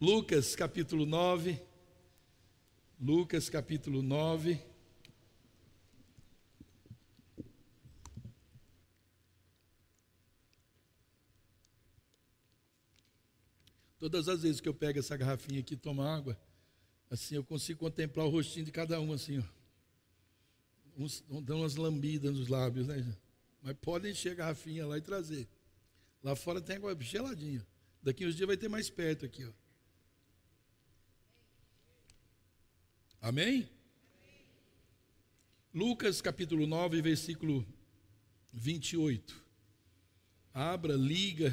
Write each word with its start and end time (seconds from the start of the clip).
Lucas 0.00 0.54
capítulo 0.54 1.04
9. 1.04 1.60
Lucas 3.00 3.50
capítulo 3.50 4.00
9. 4.00 4.62
Todas 13.98 14.28
as 14.28 14.42
vezes 14.42 14.60
que 14.60 14.68
eu 14.68 14.74
pego 14.74 15.00
essa 15.00 15.16
garrafinha 15.16 15.58
aqui 15.58 15.74
e 15.74 15.76
tomo 15.76 16.02
água, 16.02 16.38
assim 17.10 17.34
eu 17.34 17.42
consigo 17.42 17.80
contemplar 17.80 18.24
o 18.24 18.30
rostinho 18.30 18.64
de 18.64 18.70
cada 18.70 19.00
um, 19.00 19.12
assim, 19.12 19.40
ó. 19.40 19.42
Uns 20.96 21.24
dão 21.42 21.58
umas 21.58 21.74
lambidas 21.74 22.36
nos 22.36 22.46
lábios, 22.46 22.86
né? 22.86 23.04
Mas 23.60 23.76
podem 23.78 24.12
encher 24.12 24.30
a 24.30 24.34
garrafinha 24.36 24.86
lá 24.86 24.96
e 24.96 25.00
trazer. 25.00 25.48
Lá 26.22 26.36
fora 26.36 26.60
tem 26.60 26.76
água 26.76 26.96
geladinha. 27.00 27.66
Daqui 28.00 28.24
uns 28.24 28.36
dias 28.36 28.46
vai 28.46 28.56
ter 28.56 28.68
mais 28.68 28.88
perto 28.88 29.26
aqui, 29.26 29.44
ó. 29.44 29.67
Amém? 33.20 33.68
Lucas 35.74 36.20
capítulo 36.20 36.68
9, 36.68 37.02
versículo 37.02 37.66
28. 38.52 39.44
Abra, 40.54 40.94
liga. 40.94 41.48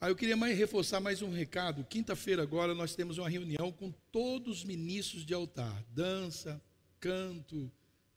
Aí 0.00 0.08
ah, 0.08 0.08
eu 0.08 0.16
queria 0.16 0.36
mais 0.36 0.58
reforçar 0.58 0.98
mais 1.00 1.22
um 1.22 1.30
recado. 1.30 1.84
Quinta-feira 1.84 2.42
agora 2.42 2.74
nós 2.74 2.96
temos 2.96 3.16
uma 3.16 3.28
reunião 3.28 3.70
com 3.70 3.92
todos 4.10 4.58
os 4.58 4.64
ministros 4.64 5.24
de 5.24 5.32
altar, 5.32 5.84
dança, 5.90 6.60
canto, 6.98 7.70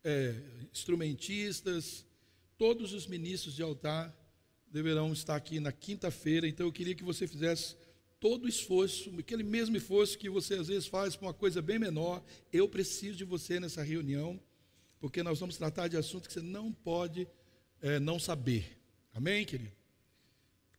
é, 0.04 0.34
instrumentistas, 0.74 2.06
todos 2.58 2.92
os 2.92 3.06
ministros 3.06 3.56
de 3.56 3.62
altar 3.62 4.14
deverão 4.72 5.14
estar 5.14 5.36
aqui 5.36 5.60
na 5.60 5.72
quinta-feira. 5.72 6.48
Então 6.48 6.66
eu 6.66 6.72
queria 6.72 6.96
que 6.96 7.04
você 7.04 7.28
fizesse 7.28 7.76
todo 8.20 8.46
o 8.46 8.50
esforço, 8.50 9.14
aquele 9.20 9.44
mesmo 9.44 9.78
esforço 9.78 10.18
que 10.18 10.30
você 10.30 10.56
às 10.56 10.68
vezes 10.68 10.88
faz 10.88 11.16
para 11.16 11.28
uma 11.28 11.34
coisa 11.34 11.62
bem 11.62 11.78
menor. 11.78 12.24
Eu 12.52 12.68
preciso 12.68 13.18
de 13.18 13.26
você 13.26 13.60
nessa 13.60 13.84
reunião, 13.84 14.40
porque 15.00 15.22
nós 15.22 15.40
vamos 15.40 15.58
tratar 15.58 15.88
de 15.88 15.98
assuntos 15.98 16.28
que 16.28 16.34
você 16.34 16.42
não 16.42 16.72
pode 16.72 17.28
é, 17.82 18.00
não 18.00 18.20
saber. 18.20 18.78
Amém, 19.14 19.46
querido? 19.46 19.72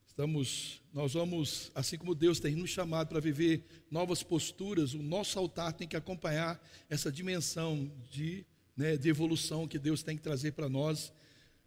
Estamos, 0.06 0.82
nós 0.92 1.12
vamos, 1.12 1.70
assim 1.76 1.96
como 1.96 2.12
Deus 2.12 2.40
tem 2.40 2.56
nos 2.56 2.70
chamado 2.70 3.08
para 3.08 3.20
viver 3.20 3.64
novas 3.88 4.20
posturas, 4.20 4.92
o 4.92 4.98
nosso 5.00 5.38
altar 5.38 5.72
tem 5.72 5.86
que 5.86 5.96
acompanhar 5.96 6.60
essa 6.90 7.10
dimensão 7.12 7.88
de, 8.10 8.44
né, 8.76 8.96
de 8.96 9.08
evolução 9.08 9.68
que 9.68 9.78
Deus 9.78 10.02
tem 10.02 10.16
que 10.16 10.22
trazer 10.24 10.52
para 10.52 10.68
nós. 10.68 11.12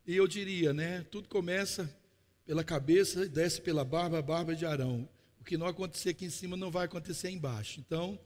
E 0.06 0.18
eu 0.18 0.28
diria, 0.28 0.74
né, 0.74 1.06
tudo 1.10 1.30
começa 1.30 1.90
pela 2.46 2.62
cabeça 2.62 3.24
e 3.24 3.30
desce 3.30 3.62
pela 3.62 3.86
barba, 3.86 4.20
a 4.20 4.22
barba 4.22 4.54
de 4.54 4.66
Arão. 4.66 5.08
O 5.42 5.44
que 5.44 5.58
não 5.58 5.66
acontecer 5.66 6.10
aqui 6.10 6.24
em 6.24 6.30
cima 6.30 6.56
não 6.56 6.70
vai 6.70 6.86
acontecer 6.86 7.32
embaixo. 7.32 7.80
Então, 7.80 8.20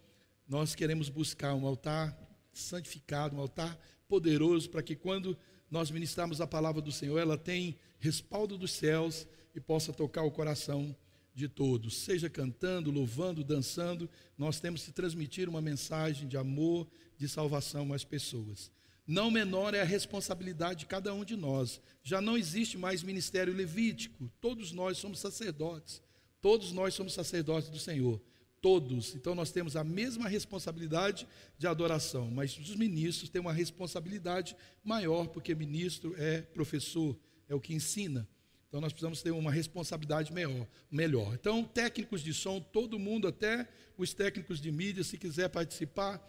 nós 0.45 0.75
queremos 0.75 1.07
buscar 1.07 1.55
um 1.55 1.65
altar 1.65 2.13
santificado, 2.51 3.37
um 3.37 3.39
altar 3.39 3.79
poderoso, 4.05 4.69
para 4.69 4.83
que 4.83 4.97
quando 4.97 5.37
nós 5.71 5.89
ministrarmos 5.89 6.41
a 6.41 6.45
palavra 6.45 6.81
do 6.81 6.91
Senhor, 6.91 7.17
ela 7.17 7.37
tenha 7.37 7.73
respaldo 7.99 8.57
dos 8.57 8.71
céus 8.71 9.25
e 9.55 9.61
possa 9.61 9.93
tocar 9.93 10.23
o 10.23 10.31
coração 10.31 10.93
de 11.33 11.47
todos, 11.47 11.95
seja 11.99 12.29
cantando, 12.29 12.91
louvando, 12.91 13.45
dançando, 13.45 14.09
nós 14.37 14.59
temos 14.59 14.83
que 14.83 14.91
transmitir 14.91 15.47
uma 15.47 15.61
mensagem 15.61 16.27
de 16.27 16.35
amor, 16.35 16.85
de 17.17 17.29
salvação 17.29 17.93
às 17.93 18.03
pessoas. 18.03 18.69
Não 19.07 19.31
menor 19.31 19.73
é 19.73 19.79
a 19.79 19.85
responsabilidade 19.85 20.81
de 20.81 20.85
cada 20.85 21.13
um 21.13 21.23
de 21.23 21.37
nós. 21.37 21.79
Já 22.03 22.19
não 22.19 22.37
existe 22.37 22.77
mais 22.77 23.03
ministério 23.03 23.53
levítico. 23.53 24.29
Todos 24.41 24.73
nós 24.73 24.97
somos 24.97 25.19
sacerdotes. 25.19 26.01
Todos 26.45 26.71
nós 26.71 26.93
somos 26.93 27.13
sacerdotes 27.13 27.69
do 27.69 27.79
Senhor. 27.79 28.21
Todos. 28.61 29.15
Então 29.15 29.33
nós 29.33 29.51
temos 29.51 29.75
a 29.75 29.83
mesma 29.83 30.29
responsabilidade 30.29 31.27
de 31.57 31.65
adoração, 31.65 32.29
mas 32.29 32.55
os 32.55 32.75
ministros 32.75 33.31
têm 33.31 33.41
uma 33.41 33.51
responsabilidade 33.51 34.55
maior, 34.83 35.25
porque 35.25 35.55
ministro 35.55 36.13
é 36.19 36.41
professor, 36.41 37.17
é 37.49 37.55
o 37.55 37.59
que 37.59 37.73
ensina. 37.73 38.27
Então 38.67 38.79
nós 38.79 38.93
precisamos 38.93 39.23
ter 39.23 39.31
uma 39.31 39.51
responsabilidade 39.51 40.31
melhor, 40.31 40.67
melhor. 40.91 41.33
Então, 41.33 41.63
técnicos 41.63 42.21
de 42.21 42.31
som, 42.31 42.61
todo 42.61 42.99
mundo, 42.99 43.27
até 43.27 43.67
os 43.97 44.13
técnicos 44.13 44.61
de 44.61 44.71
mídia, 44.71 45.03
se 45.03 45.17
quiser 45.17 45.49
participar, 45.49 46.23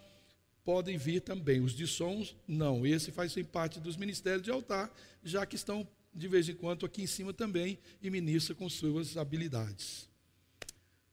podem 0.65 0.97
vir 0.97 1.21
também. 1.21 1.61
Os 1.61 1.73
de 1.73 1.85
sons, 1.85 2.35
não. 2.47 2.87
Esse 2.87 3.11
faz 3.11 3.35
parte 3.51 3.79
dos 3.79 3.95
ministérios 3.95 4.41
de 4.41 4.49
altar, 4.49 4.91
já 5.23 5.45
que 5.45 5.55
estão 5.55 5.87
de 6.17 6.27
vez 6.27 6.49
em 6.49 6.55
quando 6.55 6.85
aqui 6.85 7.03
em 7.03 7.07
cima 7.07 7.31
também 7.31 7.77
e 8.01 8.09
ministra 8.09 8.55
com 8.55 8.67
suas 8.67 9.15
habilidades. 9.15 10.09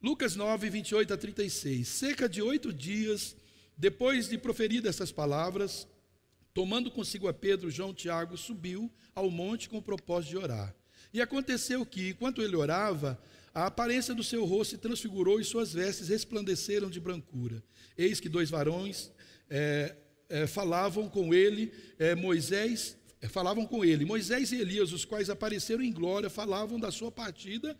Lucas 0.02 0.34
9, 0.34 0.70
28 0.70 1.12
a 1.12 1.16
36. 1.16 1.86
Cerca 1.86 2.28
de 2.28 2.40
oito 2.40 2.72
dias 2.72 3.36
depois 3.76 4.28
de 4.28 4.38
proferir 4.38 4.86
essas 4.86 5.12
palavras, 5.12 5.86
tomando 6.54 6.90
consigo 6.90 7.28
a 7.28 7.34
Pedro, 7.34 7.70
João 7.70 7.92
Tiago, 7.92 8.36
subiu 8.36 8.90
ao 9.14 9.30
monte 9.30 9.68
com 9.68 9.78
o 9.78 9.82
propósito 9.82 10.30
de 10.30 10.36
orar. 10.38 10.74
E 11.12 11.20
aconteceu 11.20 11.84
que, 11.84 12.10
enquanto 12.10 12.40
ele 12.40 12.56
orava, 12.56 13.20
a 13.52 13.66
aparência 13.66 14.14
do 14.14 14.24
seu 14.24 14.44
rosto 14.44 14.72
se 14.72 14.78
transfigurou 14.78 15.40
e 15.40 15.44
suas 15.44 15.72
vestes 15.72 16.08
resplandeceram 16.08 16.88
de 16.88 16.98
brancura. 16.98 17.62
Eis 17.96 18.20
que 18.20 18.28
dois 18.28 18.50
varões 18.50 19.12
é, 19.48 19.94
é, 20.28 20.46
falavam 20.46 21.08
com 21.08 21.32
ele, 21.32 21.72
é, 21.98 22.14
Moisés, 22.14 22.96
falavam 23.28 23.66
com 23.66 23.84
ele, 23.84 24.04
Moisés 24.04 24.52
e 24.52 24.56
Elias, 24.56 24.92
os 24.92 25.04
quais 25.04 25.30
apareceram 25.30 25.82
em 25.82 25.92
glória, 25.92 26.28
falavam 26.28 26.78
da 26.78 26.90
sua 26.90 27.10
partida 27.10 27.76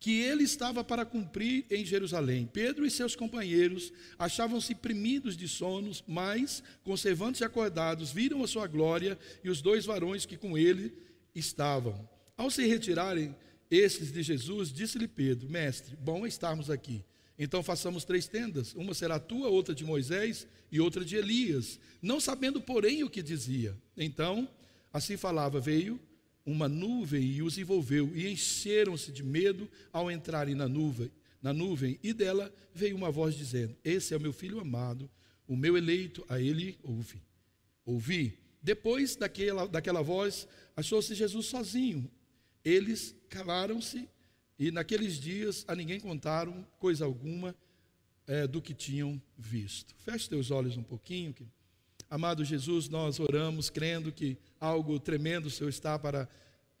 que 0.00 0.18
ele 0.22 0.44
estava 0.44 0.82
para 0.82 1.04
cumprir 1.04 1.66
em 1.70 1.84
Jerusalém. 1.84 2.48
Pedro 2.50 2.86
e 2.86 2.90
seus 2.90 3.14
companheiros 3.14 3.92
achavam-se 4.18 4.74
primidos 4.74 5.36
de 5.36 5.46
sonos, 5.46 6.02
mas, 6.08 6.62
conservando-se 6.82 7.44
acordados, 7.44 8.10
viram 8.10 8.42
a 8.42 8.48
sua 8.48 8.66
glória 8.66 9.18
e 9.44 9.50
os 9.50 9.60
dois 9.60 9.84
varões 9.84 10.24
que 10.24 10.38
com 10.38 10.56
ele 10.56 10.94
estavam. 11.34 12.08
Ao 12.34 12.50
se 12.50 12.66
retirarem 12.66 13.36
estes 13.70 14.10
de 14.10 14.22
Jesus, 14.22 14.72
disse-lhe 14.72 15.06
Pedro: 15.06 15.50
Mestre, 15.50 15.94
bom 15.96 16.26
estarmos 16.26 16.70
aqui. 16.70 17.04
Então 17.38 17.62
façamos 17.62 18.02
três 18.02 18.26
tendas: 18.26 18.74
uma 18.74 18.94
será 18.94 19.18
tua, 19.18 19.48
outra 19.48 19.74
de 19.74 19.84
Moisés 19.84 20.46
e 20.72 20.80
outra 20.80 21.04
de 21.04 21.16
Elias. 21.16 21.78
Não 22.00 22.18
sabendo, 22.18 22.58
porém, 22.58 23.04
o 23.04 23.10
que 23.10 23.22
dizia. 23.22 23.76
Então, 23.94 24.48
assim 24.92 25.16
falava, 25.16 25.60
veio 25.60 26.00
uma 26.44 26.68
nuvem 26.68 27.22
e 27.22 27.42
os 27.42 27.58
envolveu, 27.58 28.14
e 28.14 28.28
encheram-se 28.28 29.12
de 29.12 29.22
medo 29.22 29.70
ao 29.92 30.10
entrarem 30.10 30.54
na 30.54 30.68
nuvem, 30.68 31.10
na 31.42 31.52
nuvem, 31.52 31.98
e 32.02 32.12
dela 32.12 32.52
veio 32.74 32.96
uma 32.96 33.10
voz 33.10 33.34
dizendo: 33.34 33.76
Esse 33.84 34.14
é 34.14 34.16
o 34.16 34.20
meu 34.20 34.32
filho 34.32 34.60
amado, 34.60 35.10
o 35.46 35.56
meu 35.56 35.76
eleito, 35.76 36.24
a 36.28 36.40
ele 36.40 36.78
ouve. 36.82 37.22
Ouvi. 37.84 38.38
Depois 38.62 39.16
daquela, 39.16 39.66
daquela 39.66 40.02
voz, 40.02 40.46
achou-se 40.76 41.14
Jesus 41.14 41.46
sozinho, 41.46 42.10
eles 42.64 43.14
calaram-se 43.28 44.08
e 44.58 44.70
naqueles 44.70 45.18
dias 45.18 45.64
a 45.66 45.74
ninguém 45.74 45.98
contaram 45.98 46.66
coisa 46.78 47.04
alguma 47.04 47.56
é, 48.26 48.46
do 48.46 48.60
que 48.60 48.74
tinham 48.74 49.20
visto. 49.36 49.94
Feche 49.98 50.28
teus 50.28 50.50
olhos 50.50 50.76
um 50.76 50.82
pouquinho. 50.82 51.32
Que... 51.32 51.44
Amado 52.10 52.44
Jesus, 52.44 52.88
nós 52.88 53.20
oramos 53.20 53.70
crendo 53.70 54.10
que 54.10 54.36
algo 54.58 54.98
tremendo 54.98 55.46
o 55.46 55.50
Senhor 55.50 55.70
está 55.70 55.96
para 55.96 56.28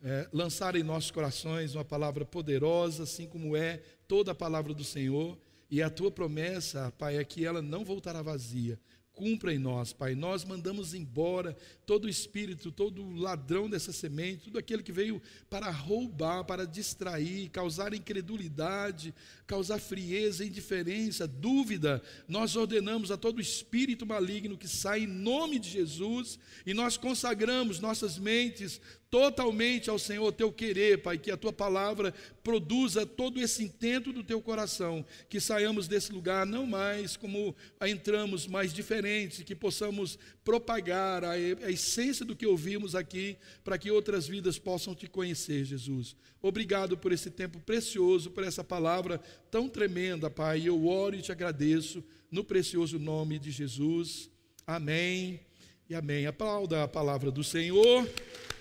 é, 0.02 0.28
lançar 0.32 0.74
em 0.74 0.82
nossos 0.82 1.12
corações 1.12 1.76
uma 1.76 1.84
palavra 1.84 2.24
poderosa, 2.24 3.04
assim 3.04 3.28
como 3.28 3.56
é 3.56 3.80
toda 4.08 4.32
a 4.32 4.34
palavra 4.34 4.74
do 4.74 4.82
Senhor. 4.82 5.38
E 5.70 5.80
a 5.80 5.88
tua 5.88 6.10
promessa, 6.10 6.92
Pai, 6.98 7.16
é 7.16 7.22
que 7.22 7.44
ela 7.44 7.62
não 7.62 7.84
voltará 7.84 8.22
vazia, 8.22 8.76
cumpra 9.20 9.52
em 9.52 9.58
nós, 9.58 9.92
Pai. 9.92 10.14
Nós 10.14 10.46
mandamos 10.46 10.94
embora 10.94 11.54
todo 11.84 12.08
espírito, 12.08 12.72
todo 12.72 13.12
ladrão 13.12 13.68
dessa 13.68 13.92
semente, 13.92 14.44
tudo 14.44 14.58
aquele 14.58 14.82
que 14.82 14.92
veio 14.92 15.20
para 15.50 15.70
roubar, 15.70 16.42
para 16.44 16.66
distrair, 16.66 17.50
causar 17.50 17.92
incredulidade, 17.92 19.14
causar 19.46 19.78
frieza, 19.78 20.42
indiferença, 20.42 21.28
dúvida. 21.28 22.02
Nós 22.26 22.56
ordenamos 22.56 23.10
a 23.10 23.18
todo 23.18 23.42
espírito 23.42 24.06
maligno 24.06 24.56
que 24.56 24.66
sai 24.66 25.02
em 25.02 25.06
nome 25.06 25.58
de 25.58 25.68
Jesus 25.68 26.38
e 26.64 26.72
nós 26.72 26.96
consagramos 26.96 27.78
nossas 27.78 28.18
mentes, 28.18 28.80
totalmente 29.10 29.90
ao 29.90 29.98
Senhor 29.98 30.30
teu 30.32 30.52
querer, 30.52 31.02
Pai, 31.02 31.18
que 31.18 31.32
a 31.32 31.36
tua 31.36 31.52
palavra 31.52 32.14
produza 32.44 33.04
todo 33.04 33.40
esse 33.40 33.64
intento 33.64 34.12
do 34.12 34.22
teu 34.22 34.40
coração, 34.40 35.04
que 35.28 35.40
saiamos 35.40 35.88
desse 35.88 36.12
lugar 36.12 36.46
não 36.46 36.64
mais 36.64 37.16
como 37.16 37.56
entramos, 37.82 38.46
mais 38.46 38.72
diferentes, 38.72 39.42
que 39.42 39.54
possamos 39.54 40.16
propagar 40.44 41.24
a, 41.24 41.32
a 41.32 41.70
essência 41.70 42.24
do 42.24 42.36
que 42.36 42.46
ouvimos 42.46 42.94
aqui, 42.94 43.36
para 43.64 43.76
que 43.76 43.90
outras 43.90 44.28
vidas 44.28 44.58
possam 44.58 44.94
te 44.94 45.08
conhecer, 45.08 45.64
Jesus. 45.64 46.14
Obrigado 46.40 46.96
por 46.96 47.10
esse 47.10 47.30
tempo 47.30 47.58
precioso, 47.58 48.30
por 48.30 48.44
essa 48.44 48.62
palavra 48.62 49.20
tão 49.50 49.68
tremenda, 49.68 50.30
Pai. 50.30 50.62
Eu 50.66 50.86
oro 50.86 51.16
e 51.16 51.22
te 51.22 51.32
agradeço 51.32 52.04
no 52.30 52.44
precioso 52.44 52.98
nome 52.98 53.40
de 53.40 53.50
Jesus. 53.50 54.30
Amém 54.64 55.49
e 55.90 55.94
amém. 55.96 56.24
Aplauda 56.24 56.84
a 56.84 56.88
palavra 56.88 57.32
do 57.32 57.42
Senhor 57.42 58.08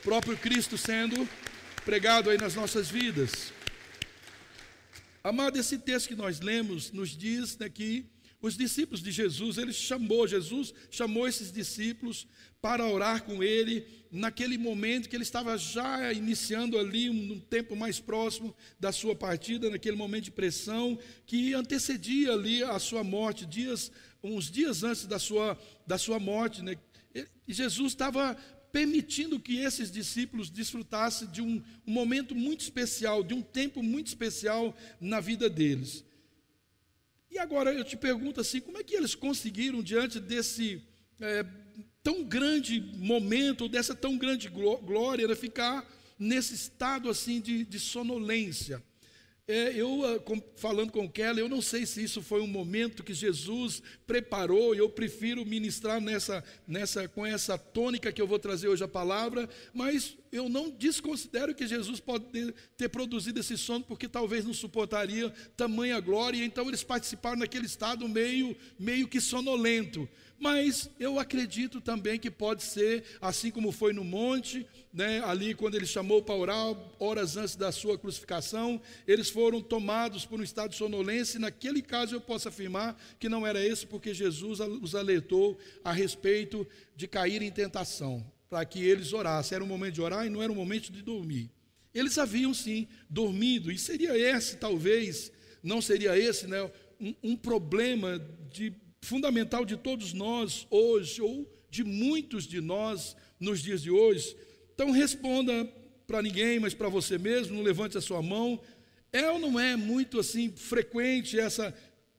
próprio 0.01 0.35
Cristo 0.35 0.79
sendo 0.79 1.29
pregado 1.85 2.27
aí 2.27 2.39
nas 2.39 2.55
nossas 2.55 2.89
vidas. 2.89 3.53
Amado, 5.23 5.59
esse 5.59 5.77
texto 5.77 6.07
que 6.07 6.15
nós 6.15 6.39
lemos 6.39 6.91
nos 6.91 7.15
diz 7.15 7.55
né, 7.59 7.69
que 7.69 8.03
os 8.41 8.57
discípulos 8.57 9.03
de 9.03 9.11
Jesus, 9.11 9.59
ele 9.59 9.71
chamou, 9.71 10.27
Jesus 10.27 10.73
chamou 10.89 11.27
esses 11.27 11.51
discípulos 11.51 12.25
para 12.59 12.87
orar 12.87 13.23
com 13.23 13.43
ele, 13.43 13.85
naquele 14.11 14.57
momento 14.57 15.07
que 15.07 15.15
ele 15.15 15.21
estava 15.21 15.55
já 15.55 16.11
iniciando 16.11 16.79
ali 16.79 17.11
um, 17.11 17.33
um 17.33 17.39
tempo 17.39 17.75
mais 17.75 17.99
próximo 17.99 18.55
da 18.79 18.91
sua 18.91 19.13
partida, 19.13 19.69
naquele 19.69 19.95
momento 19.95 20.23
de 20.23 20.31
pressão 20.31 20.97
que 21.27 21.53
antecedia 21.53 22.33
ali 22.33 22.63
a 22.63 22.79
sua 22.79 23.03
morte, 23.03 23.45
dias, 23.45 23.91
uns 24.23 24.49
dias 24.49 24.83
antes 24.83 25.05
da 25.05 25.19
sua, 25.19 25.55
da 25.85 25.99
sua 25.99 26.17
morte, 26.17 26.63
né? 26.63 26.75
Jesus 27.47 27.93
estava 27.93 28.35
permitindo 28.71 29.39
que 29.39 29.59
esses 29.59 29.91
discípulos 29.91 30.49
desfrutassem 30.49 31.27
de 31.29 31.41
um, 31.41 31.63
um, 31.87 31.91
momento 31.91 32.35
muito 32.35 32.61
especial, 32.61 33.23
de 33.23 33.33
um 33.33 33.41
tempo 33.41 33.81
muito 33.81 34.07
especial 34.07 34.75
na 35.01 35.19
vida 35.19 35.49
deles. 35.49 36.03
E 37.31 37.39
agora 37.39 37.73
eu 37.73 37.83
te 37.83 37.97
pergunto 37.97 38.41
assim: 38.41 38.59
como 38.59 38.77
é 38.77 38.83
que 38.83 38.95
eles 38.95 39.15
conseguiram, 39.15 39.81
diante 39.81 40.19
desse 40.19 40.81
é, 41.19 41.45
tão 42.03 42.23
grande 42.23 42.79
momento, 42.97 43.67
dessa 43.67 43.95
tão 43.95 44.17
grande 44.17 44.49
glória, 44.49 45.27
né, 45.27 45.35
ficar 45.35 45.87
nesse 46.17 46.53
estado 46.53 47.09
assim 47.09 47.41
de, 47.41 47.65
de 47.65 47.79
sonolência? 47.79 48.83
É, 49.51 49.73
eu, 49.75 50.05
ah, 50.05 50.21
falando 50.57 50.91
com 50.91 51.05
o 51.05 51.09
Kelly, 51.09 51.39
eu 51.39 51.49
não 51.49 51.59
sei 51.59 51.83
se 51.83 52.03
isso 52.03 52.21
foi 52.21 52.39
um 52.39 52.45
momento 52.45 53.03
que 53.03 53.15
Jesus 53.15 53.81
preparou, 54.05 54.75
e 54.75 54.77
eu 54.77 54.87
prefiro 54.87 55.43
ministrar 55.43 55.99
nessa, 55.99 56.43
nessa, 56.67 57.07
com 57.07 57.25
essa 57.25 57.57
tônica 57.57 58.11
que 58.11 58.21
eu 58.21 58.27
vou 58.27 58.37
trazer 58.37 58.67
hoje 58.67 58.83
a 58.83 58.87
palavra, 58.87 59.49
mas 59.73 60.15
eu 60.31 60.47
não 60.47 60.69
desconsidero 60.69 61.55
que 61.55 61.65
Jesus 61.65 61.99
pode 61.99 62.25
ter, 62.77 62.89
produzido 62.89 63.39
esse 63.39 63.57
sono, 63.57 63.83
porque 63.83 64.07
talvez 64.07 64.45
não 64.45 64.53
suportaria 64.53 65.33
tamanha 65.57 65.99
glória, 65.99 66.45
então 66.45 66.67
eles 66.67 66.83
participaram 66.83 67.37
naquele 67.37 67.65
estado 67.65 68.07
meio, 68.07 68.55
meio 68.77 69.07
que 69.07 69.19
sonolento. 69.19 70.07
Mas 70.39 70.89
eu 70.97 71.19
acredito 71.19 71.81
também 71.81 72.17
que 72.17 72.31
pode 72.31 72.63
ser, 72.63 73.03
assim 73.19 73.51
como 73.51 73.73
foi 73.73 73.91
no 73.91 74.05
monte, 74.05 74.65
né, 74.93 75.21
ali 75.25 75.53
quando 75.53 75.75
ele 75.75 75.85
chamou 75.85 76.23
para 76.23 76.33
orar, 76.33 76.75
horas 76.97 77.35
antes 77.35 77.57
da 77.57 77.73
sua 77.73 77.97
crucificação, 77.97 78.81
eles 79.05 79.29
foram 79.29 79.61
tomados 79.61 80.25
por 80.25 80.39
um 80.39 80.43
estado 80.43 80.71
de 80.71 80.77
sonolência, 80.77 81.37
e 81.37 81.41
naquele 81.41 81.81
caso 81.81 82.15
eu 82.15 82.21
posso 82.21 82.47
afirmar 82.47 82.97
que 83.19 83.27
não 83.27 83.45
era 83.45 83.63
esse, 83.63 83.85
porque 83.85 84.13
Jesus 84.13 84.61
os 84.61 84.95
alertou 84.95 85.57
a 85.83 85.91
respeito 85.91 86.65
de 86.95 87.05
cair 87.05 87.41
em 87.41 87.51
tentação, 87.51 88.25
para 88.49 88.63
que 88.63 88.81
eles 88.81 89.11
orassem. 89.11 89.57
Era 89.57 89.63
um 89.63 89.67
momento 89.67 89.95
de 89.95 90.01
orar 90.01 90.25
e 90.25 90.29
não 90.29 90.41
era 90.41 90.51
um 90.51 90.55
momento 90.55 90.89
de 90.89 91.01
dormir. 91.01 91.51
Eles 91.93 92.17
haviam 92.17 92.53
sim 92.53 92.87
dormido, 93.09 93.69
e 93.69 93.77
seria 93.77 94.17
esse, 94.17 94.55
talvez, 94.55 95.33
não 95.61 95.81
seria 95.81 96.17
esse, 96.17 96.47
né, 96.47 96.63
um, 96.97 97.13
um 97.21 97.35
problema 97.35 98.25
de 98.49 98.73
fundamental 99.01 99.65
de 99.65 99.77
todos 99.77 100.13
nós 100.13 100.67
hoje, 100.69 101.21
ou 101.21 101.49
de 101.69 101.83
muitos 101.83 102.45
de 102.45 102.61
nós 102.61 103.15
nos 103.39 103.61
dias 103.61 103.81
de 103.81 103.91
hoje. 103.91 104.35
Então 104.73 104.91
responda 104.91 105.65
para 106.07 106.21
ninguém, 106.21 106.59
mas 106.59 106.73
para 106.73 106.89
você 106.89 107.17
mesmo, 107.17 107.55
não 107.55 107.63
levante 107.63 107.97
a 107.97 108.01
sua 108.01 108.21
mão. 108.21 108.59
É 109.11 109.29
ou 109.29 109.39
não 109.39 109.59
é 109.59 109.75
muito 109.75 110.19
assim 110.19 110.51
frequente 110.51 111.39
essa 111.39 111.73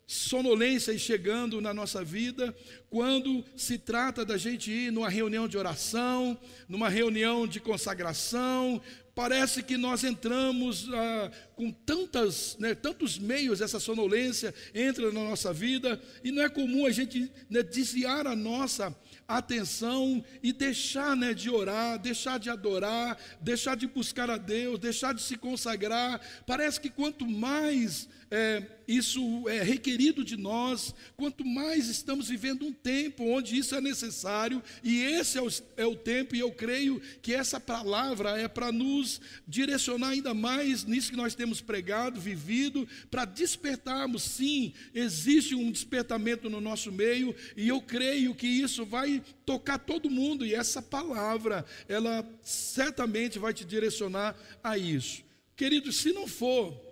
sonolência 0.06 0.96
chegando 0.98 1.60
na 1.60 1.72
nossa 1.72 2.02
vida, 2.02 2.52
quando 2.88 3.44
se 3.56 3.78
trata 3.78 4.24
da 4.24 4.36
gente 4.36 4.68
ir 4.68 4.90
numa 4.90 5.08
reunião 5.08 5.46
de 5.46 5.56
oração, 5.56 6.36
numa 6.68 6.88
reunião 6.88 7.46
de 7.46 7.60
consagração, 7.60 8.82
parece 9.14 9.62
que 9.62 9.76
nós 9.76 10.04
entramos 10.04 10.88
ah, 10.92 11.30
com 11.54 11.70
tantas, 11.70 12.56
né, 12.58 12.74
tantos 12.74 13.18
meios, 13.18 13.60
essa 13.60 13.80
sonolência 13.80 14.54
entra 14.74 15.12
na 15.12 15.24
nossa 15.24 15.52
vida, 15.52 16.00
e 16.24 16.30
não 16.30 16.42
é 16.42 16.48
comum 16.48 16.86
a 16.86 16.90
gente 16.90 17.30
né, 17.48 17.62
desviar 17.62 18.26
a 18.26 18.36
nossa 18.36 18.94
atenção 19.28 20.24
e 20.42 20.52
deixar 20.52 21.16
né, 21.16 21.32
de 21.32 21.50
orar, 21.50 21.98
deixar 21.98 22.38
de 22.38 22.50
adorar, 22.50 23.16
deixar 23.40 23.76
de 23.76 23.86
buscar 23.86 24.30
a 24.30 24.36
Deus, 24.36 24.78
deixar 24.78 25.14
de 25.14 25.22
se 25.22 25.36
consagrar. 25.36 26.20
Parece 26.46 26.80
que 26.80 26.90
quanto 26.90 27.26
mais 27.26 28.08
é, 28.30 28.62
isso 28.86 29.48
é 29.48 29.62
requerido 29.62 30.24
de 30.24 30.36
nós, 30.36 30.94
quanto 31.16 31.44
mais 31.44 31.88
estamos 31.88 32.28
vivendo 32.28 32.64
um 32.64 32.72
tempo 32.72 33.24
onde 33.24 33.58
isso 33.58 33.74
é 33.74 33.80
necessário, 33.80 34.62
e 34.84 35.02
esse 35.02 35.36
é 35.36 35.42
o, 35.42 35.48
é 35.76 35.86
o 35.86 35.96
tempo, 35.96 36.36
e 36.36 36.38
eu 36.38 36.52
creio 36.52 37.00
que 37.20 37.34
essa 37.34 37.58
palavra 37.58 38.38
é 38.38 38.46
para 38.46 38.70
nos 38.70 39.20
direcionar 39.46 40.10
ainda 40.10 40.32
mais 40.32 40.84
nisso 40.84 41.10
que 41.10 41.16
nós 41.16 41.34
temos 41.34 41.60
pregado, 41.60 42.20
vivido, 42.20 42.86
para 43.10 43.24
despertarmos. 43.24 44.22
Sim, 44.22 44.72
existe 44.94 45.54
um 45.54 45.70
despertamento 45.70 46.48
no 46.48 46.60
nosso 46.60 46.92
meio, 46.92 47.34
e 47.56 47.68
eu 47.68 47.80
creio 47.80 48.34
que 48.34 48.46
isso 48.46 48.86
vai 48.86 49.22
tocar 49.44 49.78
todo 49.78 50.10
mundo, 50.10 50.46
e 50.46 50.54
essa 50.54 50.80
palavra, 50.80 51.64
ela 51.88 52.28
certamente 52.42 53.38
vai 53.38 53.52
te 53.52 53.64
direcionar 53.64 54.36
a 54.62 54.78
isso. 54.78 55.22
Queridos, 55.56 55.96
se 55.96 56.12
não 56.12 56.26
for 56.26 56.89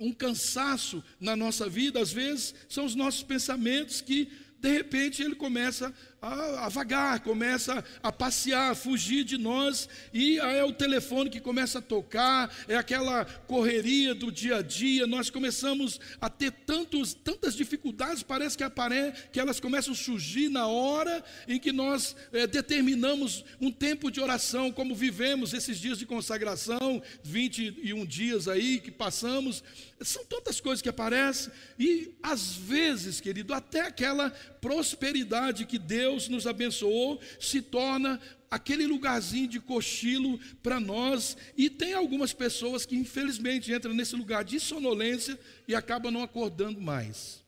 um 0.00 0.12
cansaço 0.12 1.02
na 1.20 1.34
nossa 1.34 1.68
vida, 1.68 2.00
às 2.00 2.12
vezes 2.12 2.54
são 2.68 2.84
os 2.84 2.94
nossos 2.94 3.22
pensamentos 3.22 4.00
que 4.00 4.30
de 4.60 4.72
repente 4.72 5.22
ele 5.22 5.34
começa 5.34 5.94
a, 6.20 6.66
a, 6.66 6.68
vagar, 6.68 7.20
começa 7.20 7.84
a 8.02 8.10
passear, 8.10 8.72
a 8.72 8.74
fugir 8.74 9.22
de 9.22 9.38
nós, 9.38 9.88
e 10.12 10.38
é 10.38 10.64
o 10.64 10.72
telefone 10.72 11.30
que 11.30 11.40
começa 11.40 11.78
a 11.78 11.82
tocar, 11.82 12.52
é 12.66 12.76
aquela 12.76 13.24
correria 13.24 14.14
do 14.14 14.32
dia 14.32 14.56
a 14.56 14.62
dia, 14.62 15.06
nós 15.06 15.30
começamos 15.30 16.00
a 16.20 16.28
ter 16.28 16.50
tantos, 16.50 17.14
tantas 17.14 17.54
dificuldades, 17.54 18.22
parece 18.22 18.56
que, 18.56 18.64
apare, 18.64 19.12
que 19.32 19.38
elas 19.38 19.60
começam 19.60 19.92
a 19.92 19.96
surgir 19.96 20.48
na 20.48 20.66
hora 20.66 21.24
em 21.46 21.58
que 21.58 21.70
nós 21.70 22.16
é, 22.32 22.46
determinamos 22.46 23.44
um 23.60 23.70
tempo 23.70 24.10
de 24.10 24.20
oração, 24.20 24.72
como 24.72 24.96
vivemos 24.96 25.54
esses 25.54 25.78
dias 25.78 25.98
de 25.98 26.06
consagração, 26.06 27.00
21 27.22 28.04
dias 28.04 28.48
aí 28.48 28.80
que 28.80 28.90
passamos, 28.90 29.62
são 30.00 30.24
tantas 30.24 30.60
coisas 30.60 30.82
que 30.82 30.88
aparecem, 30.88 31.52
e 31.78 32.12
às 32.22 32.54
vezes, 32.54 33.20
querido, 33.20 33.54
até 33.54 33.82
aquela 33.82 34.30
prosperidade 34.60 35.64
que 35.64 35.78
Deus 35.78 36.07
nos 36.28 36.46
abençoou 36.46 37.20
se 37.38 37.60
torna 37.60 38.20
aquele 38.50 38.86
lugarzinho 38.86 39.48
de 39.48 39.60
cochilo 39.60 40.38
para 40.62 40.80
nós, 40.80 41.36
e 41.56 41.68
tem 41.68 41.92
algumas 41.92 42.32
pessoas 42.32 42.86
que 42.86 42.96
infelizmente 42.96 43.72
entram 43.72 43.92
nesse 43.92 44.16
lugar 44.16 44.44
de 44.44 44.58
sonolência 44.58 45.38
e 45.66 45.74
acabam 45.74 46.10
não 46.10 46.22
acordando 46.22 46.80
mais. 46.80 47.44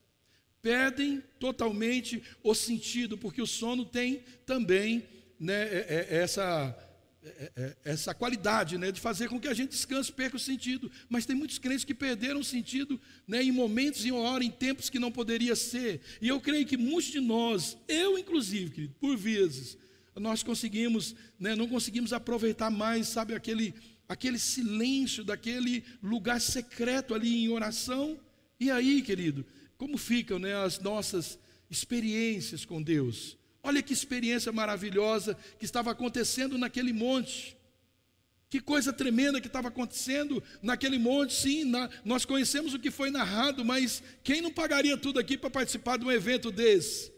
Perdem 0.61 1.23
totalmente 1.39 2.21
o 2.43 2.53
sentido, 2.53 3.17
porque 3.17 3.41
o 3.41 3.47
sono 3.47 3.83
tem 3.83 4.23
também 4.45 5.03
né, 5.39 5.63
é, 5.63 6.07
é, 6.09 6.17
essa 6.17 6.77
essa 7.83 8.13
qualidade 8.13 8.77
né, 8.77 8.91
de 8.91 8.99
fazer 8.99 9.29
com 9.29 9.39
que 9.39 9.47
a 9.47 9.53
gente 9.53 9.71
descanse, 9.71 10.11
perca 10.11 10.37
o 10.37 10.39
sentido. 10.39 10.91
Mas 11.09 11.25
tem 11.25 11.35
muitos 11.35 11.59
crentes 11.59 11.85
que 11.85 11.93
perderam 11.93 12.39
o 12.39 12.43
sentido 12.43 12.99
né, 13.27 13.43
em 13.43 13.51
momentos, 13.51 14.05
em 14.05 14.11
hora, 14.11 14.43
em 14.43 14.49
tempos 14.49 14.89
que 14.89 14.99
não 14.99 15.11
poderia 15.11 15.55
ser. 15.55 16.01
E 16.21 16.27
eu 16.27 16.41
creio 16.41 16.65
que 16.65 16.77
muitos 16.77 17.11
de 17.11 17.19
nós, 17.19 17.77
eu 17.87 18.17
inclusive, 18.17 18.71
querido, 18.71 18.95
por 18.99 19.15
vezes, 19.15 19.77
nós 20.15 20.41
conseguimos, 20.41 21.15
né, 21.39 21.55
não 21.55 21.67
conseguimos 21.67 22.11
aproveitar 22.11 22.69
mais, 22.71 23.07
sabe, 23.07 23.35
aquele, 23.35 23.73
aquele 24.09 24.39
silêncio 24.39 25.23
daquele 25.23 25.83
lugar 26.01 26.41
secreto 26.41 27.13
ali 27.13 27.43
em 27.43 27.49
oração. 27.49 28.19
E 28.59 28.71
aí, 28.71 29.01
querido, 29.01 29.45
como 29.77 29.97
ficam 29.97 30.39
né, 30.39 30.55
as 30.55 30.79
nossas 30.79 31.37
experiências 31.69 32.65
com 32.65 32.81
Deus? 32.81 33.37
Olha 33.63 33.81
que 33.81 33.93
experiência 33.93 34.51
maravilhosa 34.51 35.37
que 35.59 35.65
estava 35.65 35.91
acontecendo 35.91 36.57
naquele 36.57 36.91
monte. 36.91 37.57
Que 38.49 38.59
coisa 38.59 38.91
tremenda 38.91 39.39
que 39.39 39.47
estava 39.47 39.69
acontecendo 39.69 40.43
naquele 40.61 40.97
monte. 40.97 41.33
Sim, 41.33 41.65
na, 41.65 41.89
nós 42.03 42.25
conhecemos 42.25 42.73
o 42.73 42.79
que 42.79 42.91
foi 42.91 43.09
narrado, 43.09 43.63
mas 43.63 44.03
quem 44.23 44.41
não 44.41 44.51
pagaria 44.51 44.97
tudo 44.97 45.19
aqui 45.19 45.37
para 45.37 45.49
participar 45.49 45.97
de 45.97 46.05
um 46.05 46.11
evento 46.11 46.51
desse? 46.51 47.13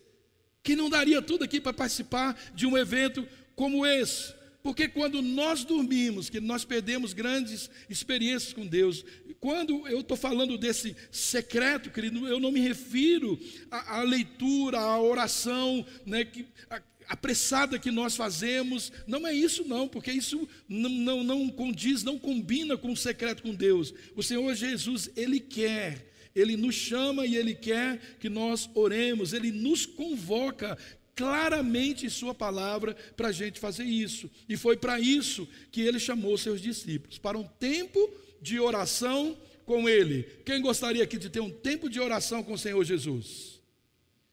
Quem 0.62 0.76
não 0.76 0.90
daria 0.90 1.22
tudo 1.22 1.44
aqui 1.44 1.60
para 1.60 1.74
participar 1.74 2.40
de 2.54 2.68
um 2.68 2.78
evento 2.78 3.28
como 3.56 3.86
esse? 3.86 4.34
Porque 4.64 4.88
quando 4.88 5.22
nós 5.22 5.66
dormimos, 5.66 6.30
que 6.30 6.40
nós 6.40 6.64
perdemos 6.64 7.12
grandes 7.12 7.70
experiências 7.90 8.54
com 8.54 8.66
Deus, 8.66 9.04
quando 9.42 9.86
eu 9.90 10.00
estou 10.00 10.16
falando 10.16 10.58
desse 10.58 10.96
secreto, 11.12 11.92
querido, 11.92 12.26
eu 12.26 12.40
não 12.40 12.50
me 12.50 12.62
refiro 12.62 13.38
à, 13.70 14.00
à 14.00 14.04
leitura, 14.04 14.80
à 14.80 15.02
oração, 15.02 15.86
né, 16.06 16.24
que, 16.24 16.46
a, 16.70 16.82
apressada 17.10 17.78
que 17.78 17.92
nós 17.92 18.16
fazemos, 18.16 18.90
não 19.06 19.28
é 19.28 19.34
isso 19.34 19.68
não, 19.68 19.86
porque 19.86 20.12
isso 20.12 20.48
não, 20.70 20.90
não, 20.90 21.24
não 21.26 21.50
condiz, 21.50 22.02
não 22.02 22.18
combina 22.18 22.78
com 22.78 22.94
o 22.94 22.98
secreto 22.98 23.44
com 23.44 23.54
Deus. 23.54 23.94
O 24.16 24.24
Senhor 24.24 24.56
Jesus, 24.56 25.10
Ele 25.14 25.42
quer, 25.42 26.10
Ele 26.34 26.56
nos 26.56 26.76
chama 26.76 27.26
e 27.26 27.36
Ele 27.36 27.54
quer 27.54 28.16
que 28.18 28.30
nós 28.30 28.70
oremos, 28.74 29.34
Ele 29.34 29.52
nos 29.52 29.86
convoca 29.86 30.78
claramente 31.16 32.10
Sua 32.10 32.34
palavra 32.34 32.96
para 33.16 33.30
a 33.30 33.32
gente 33.32 33.60
fazer 33.60 33.84
isso. 33.84 34.30
E 34.48 34.58
foi 34.58 34.78
para 34.78 35.00
isso 35.00 35.48
que 35.72 35.82
Ele 35.82 36.00
chamou 36.00 36.38
seus 36.38 36.62
discípulos 36.62 37.18
para 37.18 37.38
um 37.38 37.44
tempo 37.44 38.12
de 38.42 38.60
oração 38.60 39.38
com 39.66 39.88
Ele. 39.88 40.24
Quem 40.46 40.62
gostaria 40.62 41.04
aqui 41.04 41.18
de 41.18 41.30
ter 41.30 41.40
um 41.40 41.50
tempo 41.50 41.90
de 41.90 42.00
oração 42.00 42.44
com 42.44 42.54
o 42.54 42.58
Senhor 42.58 42.84
Jesus? 42.84 43.62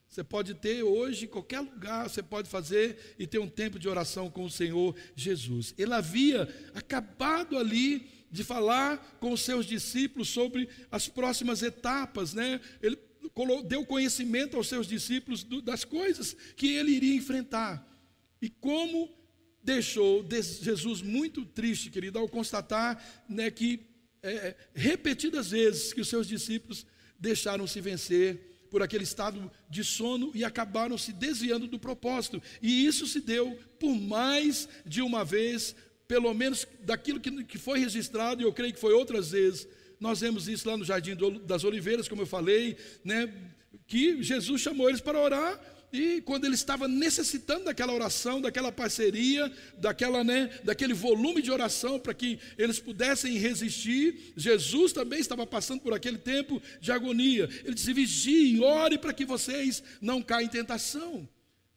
Você 0.09 0.25
pode 0.25 0.55
ter 0.55 0.83
hoje, 0.83 1.27
em 1.27 1.29
qualquer 1.29 1.61
lugar, 1.61 2.09
você 2.09 2.21
pode 2.21 2.49
fazer 2.49 3.15
e 3.17 3.29
ter 3.29 3.39
um 3.39 3.49
tempo 3.49 3.79
de 3.79 3.89
oração 3.89 4.29
com 4.29 4.45
o 4.45 4.51
Senhor 4.51 4.95
Jesus. 5.15 5.73
Ele 5.79 5.95
havia 5.95 6.49
acabado 6.75 7.57
ali 7.57 8.11
de 8.29 8.43
falar 8.43 9.17
com 9.21 9.33
os 9.33 9.43
seus 9.43 9.65
discípulos 9.65 10.29
sobre 10.29 10.69
as 10.91 11.09
próximas 11.09 11.63
etapas, 11.63 12.35
né? 12.35 12.61
Ele 12.83 12.97
deu 13.63 13.85
conhecimento 13.85 14.57
aos 14.57 14.69
seus 14.69 14.87
discípulos 14.87 15.45
das 15.63 15.85
coisas 15.85 16.37
que 16.57 16.75
ele 16.75 16.93
iria 16.93 17.15
enfrentar. 17.15 17.87
E 18.41 18.49
como 18.49 19.11
deixou 19.63 20.27
Jesus 20.31 21.03
muito 21.03 21.45
triste, 21.45 21.91
querido, 21.91 22.19
ao 22.19 22.29
constatar 22.29 23.25
né, 23.29 23.51
que 23.51 23.81
é, 24.23 24.55
repetidas 24.75 25.51
vezes 25.51 25.93
que 25.93 26.01
os 26.01 26.09
seus 26.09 26.27
discípulos 26.27 26.87
deixaram 27.19 27.67
se 27.67 27.81
vencer 27.81 28.51
por 28.71 28.83
aquele 28.83 29.05
estado 29.05 29.51
de 29.69 29.83
sono 29.83 30.31
e 30.35 30.45
acabaram 30.45 30.97
se 30.97 31.13
desviando 31.13 31.67
do 31.67 31.79
propósito. 31.79 32.41
E 32.63 32.87
isso 32.87 33.07
se 33.07 33.21
deu 33.21 33.59
por 33.79 33.95
mais 33.95 34.69
de 34.87 35.03
uma 35.03 35.25
vez, 35.25 35.75
pelo 36.07 36.33
menos 36.33 36.67
daquilo 36.83 37.21
que, 37.21 37.45
que 37.45 37.59
foi 37.59 37.81
registrado, 37.81 38.41
e 38.41 38.45
eu 38.45 38.53
creio 38.53 38.73
que 38.73 38.81
foi 38.81 38.95
outras 38.95 39.33
vezes. 39.33 39.67
Nós 40.01 40.21
vemos 40.21 40.49
isso 40.49 40.67
lá 40.67 40.77
no 40.77 40.85
Jardim 40.85 41.15
das 41.45 41.63
Oliveiras, 41.63 42.09
como 42.09 42.23
eu 42.23 42.27
falei, 42.27 42.77
né, 43.05 43.33
que 43.87 44.23
Jesus 44.23 44.61
chamou 44.61 44.89
eles 44.89 45.01
para 45.01 45.21
orar 45.21 45.61
e 45.93 46.21
quando 46.23 46.45
ele 46.45 46.55
estava 46.55 46.87
necessitando 46.87 47.65
daquela 47.65 47.93
oração, 47.93 48.41
daquela 48.41 48.71
parceria, 48.71 49.53
daquela, 49.77 50.23
né, 50.23 50.49
daquele 50.63 50.95
volume 50.95 51.43
de 51.43 51.51
oração 51.51 51.99
para 51.99 52.15
que 52.15 52.39
eles 52.57 52.79
pudessem 52.79 53.37
resistir, 53.37 54.33
Jesus 54.37 54.93
também 54.93 55.19
estava 55.19 55.47
passando 55.47 55.81
por 55.81 55.93
aquele 55.93 56.19
tempo 56.19 56.63
de 56.81 56.93
agonia. 56.93 57.49
Ele 57.65 57.75
disse: 57.75 57.93
vigie, 57.93 58.61
ore 58.61 58.99
para 58.99 59.13
que 59.13 59.25
vocês 59.25 59.83
não 60.01 60.23
caem 60.23 60.47
em 60.47 60.51
tentação. 60.51 61.29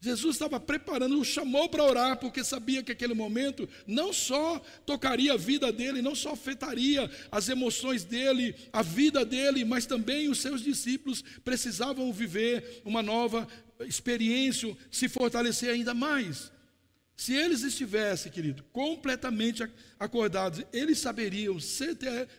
Jesus 0.03 0.35
estava 0.35 0.59
preparando, 0.59 1.17
o 1.17 1.23
chamou 1.23 1.69
para 1.69 1.81
orar, 1.81 2.17
porque 2.17 2.43
sabia 2.43 2.83
que 2.83 2.91
aquele 2.91 3.13
momento 3.13 3.69
não 3.87 4.11
só 4.11 4.61
tocaria 4.85 5.31
a 5.31 5.37
vida 5.37 5.71
dele, 5.71 6.01
não 6.01 6.13
só 6.13 6.33
afetaria 6.33 7.09
as 7.31 7.47
emoções 7.47 8.03
dele, 8.03 8.53
a 8.73 8.81
vida 8.81 9.23
dele, 9.23 9.63
mas 9.63 9.85
também 9.85 10.27
os 10.27 10.41
seus 10.41 10.61
discípulos 10.61 11.23
precisavam 11.45 12.11
viver 12.11 12.81
uma 12.83 13.01
nova 13.01 13.47
experiência, 13.87 14.75
se 14.91 15.07
fortalecer 15.07 15.69
ainda 15.69 15.93
mais. 15.93 16.51
Se 17.15 17.33
eles 17.33 17.61
estivessem, 17.61 18.31
querido, 18.31 18.63
completamente 18.73 19.63
acordados, 19.99 20.63
eles 20.73 20.97
saberiam, 20.97 21.57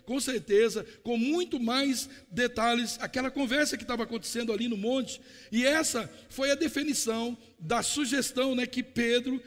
com 0.05 0.21
certeza, 0.21 0.85
com 1.05 1.17
muito 1.17 1.61
mais 1.61 2.11
detalhes, 2.29 2.99
aquela 3.01 3.31
conversa 3.31 3.77
que 3.77 3.85
estava 3.85 4.03
acontecendo 4.03 4.53
ali 4.53 4.67
no 4.67 4.77
monte. 4.77 5.21
E 5.53 5.65
essa 5.65 6.11
foi 6.29 6.51
a 6.51 6.57
definição 6.57 7.39
da 7.59 7.83
sugestão 7.85 8.57
né, 8.57 8.67
que 8.67 8.83
Pedro, 8.83 9.41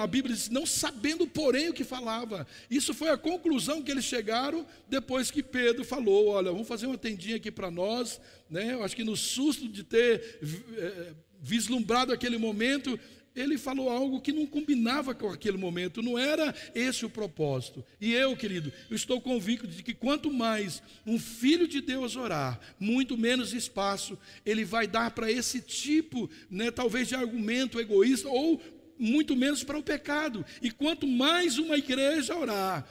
a 0.00 0.06
Bíblia 0.06 0.34
diz, 0.34 0.48
não 0.48 0.64
sabendo, 0.64 1.26
porém, 1.26 1.68
o 1.68 1.74
que 1.74 1.84
falava. 1.84 2.46
Isso 2.70 2.94
foi 2.94 3.10
a 3.10 3.18
conclusão 3.18 3.82
que 3.82 3.90
eles 3.90 4.04
chegaram 4.04 4.66
depois 4.88 5.30
que 5.30 5.42
Pedro 5.42 5.84
falou: 5.84 6.28
olha, 6.28 6.50
vamos 6.50 6.66
fazer 6.66 6.86
uma 6.86 6.98
tendinha 6.98 7.36
aqui 7.36 7.50
para 7.50 7.70
nós. 7.70 8.18
Né? 8.48 8.72
Eu 8.72 8.82
acho 8.82 8.96
que 8.96 9.04
no 9.04 9.16
susto 9.16 9.68
de 9.68 9.84
ter. 9.84 10.40
É, 10.78 11.12
vislumbrado 11.42 12.12
aquele 12.12 12.38
momento, 12.38 12.98
ele 13.34 13.56
falou 13.56 13.88
algo 13.88 14.20
que 14.20 14.32
não 14.32 14.46
combinava 14.46 15.14
com 15.14 15.28
aquele 15.28 15.56
momento, 15.56 16.02
não 16.02 16.18
era 16.18 16.54
esse 16.74 17.04
o 17.04 17.10
propósito. 17.10 17.84
E 18.00 18.12
eu, 18.12 18.36
querido, 18.36 18.72
eu 18.90 18.96
estou 18.96 19.20
convicto 19.20 19.66
de 19.66 19.82
que 19.82 19.94
quanto 19.94 20.32
mais 20.32 20.82
um 21.06 21.18
filho 21.18 21.66
de 21.66 21.80
Deus 21.80 22.16
orar, 22.16 22.60
muito 22.78 23.16
menos 23.16 23.52
espaço 23.52 24.18
ele 24.44 24.64
vai 24.64 24.86
dar 24.86 25.10
para 25.12 25.30
esse 25.30 25.60
tipo, 25.60 26.30
né, 26.50 26.70
talvez 26.70 27.08
de 27.08 27.14
argumento 27.14 27.80
egoísta 27.80 28.28
ou 28.28 28.60
muito 28.98 29.34
menos 29.34 29.64
para 29.64 29.78
o 29.78 29.82
pecado. 29.82 30.44
E 30.60 30.70
quanto 30.70 31.06
mais 31.06 31.58
uma 31.58 31.76
igreja 31.76 32.36
orar, 32.36 32.86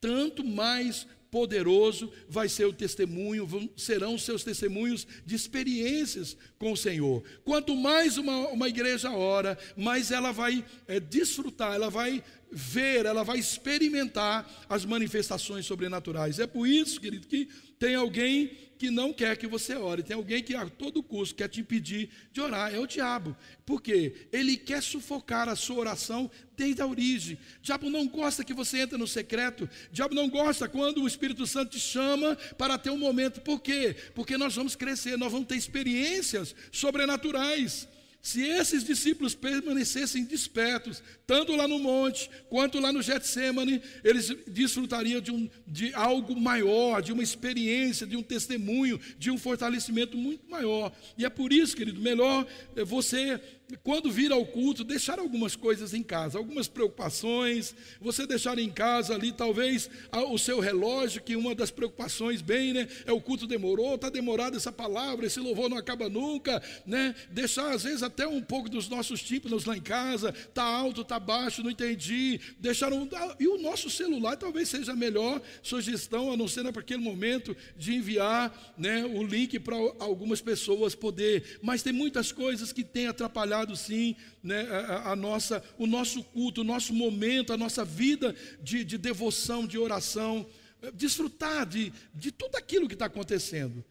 tanto 0.00 0.44
mais 0.44 1.06
poderoso 1.34 2.12
vai 2.28 2.48
ser 2.48 2.64
o 2.64 2.72
testemunho, 2.72 3.68
serão 3.76 4.16
seus 4.16 4.44
testemunhos 4.44 5.04
de 5.26 5.34
experiências 5.34 6.36
com 6.60 6.70
o 6.70 6.76
Senhor. 6.76 7.24
Quanto 7.44 7.74
mais 7.74 8.16
uma, 8.16 8.50
uma 8.50 8.68
igreja 8.68 9.10
ora, 9.10 9.58
mais 9.76 10.12
ela 10.12 10.30
vai 10.30 10.64
é, 10.86 11.00
desfrutar, 11.00 11.74
ela 11.74 11.90
vai 11.90 12.22
ver, 12.54 13.04
ela 13.04 13.24
vai 13.24 13.38
experimentar 13.38 14.48
as 14.68 14.84
manifestações 14.84 15.66
sobrenaturais. 15.66 16.38
É 16.38 16.46
por 16.46 16.66
isso, 16.66 17.00
querido, 17.00 17.26
que 17.26 17.48
tem 17.78 17.96
alguém 17.96 18.56
que 18.78 18.90
não 18.90 19.12
quer 19.12 19.36
que 19.36 19.46
você 19.46 19.74
ore, 19.74 20.02
tem 20.02 20.16
alguém 20.16 20.42
que 20.42 20.54
a 20.54 20.66
todo 20.68 21.02
custo 21.02 21.34
quer 21.34 21.48
te 21.48 21.60
impedir 21.60 22.10
de 22.32 22.40
orar, 22.40 22.74
é 22.74 22.78
o 22.78 22.86
diabo. 22.86 23.36
Por 23.64 23.80
quê? 23.80 24.28
Ele 24.32 24.56
quer 24.56 24.82
sufocar 24.82 25.48
a 25.48 25.56
sua 25.56 25.78
oração 25.78 26.30
desde 26.56 26.82
a 26.82 26.86
origem. 26.86 27.36
O 27.36 27.62
diabo 27.62 27.90
não 27.90 28.06
gosta 28.06 28.44
que 28.44 28.52
você 28.52 28.78
entre 28.78 28.98
no 28.98 29.06
secreto, 29.06 29.64
o 29.64 29.92
diabo 29.92 30.14
não 30.14 30.28
gosta 30.28 30.68
quando 30.68 31.02
o 31.02 31.08
Espírito 31.08 31.46
Santo 31.46 31.72
te 31.72 31.80
chama 31.80 32.36
para 32.58 32.78
ter 32.78 32.90
um 32.90 32.98
momento. 32.98 33.40
Por 33.40 33.60
quê? 33.60 33.96
Porque 34.14 34.36
nós 34.36 34.54
vamos 34.54 34.76
crescer, 34.76 35.16
nós 35.16 35.32
vamos 35.32 35.48
ter 35.48 35.56
experiências 35.56 36.54
sobrenaturais. 36.70 37.88
Se 38.24 38.40
esses 38.40 38.82
discípulos 38.82 39.34
permanecessem 39.34 40.24
despertos, 40.24 41.02
tanto 41.26 41.54
lá 41.54 41.68
no 41.68 41.78
monte 41.78 42.30
quanto 42.48 42.80
lá 42.80 42.90
no 42.90 43.02
Getsemane, 43.02 43.82
eles 44.02 44.34
desfrutariam 44.46 45.20
de, 45.20 45.30
um, 45.30 45.46
de 45.66 45.92
algo 45.92 46.34
maior, 46.34 47.02
de 47.02 47.12
uma 47.12 47.22
experiência, 47.22 48.06
de 48.06 48.16
um 48.16 48.22
testemunho, 48.22 48.98
de 49.18 49.30
um 49.30 49.36
fortalecimento 49.36 50.16
muito 50.16 50.48
maior. 50.48 50.90
E 51.18 51.24
é 51.26 51.28
por 51.28 51.52
isso, 51.52 51.76
querido, 51.76 52.00
melhor 52.00 52.46
você 52.86 53.38
quando 53.82 54.10
vir 54.10 54.30
ao 54.30 54.44
culto, 54.44 54.84
deixar 54.84 55.18
algumas 55.18 55.56
coisas 55.56 55.94
em 55.94 56.02
casa, 56.02 56.38
algumas 56.38 56.68
preocupações, 56.68 57.74
você 58.00 58.26
deixar 58.26 58.58
em 58.58 58.70
casa 58.70 59.14
ali, 59.14 59.32
talvez 59.32 59.88
o 60.30 60.38
seu 60.38 60.60
relógio, 60.60 61.22
que 61.22 61.34
uma 61.34 61.54
das 61.54 61.70
preocupações, 61.70 62.42
bem, 62.42 62.74
né, 62.74 62.88
é 63.06 63.12
o 63.12 63.20
culto 63.20 63.46
demorou, 63.46 63.94
está 63.94 64.10
demorado 64.10 64.56
essa 64.56 64.70
palavra, 64.70 65.26
esse 65.26 65.40
louvor 65.40 65.70
não 65.70 65.78
acaba 65.78 66.08
nunca, 66.08 66.62
né, 66.84 67.14
deixar 67.30 67.72
às 67.72 67.84
vezes 67.84 68.02
até 68.02 68.26
um 68.26 68.42
pouco 68.42 68.68
dos 68.68 68.88
nossos 68.88 69.22
tímpanos 69.22 69.64
lá 69.64 69.76
em 69.76 69.82
casa, 69.82 70.28
está 70.30 70.62
alto, 70.62 71.00
está 71.00 71.18
baixo, 71.18 71.62
não 71.62 71.70
entendi, 71.70 72.40
deixar 72.58 72.92
um, 72.92 73.08
e 73.40 73.48
o 73.48 73.58
nosso 73.58 73.88
celular 73.88 74.36
talvez 74.36 74.68
seja 74.68 74.92
a 74.92 74.96
melhor 74.96 75.40
sugestão, 75.62 76.32
a 76.32 76.36
não 76.36 76.48
ser 76.48 76.64
para 76.70 76.80
aquele 76.80 77.02
momento 77.02 77.56
de 77.76 77.94
enviar, 77.94 78.74
né, 78.76 79.04
o 79.04 79.22
link 79.22 79.58
para 79.58 79.76
algumas 79.98 80.40
pessoas 80.40 80.94
poder, 80.94 81.58
mas 81.62 81.82
tem 81.82 81.92
muitas 81.92 82.30
coisas 82.30 82.72
que 82.72 82.84
têm 82.84 83.06
atrapalhado 83.06 83.53
sim 83.76 84.16
né, 84.42 84.62
a, 84.70 85.12
a, 85.12 85.16
nossa, 85.16 85.62
o 85.78 85.86
nosso 85.86 86.22
culto, 86.22 86.60
o 86.60 86.64
nosso 86.64 86.92
momento, 86.92 87.52
a 87.52 87.56
nossa 87.56 87.84
vida 87.84 88.34
de, 88.62 88.84
de 88.84 88.98
devoção, 88.98 89.66
de 89.66 89.78
oração, 89.78 90.46
eh, 90.82 90.90
desfrutar 90.92 91.66
de, 91.66 91.92
de 92.14 92.32
tudo 92.32 92.56
aquilo 92.56 92.88
que 92.88 92.94
está 92.94 93.06
acontecendo. 93.06 93.84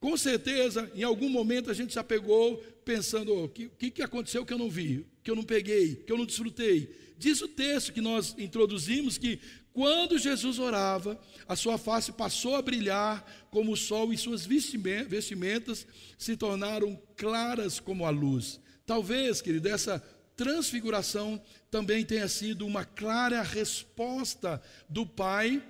Com 0.00 0.16
certeza, 0.16 0.90
em 0.94 1.02
algum 1.02 1.28
momento 1.28 1.70
a 1.70 1.74
gente 1.74 1.94
já 1.94 2.02
pegou 2.02 2.56
pensando: 2.84 3.32
o 3.34 3.44
oh, 3.44 3.48
que, 3.48 3.90
que 3.90 4.02
aconteceu 4.02 4.46
que 4.46 4.52
eu 4.52 4.58
não 4.58 4.70
vi, 4.70 5.06
que 5.22 5.30
eu 5.30 5.36
não 5.36 5.44
peguei, 5.44 5.96
que 5.96 6.10
eu 6.10 6.16
não 6.16 6.24
desfrutei. 6.24 6.90
Diz 7.18 7.42
o 7.42 7.48
texto 7.48 7.92
que 7.92 8.00
nós 8.00 8.34
introduzimos 8.38 9.18
que 9.18 9.38
quando 9.74 10.18
Jesus 10.18 10.58
orava, 10.58 11.20
a 11.46 11.54
sua 11.54 11.78
face 11.78 12.12
passou 12.12 12.56
a 12.56 12.62
brilhar 12.62 13.24
como 13.50 13.72
o 13.72 13.76
sol 13.76 14.12
e 14.12 14.16
suas 14.16 14.46
vestimentas 14.46 15.86
se 16.18 16.36
tornaram 16.36 17.00
claras 17.16 17.78
como 17.78 18.06
a 18.06 18.10
luz. 18.10 18.58
Talvez, 18.90 19.40
querido, 19.40 19.68
essa 19.68 20.00
transfiguração 20.34 21.40
também 21.70 22.04
tenha 22.04 22.26
sido 22.26 22.66
uma 22.66 22.84
clara 22.84 23.40
resposta 23.40 24.60
do 24.88 25.06
Pai 25.06 25.62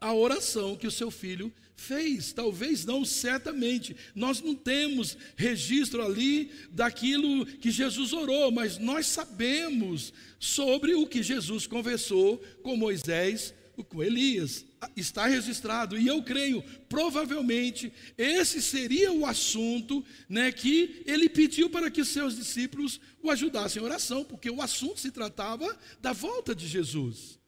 à 0.00 0.14
oração 0.14 0.74
que 0.74 0.86
o 0.86 0.90
seu 0.90 1.10
filho 1.10 1.52
fez. 1.76 2.32
Talvez 2.32 2.86
não, 2.86 3.04
certamente. 3.04 3.94
Nós 4.14 4.40
não 4.40 4.54
temos 4.54 5.18
registro 5.36 6.02
ali 6.02 6.50
daquilo 6.70 7.44
que 7.44 7.70
Jesus 7.70 8.14
orou, 8.14 8.50
mas 8.50 8.78
nós 8.78 9.04
sabemos 9.04 10.14
sobre 10.40 10.94
o 10.94 11.06
que 11.06 11.22
Jesus 11.22 11.66
conversou 11.66 12.38
com 12.62 12.74
Moisés, 12.74 13.52
com 13.90 14.02
Elias 14.02 14.64
está 14.96 15.26
registrado, 15.26 15.98
e 15.98 16.06
eu 16.06 16.22
creio, 16.22 16.62
provavelmente, 16.88 17.92
esse 18.16 18.60
seria 18.60 19.12
o 19.12 19.24
assunto 19.24 20.04
né, 20.28 20.52
que 20.52 21.02
ele 21.06 21.28
pediu 21.28 21.70
para 21.70 21.90
que 21.90 22.04
seus 22.04 22.36
discípulos 22.36 23.00
o 23.22 23.30
ajudassem 23.30 23.80
em 23.80 23.84
oração, 23.84 24.24
porque 24.24 24.50
o 24.50 24.62
assunto 24.62 25.00
se 25.00 25.10
tratava 25.10 25.76
da 26.00 26.12
volta 26.12 26.54
de 26.54 26.66
Jesus. 26.66 27.38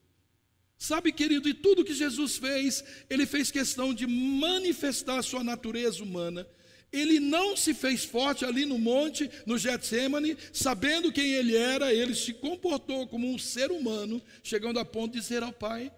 Sabe, 0.78 1.10
querido, 1.10 1.48
e 1.48 1.54
tudo 1.54 1.84
que 1.84 1.92
Jesus 1.92 2.36
fez, 2.36 2.84
ele 3.10 3.26
fez 3.26 3.50
questão 3.50 3.92
de 3.92 4.06
manifestar 4.06 5.18
a 5.18 5.22
sua 5.22 5.42
natureza 5.42 6.02
humana. 6.04 6.46
Ele 6.92 7.20
não 7.20 7.56
se 7.56 7.74
fez 7.74 8.04
forte 8.04 8.44
ali 8.44 8.64
no 8.64 8.78
monte, 8.78 9.28
no 9.44 9.58
Getsemane, 9.58 10.36
sabendo 10.52 11.12
quem 11.12 11.32
ele 11.32 11.54
era, 11.54 11.92
ele 11.92 12.14
se 12.14 12.32
comportou 12.32 13.06
como 13.08 13.28
um 13.28 13.38
ser 13.38 13.70
humano, 13.70 14.22
chegando 14.42 14.78
a 14.78 14.84
ponto 14.84 15.12
de 15.12 15.20
dizer 15.20 15.42
ao 15.42 15.52
Pai: 15.52 15.92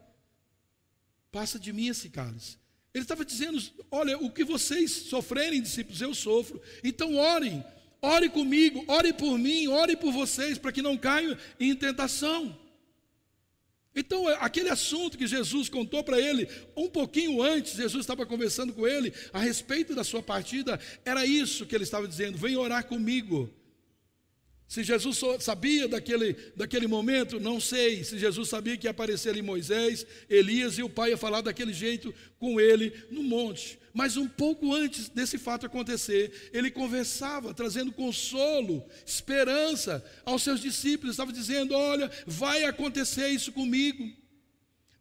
Passa 1.30 1.58
de 1.58 1.72
mim 1.72 1.88
esse 1.88 2.08
cálice. 2.08 2.58
Ele 2.92 3.04
estava 3.04 3.24
dizendo: 3.24 3.60
olha, 3.90 4.18
o 4.18 4.30
que 4.30 4.44
vocês 4.44 4.90
sofrerem, 4.90 5.62
discípulos, 5.62 6.00
eu 6.00 6.14
sofro. 6.14 6.60
Então 6.82 7.16
orem, 7.16 7.64
ore 8.02 8.28
comigo, 8.28 8.84
ore 8.88 9.12
por 9.12 9.38
mim, 9.38 9.68
ore 9.68 9.96
por 9.96 10.12
vocês, 10.12 10.58
para 10.58 10.72
que 10.72 10.82
não 10.82 10.96
caiam 10.96 11.36
em 11.58 11.74
tentação. 11.74 12.58
Então, 13.94 14.30
é, 14.30 14.38
aquele 14.40 14.68
assunto 14.68 15.18
que 15.18 15.26
Jesus 15.26 15.68
contou 15.68 16.04
para 16.04 16.20
ele, 16.20 16.48
um 16.76 16.88
pouquinho 16.88 17.42
antes, 17.42 17.74
Jesus 17.74 18.02
estava 18.02 18.24
conversando 18.24 18.72
com 18.72 18.86
ele 18.86 19.12
a 19.32 19.40
respeito 19.40 19.94
da 19.94 20.04
sua 20.04 20.22
partida, 20.22 20.78
era 21.04 21.26
isso 21.26 21.66
que 21.66 21.74
ele 21.74 21.84
estava 21.84 22.06
dizendo: 22.06 22.38
vem 22.38 22.56
orar 22.56 22.86
comigo. 22.86 23.52
Se 24.70 24.84
Jesus 24.84 25.20
sabia 25.40 25.88
daquele, 25.88 26.36
daquele 26.54 26.86
momento, 26.86 27.40
não 27.40 27.58
sei. 27.58 28.04
Se 28.04 28.16
Jesus 28.16 28.48
sabia 28.48 28.76
que 28.76 28.86
ia 28.86 28.92
aparecer 28.92 29.30
ali 29.30 29.42
Moisés, 29.42 30.06
Elias 30.28 30.78
e 30.78 30.82
o 30.84 30.88
pai 30.88 31.10
ia 31.10 31.16
falar 31.16 31.40
daquele 31.40 31.72
jeito 31.72 32.14
com 32.38 32.60
ele 32.60 32.92
no 33.10 33.20
monte. 33.20 33.80
Mas 33.92 34.16
um 34.16 34.28
pouco 34.28 34.72
antes 34.72 35.08
desse 35.08 35.38
fato 35.38 35.66
acontecer, 35.66 36.50
ele 36.52 36.70
conversava, 36.70 37.52
trazendo 37.52 37.90
consolo, 37.90 38.86
esperança 39.04 40.04
aos 40.24 40.44
seus 40.44 40.60
discípulos. 40.60 41.14
Estava 41.14 41.32
dizendo: 41.32 41.74
Olha, 41.74 42.08
vai 42.24 42.62
acontecer 42.62 43.26
isso 43.26 43.50
comigo. 43.50 44.19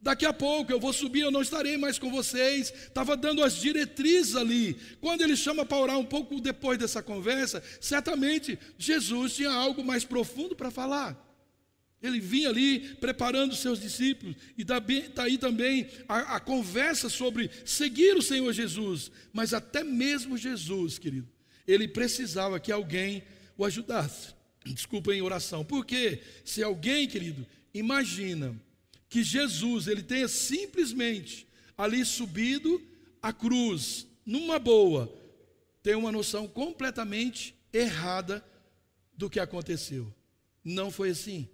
Daqui 0.01 0.25
a 0.25 0.31
pouco 0.31 0.71
eu 0.71 0.79
vou 0.79 0.93
subir, 0.93 1.21
eu 1.21 1.31
não 1.31 1.41
estarei 1.41 1.77
mais 1.77 1.99
com 1.99 2.09
vocês. 2.09 2.71
Estava 2.71 3.17
dando 3.17 3.43
as 3.43 3.57
diretrizes 3.57 4.35
ali. 4.35 4.77
Quando 5.01 5.21
ele 5.21 5.35
chama 5.35 5.65
para 5.65 5.77
orar 5.77 5.99
um 5.99 6.05
pouco 6.05 6.39
depois 6.39 6.79
dessa 6.79 7.03
conversa, 7.03 7.61
certamente 7.81 8.57
Jesus 8.77 9.35
tinha 9.35 9.51
algo 9.51 9.83
mais 9.83 10.05
profundo 10.05 10.55
para 10.55 10.71
falar. 10.71 11.25
Ele 12.01 12.21
vinha 12.21 12.47
ali 12.47 12.95
preparando 12.95 13.53
seus 13.53 13.81
discípulos, 13.81 14.37
e 14.57 14.61
está 14.61 15.23
aí 15.23 15.37
também 15.37 15.89
a, 16.07 16.37
a 16.37 16.39
conversa 16.39 17.09
sobre 17.09 17.51
seguir 17.65 18.15
o 18.15 18.21
Senhor 18.21 18.53
Jesus. 18.53 19.11
Mas 19.33 19.53
até 19.53 19.83
mesmo 19.83 20.37
Jesus, 20.37 20.97
querido, 20.97 21.27
ele 21.67 21.89
precisava 21.89 22.57
que 22.57 22.71
alguém 22.71 23.21
o 23.57 23.65
ajudasse. 23.65 24.33
Desculpa 24.65 25.13
em 25.13 25.21
oração. 25.21 25.65
Porque 25.65 26.21
se 26.45 26.63
alguém, 26.63 27.05
querido, 27.05 27.45
imagina 27.73 28.55
que 29.09 29.23
Jesus 29.23 29.87
ele 29.87 30.03
tenha 30.03 30.27
simplesmente 30.27 31.47
ali 31.75 32.05
subido 32.05 32.81
a 33.21 33.33
cruz 33.33 34.07
numa 34.25 34.59
boa, 34.59 35.11
tem 35.81 35.95
uma 35.95 36.11
noção 36.11 36.47
completamente 36.47 37.55
errada 37.73 38.45
do 39.17 39.29
que 39.29 39.39
aconteceu. 39.39 40.13
Não 40.63 40.91
foi 40.91 41.09
assim. 41.09 41.49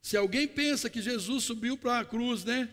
Se 0.00 0.16
alguém 0.16 0.48
pensa 0.48 0.88
que 0.88 1.02
Jesus 1.02 1.44
subiu 1.44 1.76
para 1.76 1.98
a 1.98 2.04
cruz, 2.04 2.44
né? 2.44 2.72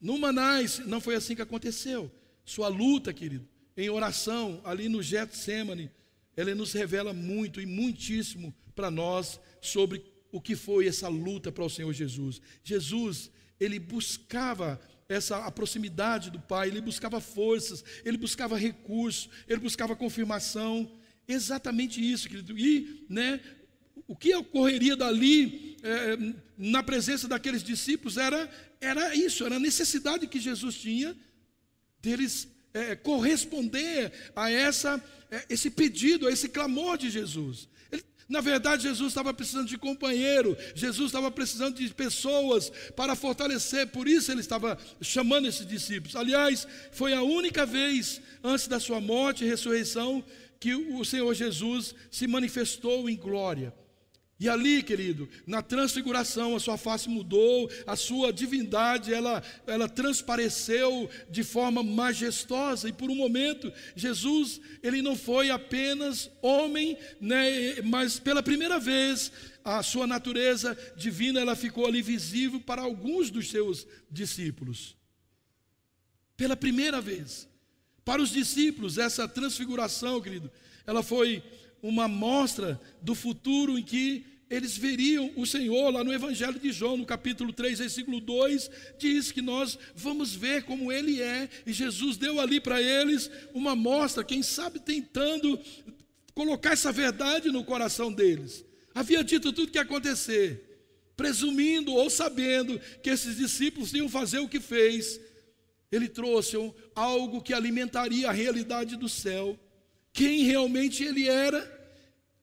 No 0.00 0.18
Manais, 0.18 0.78
não 0.86 1.00
foi 1.00 1.14
assim 1.14 1.34
que 1.34 1.42
aconteceu. 1.42 2.10
Sua 2.44 2.68
luta, 2.68 3.12
querido, 3.12 3.46
em 3.76 3.90
oração, 3.90 4.60
ali 4.64 4.88
no 4.88 5.02
Getsemane, 5.02 5.90
ela 6.36 6.54
nos 6.54 6.72
revela 6.72 7.12
muito 7.12 7.60
e 7.60 7.66
muitíssimo 7.66 8.54
para 8.74 8.90
nós 8.90 9.40
sobre 9.60 10.13
o 10.34 10.40
que 10.40 10.56
foi 10.56 10.88
essa 10.88 11.06
luta 11.06 11.52
para 11.52 11.64
o 11.64 11.70
Senhor 11.70 11.92
Jesus. 11.92 12.40
Jesus, 12.64 13.30
ele 13.60 13.78
buscava 13.78 14.80
essa 15.08 15.36
a 15.46 15.50
proximidade 15.52 16.28
do 16.28 16.40
Pai, 16.40 16.66
ele 16.66 16.80
buscava 16.80 17.20
forças, 17.20 17.84
ele 18.04 18.16
buscava 18.16 18.58
recursos, 18.58 19.30
ele 19.46 19.60
buscava 19.60 19.94
confirmação. 19.94 20.90
Exatamente 21.28 22.00
isso, 22.00 22.28
querido. 22.28 22.58
E, 22.58 23.06
né, 23.08 23.40
o 24.08 24.16
que 24.16 24.34
ocorreria 24.34 24.96
dali, 24.96 25.76
é, 25.84 26.18
na 26.58 26.82
presença 26.82 27.28
daqueles 27.28 27.62
discípulos, 27.62 28.16
era, 28.16 28.50
era 28.80 29.14
isso, 29.14 29.46
era 29.46 29.54
a 29.54 29.60
necessidade 29.60 30.26
que 30.26 30.40
Jesus 30.40 30.74
tinha 30.74 31.16
deles 32.02 32.48
é, 32.74 32.96
corresponder 32.96 34.12
a 34.34 34.50
essa, 34.50 35.00
é, 35.30 35.44
esse 35.48 35.70
pedido, 35.70 36.26
a 36.26 36.32
esse 36.32 36.48
clamor 36.48 36.98
de 36.98 37.08
Jesus. 37.08 37.68
Na 38.28 38.40
verdade, 38.40 38.84
Jesus 38.84 39.08
estava 39.08 39.34
precisando 39.34 39.68
de 39.68 39.76
companheiro, 39.76 40.56
Jesus 40.74 41.06
estava 41.06 41.30
precisando 41.30 41.76
de 41.76 41.92
pessoas 41.92 42.72
para 42.96 43.14
fortalecer, 43.14 43.88
por 43.88 44.08
isso 44.08 44.32
ele 44.32 44.40
estava 44.40 44.78
chamando 45.00 45.46
esses 45.46 45.66
discípulos. 45.66 46.16
Aliás, 46.16 46.66
foi 46.90 47.12
a 47.12 47.22
única 47.22 47.66
vez 47.66 48.20
antes 48.42 48.66
da 48.66 48.80
sua 48.80 49.00
morte 49.00 49.44
e 49.44 49.48
ressurreição 49.48 50.24
que 50.58 50.74
o 50.74 51.04
Senhor 51.04 51.34
Jesus 51.34 51.94
se 52.10 52.26
manifestou 52.26 53.10
em 53.10 53.16
glória. 53.16 53.74
E 54.44 54.48
ali, 54.50 54.82
querido, 54.82 55.26
na 55.46 55.62
transfiguração, 55.62 56.54
a 56.54 56.60
sua 56.60 56.76
face 56.76 57.08
mudou, 57.08 57.66
a 57.86 57.96
sua 57.96 58.30
divindade, 58.30 59.14
ela, 59.14 59.42
ela 59.66 59.88
transpareceu 59.88 61.08
de 61.30 61.42
forma 61.42 61.82
majestosa. 61.82 62.86
E 62.86 62.92
por 62.92 63.10
um 63.10 63.14
momento, 63.14 63.72
Jesus, 63.96 64.60
ele 64.82 65.00
não 65.00 65.16
foi 65.16 65.48
apenas 65.48 66.30
homem, 66.42 66.94
né, 67.18 67.80
mas 67.84 68.18
pela 68.18 68.42
primeira 68.42 68.78
vez, 68.78 69.32
a 69.64 69.82
sua 69.82 70.06
natureza 70.06 70.76
divina, 70.94 71.40
ela 71.40 71.56
ficou 71.56 71.86
ali 71.86 72.02
visível 72.02 72.60
para 72.60 72.82
alguns 72.82 73.30
dos 73.30 73.48
seus 73.48 73.86
discípulos. 74.10 74.94
Pela 76.36 76.54
primeira 76.54 77.00
vez. 77.00 77.48
Para 78.04 78.20
os 78.20 78.28
discípulos, 78.28 78.98
essa 78.98 79.26
transfiguração, 79.26 80.20
querido, 80.20 80.52
ela 80.86 81.02
foi 81.02 81.42
uma 81.82 82.08
mostra 82.08 82.78
do 83.00 83.14
futuro 83.14 83.78
em 83.78 83.82
que 83.82 84.33
eles 84.50 84.76
veriam 84.76 85.30
o 85.36 85.46
Senhor 85.46 85.90
lá 85.90 86.04
no 86.04 86.12
Evangelho 86.12 86.58
de 86.58 86.70
João, 86.70 86.96
no 86.96 87.06
capítulo 87.06 87.52
3, 87.52 87.78
versículo 87.78 88.20
2, 88.20 88.70
diz 88.98 89.32
que 89.32 89.40
nós 89.40 89.78
vamos 89.94 90.34
ver 90.34 90.64
como 90.64 90.92
ele 90.92 91.20
é, 91.20 91.48
e 91.66 91.72
Jesus 91.72 92.16
deu 92.16 92.38
ali 92.40 92.60
para 92.60 92.80
eles 92.80 93.30
uma 93.52 93.74
mostra, 93.74 94.22
quem 94.22 94.42
sabe 94.42 94.78
tentando 94.78 95.58
colocar 96.34 96.72
essa 96.72 96.92
verdade 96.92 97.50
no 97.50 97.64
coração 97.64 98.12
deles. 98.12 98.64
Havia 98.94 99.24
dito 99.24 99.52
tudo 99.52 99.68
o 99.68 99.70
que 99.70 99.78
ia 99.78 99.82
acontecer, 99.82 100.62
presumindo 101.16 101.92
ou 101.92 102.10
sabendo 102.10 102.80
que 103.02 103.10
esses 103.10 103.36
discípulos 103.36 103.92
iam 103.94 104.08
fazer 104.08 104.38
o 104.38 104.48
que 104.48 104.60
fez, 104.60 105.20
ele 105.90 106.08
trouxe 106.08 106.56
algo 106.94 107.40
que 107.40 107.54
alimentaria 107.54 108.28
a 108.28 108.32
realidade 108.32 108.96
do 108.96 109.08
céu, 109.08 109.58
quem 110.12 110.44
realmente 110.44 111.02
ele 111.02 111.28
era, 111.28 111.73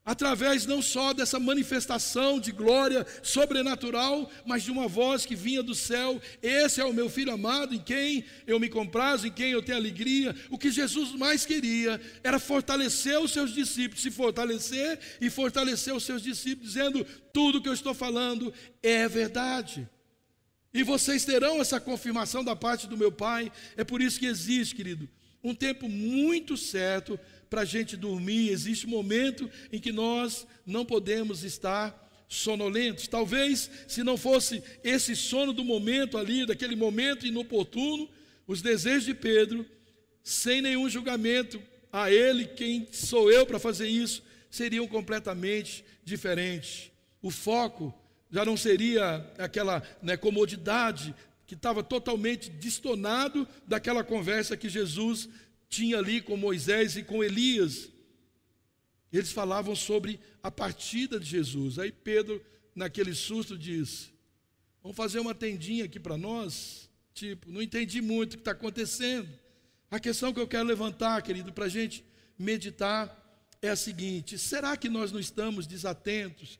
através 0.04 0.66
não 0.66 0.82
só 0.82 1.14
dessa 1.14 1.40
manifestação 1.40 2.40
de 2.40 2.52
glória 2.52 3.06
sobrenatural, 3.22 4.30
mas 4.46 4.64
de 4.64 4.72
uma 4.72 4.88
voz 4.88 5.26
que 5.26 5.36
vinha 5.36 5.62
do 5.62 5.76
céu: 5.76 6.22
Esse 6.42 6.82
é 6.82 6.86
o 6.86 6.94
meu 6.94 7.10
filho 7.10 7.32
amado, 7.32 7.76
em 7.76 7.80
quem 7.80 8.26
eu 8.48 8.60
me 8.60 8.68
comprazo, 8.68 9.28
em 9.28 9.32
quem 9.32 9.52
eu 9.52 9.62
tenho 9.62 9.78
alegria. 9.78 10.36
O 10.50 10.58
que 10.58 10.72
Jesus 10.72 11.12
mais 11.14 11.46
queria 11.46 12.02
era 12.24 12.40
fortalecer 12.40 13.20
os 13.20 13.32
seus 13.32 13.54
discípulos, 13.54 14.02
se 14.02 14.10
fortalecer 14.10 15.00
e 15.20 15.30
fortalecer 15.30 15.94
os 15.94 16.04
seus 16.04 16.22
discípulos, 16.22 16.74
dizendo: 16.74 17.06
Tudo 17.32 17.62
que 17.62 17.70
eu 17.70 17.74
estou 17.74 17.94
falando 17.94 18.54
é 18.82 19.08
verdade. 19.08 19.88
E 20.74 20.84
vocês 20.84 21.26
terão 21.26 21.60
essa 21.60 21.80
confirmação 21.80 22.44
da 22.44 22.56
parte 22.56 22.88
do 22.88 22.98
meu 22.98 23.12
Pai. 23.12 23.52
É 23.76 23.84
por 23.84 24.02
isso 24.02 24.18
que 24.18 24.26
existe, 24.26 24.74
querido, 24.74 25.08
um 25.44 25.54
tempo 25.54 25.90
muito 25.90 26.56
certo 26.56 27.20
para 27.52 27.64
a 27.64 27.66
gente 27.66 27.98
dormir, 27.98 28.48
existe 28.48 28.88
um 28.88 28.92
momento 28.92 29.52
em 29.74 29.78
que 29.78 29.92
nós 29.92 30.48
não 30.66 30.86
podemos 30.86 31.44
estar 31.44 32.10
sonolentos. 32.26 33.10
Talvez, 33.10 33.70
se 33.90 34.06
não 34.06 34.16
fosse 34.16 34.64
esse 34.82 35.18
sono 35.18 35.52
do 35.52 35.66
momento 35.66 36.18
ali, 36.18 36.46
daquele 36.46 36.78
momento 36.78 37.28
inoportuno, 37.28 38.10
os 38.48 38.62
desejos 38.62 39.04
de 39.04 39.14
Pedro, 39.14 39.66
sem 40.24 40.62
nenhum 40.62 40.90
julgamento 40.90 41.62
a 41.92 42.10
ele, 42.10 42.46
quem 42.46 42.88
sou 42.90 43.30
eu 43.30 43.46
para 43.46 43.60
fazer 43.60 43.90
isso, 43.90 44.24
seriam 44.50 44.88
completamente 44.88 45.84
diferentes. 46.06 46.90
O 47.22 47.30
foco 47.30 47.94
já 48.32 48.46
não 48.46 48.56
seria 48.56 49.30
aquela 49.38 49.84
né, 50.02 50.16
comodidade 50.16 51.14
que 51.46 51.56
estava 51.56 51.84
totalmente 51.84 52.50
distonado 52.50 53.46
daquela 53.68 54.06
conversa 54.06 54.56
que 54.56 54.70
Jesus 54.70 55.28
tinha 55.72 55.98
ali 55.98 56.22
com 56.22 56.36
Moisés 56.36 56.98
e 56.98 57.04
com 57.04 57.24
Elias. 57.24 57.90
Eles 59.12 59.32
falavam 59.32 59.74
sobre 59.74 60.20
a 60.44 60.52
partida 60.52 61.18
de 61.18 61.26
Jesus. 61.26 61.80
Aí 61.80 61.92
Pedro, 61.92 62.44
naquele 62.76 63.16
susto, 63.16 63.58
diz: 63.58 64.12
Vamos 64.84 64.98
fazer 64.98 65.20
uma 65.20 65.34
tendinha 65.34 65.86
aqui 65.86 66.00
para 66.00 66.18
nós? 66.18 66.90
Tipo, 67.14 67.50
não 67.50 67.62
entendi 67.62 68.02
muito 68.02 68.34
o 68.34 68.36
que 68.36 68.42
está 68.42 68.52
acontecendo. 68.52 69.30
A 69.90 70.00
questão 70.00 70.34
que 70.34 70.40
eu 70.40 70.48
quero 70.48 70.68
levantar, 70.68 71.22
querido, 71.22 71.54
para 71.54 71.66
a 71.66 71.70
gente 71.70 72.04
meditar 72.38 73.18
é 73.62 73.70
a 73.70 73.76
seguinte: 73.76 74.38
será 74.38 74.76
que 74.76 74.90
nós 74.90 75.10
não 75.12 75.22
estamos 75.22 75.66
desatentos? 75.66 76.60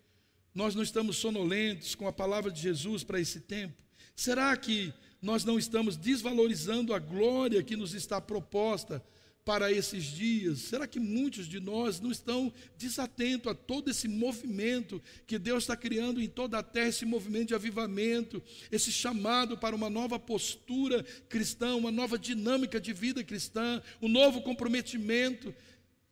Nós 0.54 0.74
não 0.74 0.84
estamos 0.84 1.18
sonolentos 1.18 1.96
com 1.96 2.08
a 2.08 2.14
palavra 2.14 2.50
de 2.50 2.62
Jesus 2.62 3.04
para 3.04 3.20
esse 3.20 3.42
tempo? 3.42 3.76
Será 4.16 4.56
que 4.56 4.94
nós 5.22 5.46
não 5.46 5.60
estamos 5.60 5.96
desvalorizando 5.96 6.94
a 6.94 7.00
glória 7.00 7.62
que 7.62 7.76
nos 7.76 7.94
está 7.94 8.20
proposta 8.20 9.04
para 9.46 9.72
esses 9.72 10.04
dias? 10.04 10.60
Será 10.60 10.88
que 10.88 11.00
muitos 11.00 11.48
de 11.48 11.60
nós 11.60 12.00
não 12.00 12.12
estão 12.12 12.52
desatentos 12.78 13.52
a 13.52 13.56
todo 13.56 13.90
esse 13.90 14.08
movimento 14.08 15.02
que 15.28 15.38
Deus 15.38 15.64
está 15.64 15.76
criando 15.76 16.20
em 16.20 16.28
toda 16.28 16.58
a 16.58 16.64
terra, 16.64 16.90
esse 16.90 17.06
movimento 17.06 17.50
de 17.50 17.56
avivamento, 17.56 18.42
esse 18.72 18.92
chamado 18.92 19.58
para 19.58 19.76
uma 19.76 19.90
nova 19.90 20.18
postura 20.18 21.04
cristã, 21.30 21.76
uma 21.76 21.92
nova 21.92 22.18
dinâmica 22.18 22.80
de 22.80 22.92
vida 22.92 23.24
cristã, 23.24 23.82
um 24.02 24.08
novo 24.08 24.42
comprometimento? 24.42 25.54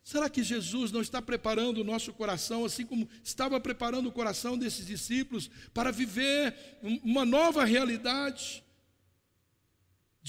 Será 0.03 0.29
que 0.29 0.43
Jesus 0.43 0.91
não 0.91 1.01
está 1.01 1.21
preparando 1.21 1.81
o 1.81 1.83
nosso 1.83 2.13
coração, 2.13 2.65
assim 2.65 2.85
como 2.85 3.07
estava 3.23 3.59
preparando 3.59 4.09
o 4.09 4.11
coração 4.11 4.57
desses 4.57 4.85
discípulos, 4.85 5.49
para 5.73 5.91
viver 5.91 6.55
uma 7.03 7.25
nova 7.25 7.63
realidade? 7.63 8.63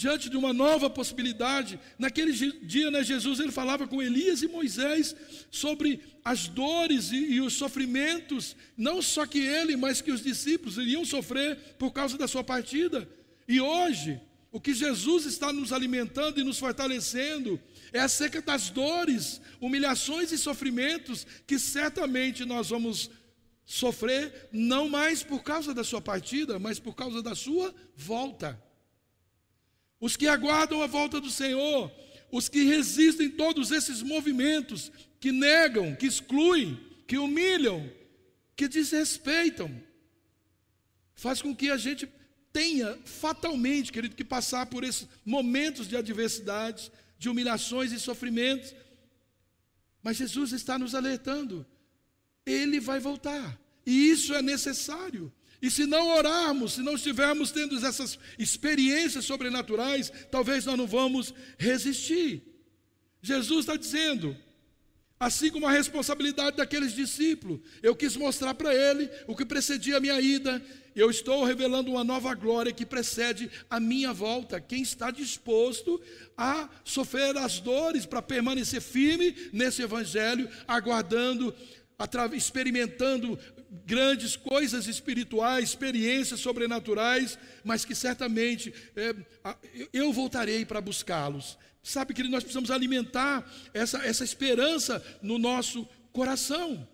Diante 0.01 0.31
de 0.31 0.37
uma 0.39 0.55
nova 0.55 0.89
possibilidade, 0.89 1.79
naquele 1.99 2.33
dia, 2.33 2.91
né, 2.91 3.05
Jesus 3.05 3.39
ele 3.39 3.53
falava 3.53 3.87
com 3.87 4.01
Elias 4.01 4.41
e 4.41 4.49
Moisés 4.49 5.15
sobre 5.51 6.01
as 6.25 6.49
dores 6.49 7.13
e, 7.13 7.33
e 7.33 7.41
os 7.43 7.53
sofrimentos, 7.53 8.57
não 8.79 9.03
só 9.03 9.27
que 9.27 9.41
ele, 9.41 9.77
mas 9.77 10.01
que 10.01 10.11
os 10.11 10.23
discípulos 10.23 10.79
iriam 10.79 11.05
sofrer 11.05 11.55
por 11.79 11.93
causa 11.93 12.17
da 12.17 12.27
sua 12.27 12.43
partida. 12.43 13.07
E 13.47 13.61
hoje, 13.61 14.19
o 14.51 14.59
que 14.59 14.73
Jesus 14.73 15.27
está 15.27 15.53
nos 15.53 15.71
alimentando 15.71 16.41
e 16.41 16.45
nos 16.45 16.59
fortalecendo 16.59 17.61
é 17.93 18.01
acerca 18.01 18.41
das 18.41 18.71
dores, 18.71 19.39
humilhações 19.61 20.33
e 20.33 20.39
sofrimentos 20.39 21.27
que 21.47 21.59
certamente 21.59 22.47
nós 22.47 22.71
vamos 22.71 23.11
sofrer, 23.67 24.49
não 24.51 24.89
mais 24.89 25.23
por 25.23 25.43
causa 25.43 25.75
da 25.75 25.85
sua 25.85 26.01
partida, 26.01 26.59
mas 26.59 26.79
por 26.79 26.95
causa 26.95 27.21
da 27.21 27.35
sua 27.35 27.75
volta. 27.95 28.70
Os 30.01 30.17
que 30.17 30.27
aguardam 30.27 30.83
a 30.83 30.87
volta 30.87 31.21
do 31.21 31.31
Senhor, 31.31 31.93
os 32.33 32.49
que 32.49 32.65
resistem 32.65 33.29
todos 33.31 33.71
esses 33.71 34.03
movimentos, 34.03 34.91
que 35.21 35.31
negam, 35.31 35.95
que 35.95 36.07
excluem, 36.07 36.81
que 37.07 37.19
humilham, 37.19 37.91
que 38.57 38.67
desrespeitam, 38.67 39.71
faz 41.15 41.43
com 41.43 41.55
que 41.55 41.71
a 41.71 41.77
gente 41.77 42.09
tenha 42.53 42.99
fatalmente, 43.05 43.93
querido, 43.93 44.17
que 44.17 44.25
passar 44.25 44.67
por 44.67 44.85
esses 44.85 45.07
momentos 45.25 45.87
de 45.87 45.97
adversidades, 45.97 46.91
de 47.19 47.29
humilhações 47.29 47.93
e 47.93 48.01
sofrimentos. 48.01 48.75
Mas 50.03 50.17
Jesus 50.17 50.53
está 50.53 50.79
nos 50.79 50.95
alertando. 50.95 51.67
Ele 52.47 52.81
vai 52.81 52.99
voltar. 52.99 53.61
E 53.85 54.11
isso 54.11 54.35
é 54.35 54.41
necessário. 54.41 55.33
E 55.63 55.71
se 55.71 55.87
não 55.87 56.09
orarmos, 56.17 56.75
se 56.75 56.83
não 56.83 56.95
estivermos 56.95 57.51
tendo 57.51 57.77
essas 57.85 58.19
experiências 58.39 59.25
sobrenaturais, 59.25 60.11
talvez 60.31 60.65
nós 60.65 60.79
não 60.79 60.87
vamos 60.87 61.35
resistir. 61.59 62.43
Jesus 63.23 63.61
está 63.61 63.77
dizendo: 63.77 64.37
Assim 65.21 65.51
como 65.51 65.67
a 65.67 65.71
responsabilidade 65.71 66.57
daqueles 66.57 66.95
discípulos, 66.95 67.61
eu 67.83 67.95
quis 67.95 68.17
mostrar 68.17 68.55
para 68.55 68.75
ele 68.75 69.11
o 69.27 69.37
que 69.37 69.45
precedia 69.45 69.99
a 69.99 70.01
minha 70.01 70.19
ida. 70.19 70.65
Eu 70.97 71.11
estou 71.11 71.45
revelando 71.45 71.91
uma 71.91 72.03
nova 72.03 72.35
glória 72.35 72.73
que 72.73 72.87
precede 72.87 73.51
a 73.69 73.79
minha 73.79 74.15
volta. 74.15 74.59
Quem 74.59 74.81
está 74.81 75.11
disposto 75.11 76.01
a 76.39 76.71
sofrer 76.83 77.37
as 77.37 77.61
dores 77.61 78.07
para 78.07 78.23
permanecer 78.23 78.81
firme 78.81 79.37
nesse 79.53 79.83
evangelho, 79.83 80.49
aguardando, 80.67 81.55
experimentando 82.33 83.39
grandes 83.71 84.35
coisas 84.35 84.89
espirituais, 84.89 85.69
experiências 85.69 86.41
sobrenaturais, 86.41 87.39
mas 87.63 87.85
que 87.85 87.95
certamente 87.95 88.75
é, 88.97 89.15
eu 89.93 90.13
voltarei 90.13 90.65
para 90.65 90.81
buscá-los. 90.81 91.57
Sabe 91.83 92.13
que 92.13 92.23
nós 92.25 92.43
precisamos 92.43 92.71
alimentar 92.71 93.49
essa, 93.73 94.05
essa 94.05 94.25
esperança 94.25 95.03
no 95.23 95.39
nosso 95.39 95.89
coração. 96.13 96.87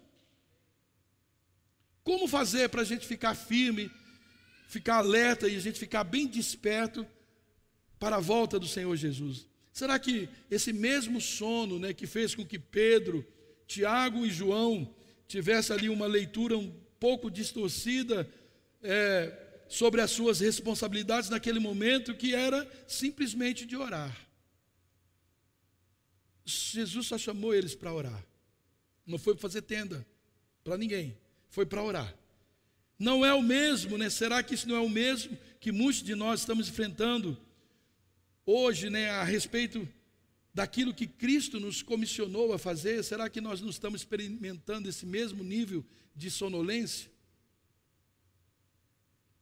Como 2.05 2.29
fazer 2.29 2.69
para 2.69 2.83
a 2.83 2.85
gente 2.85 3.07
ficar 3.07 3.35
firme, 3.35 3.91
ficar 4.69 4.97
alerta 4.97 5.49
e 5.49 5.57
a 5.57 5.61
gente 5.61 5.79
ficar 5.79 6.05
bem 6.05 6.27
desperto 6.27 7.07
para 7.99 8.17
a 8.17 8.21
volta 8.21 8.61
do 8.61 8.69
Senhor 8.69 8.95
Jesus? 8.95 9.47
Será 9.73 9.99
que 9.99 10.29
esse 10.51 10.73
mesmo 10.73 11.21
sono 11.21 11.79
né, 11.79 11.93
que 11.93 12.07
fez 12.07 12.35
com 12.35 12.47
que 12.47 12.59
Pedro, 12.59 13.27
Tiago 13.67 14.25
e 14.25 14.31
João 14.31 14.95
tivesse 15.27 15.73
ali 15.73 15.89
uma 15.89 16.07
leitura 16.07 16.57
um 16.57 16.73
pouco 16.99 17.31
distorcida 17.31 18.29
é, 18.83 19.33
sobre 19.69 20.01
as 20.01 20.11
suas 20.11 20.41
responsabilidades 20.41 21.29
naquele 21.29 21.59
momento, 21.59 22.15
que 22.15 22.35
era 22.35 22.69
simplesmente 22.87 23.67
de 23.67 23.77
orar? 23.77 24.27
Jesus 26.45 27.07
só 27.07 27.19
chamou 27.19 27.55
eles 27.55 27.75
para 27.75 27.93
orar. 27.93 28.25
Não 29.05 29.19
foi 29.19 29.35
para 29.35 29.43
fazer 29.43 29.63
tenda 29.63 30.07
para 30.63 30.77
ninguém, 30.77 31.17
foi 31.49 31.67
para 31.67 31.83
orar. 31.83 32.15
Não 32.99 33.25
é 33.25 33.35
o 33.35 33.43
mesmo, 33.43 33.99
né? 33.99 34.09
Será 34.09 34.43
que 34.43 34.55
isso 34.55 34.69
não 34.69 34.77
é 34.77 34.81
o 34.81 34.89
mesmo 34.89 35.37
que 35.61 35.71
muitos 35.71 36.03
de 36.03 36.15
nós 36.15 36.41
estamos 36.41 36.69
enfrentando 36.69 37.37
hoje, 38.45 38.89
né, 38.89 39.11
a 39.11 39.25
respeito 39.25 39.87
daquilo 40.57 40.95
que 40.95 41.07
Cristo 41.07 41.61
nos 41.61 41.83
comissionou 41.83 42.55
a 42.55 42.59
fazer? 42.59 43.05
Será 43.05 43.29
que 43.29 43.43
nós 43.43 43.61
não 43.61 43.69
estamos 43.69 44.01
experimentando 44.01 44.89
esse 44.89 45.05
mesmo 45.05 45.45
nível 45.45 45.85
de 46.15 46.31
sonolência? 46.31 47.11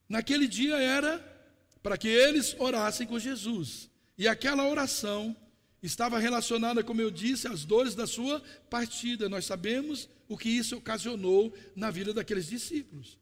Naquele 0.09 0.49
dia 0.49 0.77
era 0.77 1.21
para 1.81 1.97
que 1.97 2.09
eles 2.09 2.57
orassem 2.59 3.07
com 3.07 3.17
Jesus. 3.17 3.89
E 4.19 4.27
aquela 4.27 4.69
oração 4.69 5.37
estava 5.81 6.19
relacionada, 6.19 6.83
como 6.83 7.01
eu 7.01 7.13
disse, 7.13 7.47
às 7.47 7.65
dores 7.65 7.95
da 7.95 8.09
sua 8.09 8.43
partida. 8.69 9.29
Nós 9.29 9.45
sabemos 9.45 10.09
o 10.29 10.37
que 10.37 10.49
isso 10.49 10.79
ocasionou 10.79 11.55
na 11.77 11.93
vida 11.93 12.13
daqueles 12.13 12.49
discípulos. 12.49 13.17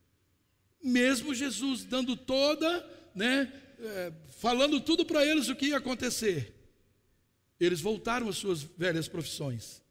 Mesmo 0.82 1.34
Jesus 1.34 1.84
dando 1.84 2.16
toda, 2.16 2.88
né, 3.14 3.52
é, 3.78 4.12
falando 4.38 4.80
tudo 4.80 5.04
para 5.04 5.26
eles 5.26 5.50
o 5.50 5.54
que 5.54 5.66
ia 5.66 5.76
acontecer, 5.76 6.61
eles 7.64 7.80
voltaram 7.80 8.28
às 8.28 8.36
suas 8.36 8.62
velhas 8.62 9.08
profissões. 9.08 9.82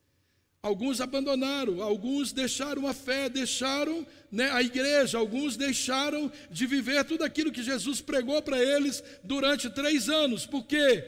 Alguns 0.64 1.02
abandonaram, 1.02 1.82
alguns 1.82 2.32
deixaram 2.32 2.86
a 2.86 2.94
fé, 2.94 3.28
deixaram 3.28 4.06
né, 4.32 4.52
a 4.52 4.62
igreja, 4.62 5.18
alguns 5.18 5.58
deixaram 5.58 6.32
de 6.52 6.68
viver 6.68 7.04
tudo 7.04 7.24
aquilo 7.24 7.52
que 7.52 7.64
Jesus 7.64 8.00
pregou 8.00 8.40
para 8.44 8.64
eles 8.64 9.04
durante 9.24 9.72
três 9.72 10.08
anos. 10.08 10.46
Por 10.46 10.64
quê? 10.66 11.04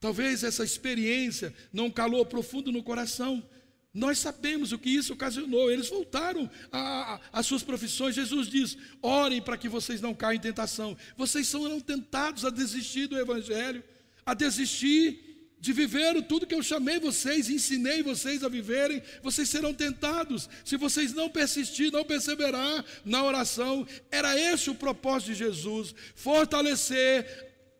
Talvez 0.00 0.42
essa 0.42 0.64
experiência 0.64 1.52
não 1.72 1.90
calou 1.90 2.24
profundo 2.24 2.72
no 2.72 2.82
coração. 2.82 3.42
Nós 3.92 4.18
sabemos 4.18 4.72
o 4.72 4.78
que 4.78 4.90
isso 4.90 5.12
ocasionou. 5.12 5.70
Eles 5.70 5.88
voltaram 5.88 6.50
às 7.32 7.46
suas 7.46 7.62
profissões. 7.62 8.14
Jesus 8.14 8.48
diz: 8.48 8.76
orem 9.00 9.40
para 9.40 9.56
que 9.56 9.68
vocês 9.68 10.00
não 10.00 10.12
caiam 10.14 10.36
em 10.36 10.40
tentação. 10.40 10.96
Vocês 11.16 11.46
serão 11.46 11.80
tentados 11.80 12.44
a 12.44 12.50
desistir 12.50 13.06
do 13.06 13.18
Evangelho, 13.18 13.84
a 14.24 14.34
desistir 14.34 15.24
de 15.64 15.72
viver 15.72 16.20
tudo 16.24 16.46
que 16.46 16.54
eu 16.54 16.62
chamei 16.62 16.98
vocês, 16.98 17.48
ensinei 17.48 18.02
vocês 18.02 18.44
a 18.44 18.48
viverem. 18.50 19.02
Vocês 19.22 19.48
serão 19.48 19.72
tentados. 19.72 20.46
Se 20.62 20.76
vocês 20.76 21.14
não 21.14 21.30
persistir, 21.30 21.90
não 21.90 22.04
perseverar 22.04 22.84
na 23.02 23.24
oração. 23.24 23.86
Era 24.10 24.38
esse 24.38 24.68
o 24.68 24.74
propósito 24.74 25.32
de 25.32 25.38
Jesus: 25.38 25.94
fortalecer 26.14 27.26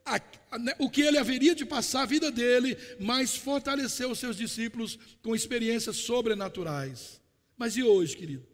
a, 0.03 0.19
né, 0.57 0.73
o 0.79 0.89
que 0.89 1.01
ele 1.01 1.19
haveria 1.19 1.53
de 1.53 1.63
passar 1.63 2.01
a 2.01 2.07
vida 2.07 2.31
dele, 2.31 2.75
mas 2.99 3.35
fortaleceu 3.35 4.09
os 4.09 4.17
seus 4.17 4.35
discípulos 4.35 4.97
com 5.21 5.35
experiências 5.35 5.97
sobrenaturais. 5.97 7.21
Mas 7.55 7.77
e 7.77 7.83
hoje, 7.83 8.17
querido? 8.17 8.47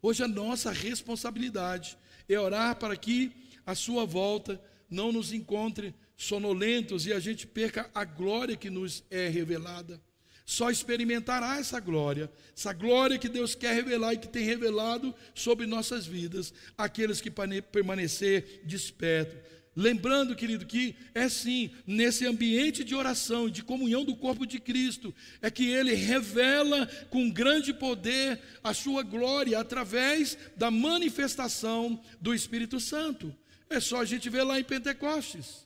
Hoje 0.00 0.22
a 0.22 0.28
nossa 0.28 0.70
responsabilidade 0.70 1.98
é 2.28 2.38
orar 2.38 2.76
para 2.76 2.96
que 2.96 3.32
a 3.66 3.74
sua 3.74 4.04
volta 4.04 4.60
não 4.88 5.10
nos 5.10 5.32
encontre 5.32 5.92
sonolentos 6.16 7.06
e 7.06 7.12
a 7.12 7.20
gente 7.20 7.46
perca 7.46 7.90
a 7.94 8.04
glória 8.04 8.56
que 8.56 8.70
nos 8.70 9.04
é 9.10 9.28
revelada. 9.28 10.00
Só 10.44 10.70
experimentará 10.70 11.58
essa 11.58 11.80
glória, 11.80 12.30
essa 12.56 12.72
glória 12.72 13.18
que 13.18 13.28
Deus 13.28 13.54
quer 13.54 13.74
revelar 13.74 14.14
e 14.14 14.18
que 14.18 14.28
tem 14.28 14.44
revelado 14.44 15.12
sobre 15.34 15.66
nossas 15.66 16.06
vidas, 16.06 16.54
aqueles 16.78 17.20
que 17.20 17.30
permanecer 17.30 18.62
desperto, 18.64 19.36
Lembrando, 19.78 20.34
querido, 20.34 20.64
que 20.64 20.96
é 21.14 21.28
sim, 21.28 21.70
nesse 21.86 22.24
ambiente 22.24 22.82
de 22.82 22.94
oração, 22.94 23.46
de 23.46 23.62
comunhão 23.62 24.06
do 24.06 24.16
corpo 24.16 24.46
de 24.46 24.58
Cristo, 24.58 25.14
é 25.42 25.50
que 25.50 25.68
ele 25.68 25.92
revela 25.92 26.86
com 27.10 27.28
grande 27.28 27.74
poder 27.74 28.40
a 28.64 28.72
sua 28.72 29.02
glória 29.02 29.58
através 29.58 30.38
da 30.56 30.70
manifestação 30.70 32.02
do 32.18 32.32
Espírito 32.32 32.80
Santo. 32.80 33.36
É 33.68 33.78
só 33.78 34.00
a 34.00 34.04
gente 34.06 34.30
ver 34.30 34.44
lá 34.44 34.58
em 34.58 34.64
Pentecostes. 34.64 35.65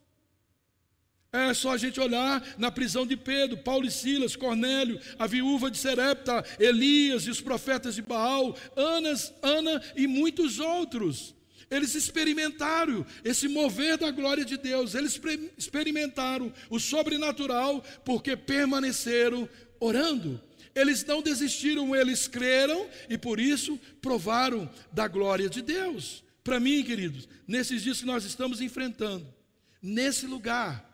É 1.33 1.55
só 1.55 1.71
a 1.71 1.77
gente 1.77 2.01
olhar 2.01 2.45
na 2.59 2.73
prisão 2.73 3.07
de 3.07 3.16
Pedro, 3.16 3.59
Paulo 3.59 3.87
e 3.87 3.90
Silas, 3.90 4.35
Cornélio, 4.35 5.01
a 5.16 5.29
viúva 5.29 5.71
de 5.71 5.79
Serepta, 5.79 6.45
Elias 6.59 7.23
e 7.25 7.31
os 7.31 7.40
profetas 7.40 7.95
de 7.95 8.03
Baal, 8.03 8.57
Anas, 8.77 9.33
Ana 9.40 9.81
e 9.95 10.09
muitos 10.09 10.59
outros. 10.59 11.35
Eles 11.71 11.95
experimentaram 11.95 13.07
esse 13.23 13.47
mover 13.47 13.97
da 13.97 14.11
glória 14.11 14.45
de 14.45 14.57
Deus, 14.57 14.97
eles 14.97 15.21
experimentaram 15.57 16.53
o 16.69 16.81
sobrenatural 16.81 17.81
porque 18.05 18.37
permaneceram 18.37 19.49
orando. 19.79 20.43
Eles 20.75 21.05
não 21.05 21.23
desistiram, 21.23 21.95
eles 21.95 22.27
creram 22.27 22.88
e 23.09 23.16
por 23.16 23.38
isso 23.38 23.79
provaram 24.03 24.69
da 24.93 25.07
glória 25.07 25.49
de 25.49 25.62
Deus. 25.62 26.25
Para 26.43 26.59
mim, 26.59 26.83
queridos, 26.83 27.29
nesses 27.47 27.83
dias 27.83 28.01
que 28.01 28.07
nós 28.07 28.25
estamos 28.25 28.61
enfrentando, 28.61 29.33
nesse 29.81 30.27
lugar, 30.27 30.89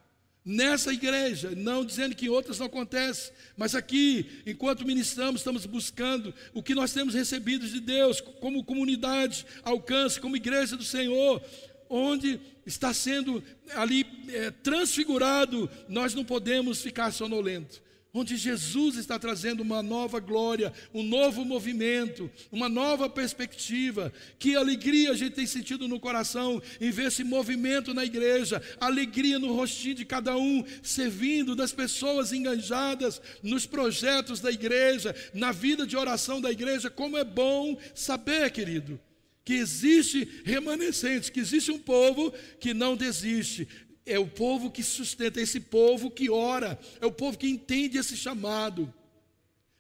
nessa 0.47 0.93
igreja, 0.93 1.51
não 1.57 1.85
dizendo 1.85 2.15
que 2.15 2.27
em 2.27 2.29
outras 2.29 2.61
não 2.61 2.67
acontece, 2.67 3.33
mas 3.57 3.75
aqui, 3.75 4.43
enquanto 4.47 4.87
ministramos, 4.87 5.41
estamos 5.41 5.67
buscando 5.67 6.33
o 6.55 6.63
que 6.63 6.73
nós 6.73 6.93
temos 6.93 7.15
recebido 7.15 7.67
de 7.67 7.81
Deus, 7.81 8.21
como 8.21 8.63
comunidade, 8.63 9.45
alcance, 9.65 10.21
como 10.21 10.37
igreja 10.37 10.77
do 10.77 10.85
Senhor, 10.85 11.43
onde 11.91 12.41
está 12.65 12.95
sendo 12.95 13.43
ali 13.75 14.07
é, 14.29 14.53
transfigurado, 14.53 15.69
nós 15.89 16.15
não 16.15 16.25
podemos 16.25 16.81
ficar 16.81 17.11
sonolento 17.11 17.85
onde 18.19 18.35
Jesus 18.35 18.97
está 18.97 19.19
trazendo 19.19 19.63
uma 19.63 19.83
nova 19.83 20.19
glória, 20.21 20.73
um 20.95 21.03
novo 21.03 21.45
movimento, 21.45 22.31
uma 22.51 22.67
nova 22.67 23.11
perspectiva. 23.11 24.11
Que 24.39 24.57
alegria 24.57 25.11
a 25.11 25.15
gente 25.15 25.35
tem 25.35 25.47
sentido 25.47 25.87
no 25.87 26.01
coração 26.01 26.63
em 26.81 26.91
ver 26.91 27.09
esse 27.09 27.23
movimento 27.23 27.93
na 27.93 28.07
igreja, 28.07 28.63
alegria 28.81 29.39
no 29.39 29.55
rostinho 29.55 29.97
de 29.97 30.07
cada 30.07 30.35
um, 30.35 30.65
servindo 30.83 31.55
das 31.55 31.73
pessoas 31.73 32.33
enganjadas 32.33 33.21
nos 33.43 33.67
projetos 33.67 34.41
da 34.41 34.51
igreja, 34.51 35.15
na 35.35 35.53
vida 35.53 35.87
de 35.87 35.95
oração 35.95 36.41
da 36.41 36.51
igreja. 36.51 36.89
Como 36.89 37.19
é 37.19 37.25
bom 37.25 37.77
saber, 37.95 38.51
querido, 38.51 38.99
que 39.45 39.55
existe 39.55 40.43
remanescente, 40.45 41.31
que 41.31 41.39
existe 41.39 41.71
um 41.71 41.79
povo 41.79 42.33
que 42.59 42.75
não 42.75 42.97
desiste, 42.97 43.69
é 44.07 44.19
o 44.19 44.27
povo 44.27 44.71
que 44.71 44.83
sustenta, 44.83 45.41
esse 45.41 45.59
povo 45.59 46.11
que 46.11 46.31
ora, 46.31 46.79
é 47.01 47.07
o 47.07 47.13
povo 47.13 47.37
que 47.37 47.49
entende 47.49 47.99
esse 47.99 48.17
chamado. 48.17 48.93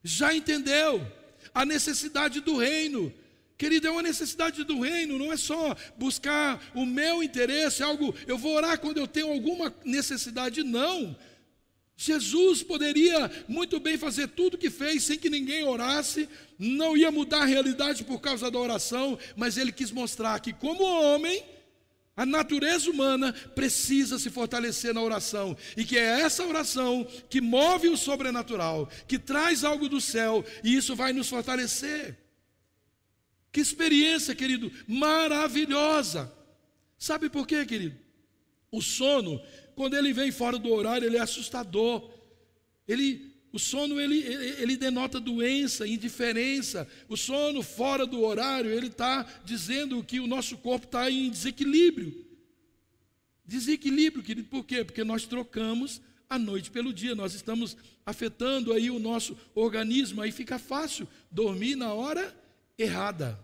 Já 0.03 0.35
entendeu 0.35 1.07
a 1.55 1.65
necessidade 1.65 2.41
do 2.41 2.57
reino. 2.59 3.13
Querido, 3.57 3.87
é 3.87 3.91
uma 3.91 4.03
necessidade 4.03 4.65
do 4.65 4.81
reino, 4.81 5.19
não 5.19 5.33
é 5.33 5.37
só 5.37 5.75
buscar 5.97 6.63
o 6.75 6.85
meu 6.85 7.23
interesse, 7.23 7.83
algo, 7.83 8.15
eu 8.27 8.37
vou 8.37 8.55
orar 8.55 8.79
quando 8.79 8.99
eu 8.99 9.07
tenho 9.07 9.33
alguma 9.33 9.75
necessidade, 9.83 10.63
não. 10.63 11.17
Jesus 11.97 12.63
poderia 12.63 13.31
muito 13.49 13.81
bem 13.81 13.97
fazer 13.97 14.29
tudo 14.29 14.55
o 14.55 14.59
que 14.59 14.69
fez 14.69 15.05
sem 15.05 15.19
que 15.19 15.31
ninguém 15.31 15.65
orasse, 15.65 16.29
não 16.59 16.95
ia 16.95 17.11
mudar 17.11 17.43
a 17.43 17.47
realidade 17.47 18.05
por 18.05 18.21
causa 18.21 18.51
da 18.51 18.59
oração, 18.59 19.19
mas 19.35 19.57
ele 19.57 19.73
quis 19.73 19.91
mostrar 19.91 20.39
que, 20.41 20.53
como 20.53 20.85
homem, 20.85 21.43
a 22.17 22.25
natureza 22.25 22.91
humana 22.91 23.33
precisa 23.55 24.19
se 24.19 24.31
fortalecer 24.31 24.95
na 24.95 25.03
oração, 25.03 25.55
e 25.77 25.85
que 25.85 25.99
é 25.99 26.23
essa 26.23 26.47
oração 26.47 27.07
que 27.29 27.43
move 27.43 27.91
o 27.91 27.97
sobrenatural, 27.97 28.89
que 29.07 29.19
traz 29.19 29.63
algo 29.63 29.87
do 29.87 30.01
céu, 30.01 30.43
e 30.65 30.75
isso 30.75 30.97
vai 30.97 31.13
nos 31.13 31.29
fortalecer. 31.29 32.17
Que 33.53 33.61
experiência, 33.61 34.35
querido, 34.35 34.73
maravilhosa. 34.89 36.33
Sabe 36.99 37.29
por 37.29 37.47
quê, 37.47 37.67
querido? 37.67 37.99
O 38.71 38.81
sono, 38.81 39.41
quando 39.75 39.95
ele 39.95 40.13
vem 40.13 40.33
fora 40.33 40.59
do 40.59 40.73
horário, 40.73 41.07
ele 41.07 41.19
é 41.19 41.21
assustador. 41.21 42.11
Ele 42.89 43.26
o 43.57 43.59
sono 43.59 43.99
ele, 43.99 44.19
ele, 44.19 44.77
denota 44.77 45.19
doença, 45.19 45.89
indiferença. 45.89 46.87
O 47.09 47.17
sono 47.17 47.63
fora 47.63 48.05
do 48.05 48.23
horário, 48.23 48.71
ele 48.71 48.89
está 48.89 49.27
dizendo 49.47 50.05
que 50.05 50.21
o 50.21 50.27
nosso 50.27 50.59
corpo 50.59 50.85
está 50.85 51.11
em 51.11 51.31
desequilíbrio. 51.31 52.27
Desequilíbrio, 53.47 54.23
querido, 54.23 54.47
por 54.49 54.63
quê? 54.63 54.85
Porque 54.85 55.03
nós 55.03 55.25
trocamos 55.25 56.03
a 56.29 56.39
noite 56.39 56.71
pelo 56.71 56.93
dia, 56.93 57.15
nós 57.15 57.33
estamos 57.33 57.79
afetando 58.05 58.75
aí 58.75 58.91
o 58.91 58.99
nosso 58.99 59.35
organismo, 59.55 60.21
aí 60.21 60.31
fica 60.31 60.59
fácil 60.59 61.09
dormir 61.31 61.77
na 61.77 61.95
hora 61.95 62.37
errada. 62.77 63.43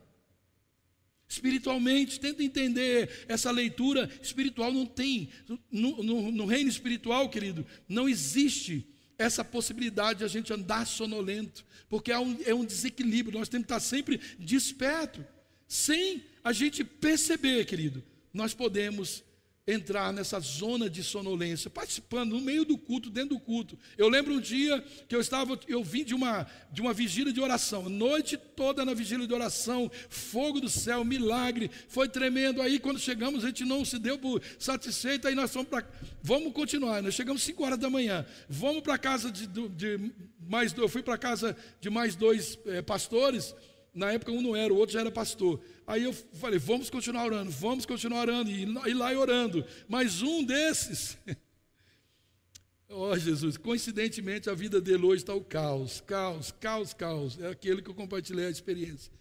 Espiritualmente, 1.26 2.20
tenta 2.20 2.44
entender 2.44 3.24
essa 3.26 3.50
leitura 3.50 4.10
espiritual. 4.20 4.70
Não 4.70 4.84
tem, 4.84 5.30
no, 5.70 6.02
no, 6.02 6.30
no 6.30 6.44
reino 6.44 6.68
espiritual, 6.68 7.30
querido, 7.30 7.66
não 7.88 8.06
existe 8.06 8.91
essa 9.22 9.44
possibilidade 9.44 10.20
de 10.20 10.24
a 10.24 10.28
gente 10.28 10.52
andar 10.52 10.86
sonolento, 10.86 11.64
porque 11.88 12.12
é 12.12 12.18
um, 12.18 12.38
é 12.44 12.54
um 12.54 12.64
desequilíbrio, 12.64 13.38
nós 13.38 13.48
temos 13.48 13.66
que 13.66 13.72
estar 13.72 13.80
sempre 13.80 14.20
desperto, 14.38 15.24
sem 15.66 16.24
a 16.44 16.52
gente 16.52 16.84
perceber, 16.84 17.64
querido, 17.64 18.02
nós 18.32 18.52
podemos 18.54 19.22
entrar 19.66 20.12
nessa 20.12 20.40
zona 20.40 20.90
de 20.90 21.04
sonolência, 21.04 21.70
participando 21.70 22.32
no 22.32 22.40
meio 22.40 22.64
do 22.64 22.76
culto, 22.76 23.08
dentro 23.08 23.36
do 23.36 23.40
culto. 23.40 23.78
Eu 23.96 24.08
lembro 24.08 24.34
um 24.34 24.40
dia 24.40 24.80
que 25.08 25.14
eu 25.14 25.20
estava, 25.20 25.58
eu 25.68 25.84
vim 25.84 26.04
de 26.04 26.14
uma 26.14 26.46
de 26.72 26.80
uma 26.80 26.92
vigília 26.92 27.32
de 27.32 27.40
oração, 27.40 27.88
noite 27.88 28.36
toda 28.36 28.84
na 28.84 28.94
vigília 28.94 29.26
de 29.26 29.32
oração, 29.32 29.90
fogo 30.08 30.60
do 30.60 30.68
céu, 30.68 31.04
milagre, 31.04 31.70
foi 31.86 32.08
tremendo. 32.08 32.60
Aí 32.60 32.80
quando 32.80 32.98
chegamos, 32.98 33.44
a 33.44 33.48
gente 33.48 33.64
não 33.64 33.84
se 33.84 33.98
deu 33.98 34.18
por 34.18 34.42
satisfeito, 34.58 35.28
aí 35.28 35.34
nós 35.34 35.52
fomos 35.52 35.68
para 35.68 35.86
vamos 36.22 36.52
continuar. 36.52 37.02
Nós 37.02 37.14
chegamos 37.14 37.42
5 37.42 37.62
horas 37.62 37.78
da 37.78 37.88
manhã. 37.88 38.26
Vamos 38.48 38.82
para 38.82 38.98
casa 38.98 39.30
de, 39.30 39.46
de, 39.46 40.12
mais 40.40 40.76
eu 40.76 40.88
fui 40.88 41.02
para 41.02 41.16
casa 41.16 41.56
de 41.80 41.88
mais 41.88 42.16
dois 42.16 42.58
é, 42.66 42.82
pastores. 42.82 43.54
Na 43.94 44.10
época 44.10 44.32
um 44.32 44.40
não 44.40 44.56
era, 44.56 44.72
o 44.72 44.76
outro 44.76 44.94
já 44.94 45.00
era 45.00 45.10
pastor. 45.10 45.60
Aí 45.86 46.04
eu 46.04 46.12
falei, 46.12 46.58
vamos 46.58 46.88
continuar 46.88 47.26
orando, 47.26 47.50
vamos 47.50 47.84
continuar 47.84 48.22
orando, 48.22 48.50
e, 48.50 48.62
e 48.62 48.94
lá 48.94 49.12
orando. 49.12 49.64
Mas 49.86 50.22
um 50.22 50.42
desses, 50.42 51.18
oh 52.88 53.16
Jesus, 53.18 53.58
coincidentemente 53.58 54.48
a 54.48 54.54
vida 54.54 54.80
dele 54.80 55.04
hoje 55.04 55.22
está 55.22 55.34
o 55.34 55.44
caos, 55.44 56.00
caos, 56.00 56.52
caos, 56.52 56.94
caos. 56.94 57.38
É 57.38 57.48
aquele 57.48 57.82
que 57.82 57.90
eu 57.90 57.94
compartilhei 57.94 58.46
a 58.46 58.50
experiência. 58.50 59.12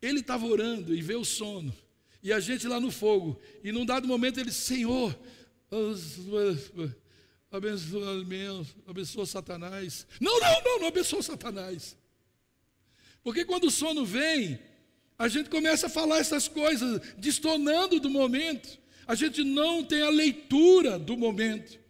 Ele 0.00 0.20
estava 0.20 0.46
orando 0.46 0.94
e 0.94 1.02
veio 1.02 1.20
o 1.20 1.24
sono, 1.24 1.74
e 2.22 2.32
a 2.32 2.38
gente 2.38 2.68
lá 2.68 2.78
no 2.78 2.92
fogo, 2.92 3.40
e 3.64 3.72
num 3.72 3.84
dado 3.84 4.06
momento 4.06 4.38
ele, 4.38 4.52
Senhor, 4.52 5.18
abençoa, 7.50 8.24
abençoa 8.86 9.26
Satanás. 9.26 10.06
Não, 10.20 10.38
não, 10.38 10.62
não, 10.62 10.80
não 10.80 10.86
abençoa 10.86 11.22
Satanás. 11.22 11.96
Porque 13.22 13.44
quando 13.44 13.64
o 13.64 13.70
sono 13.70 14.04
vem, 14.04 14.58
a 15.18 15.28
gente 15.28 15.48
começa 15.48 15.86
a 15.86 15.90
falar 15.90 16.18
essas 16.18 16.48
coisas, 16.48 17.00
distonando 17.16 18.00
do 18.00 18.10
momento. 18.10 18.78
A 19.06 19.14
gente 19.14 19.44
não 19.44 19.84
tem 19.84 20.02
a 20.02 20.10
leitura 20.10 20.98
do 20.98 21.16
momento. 21.16 21.82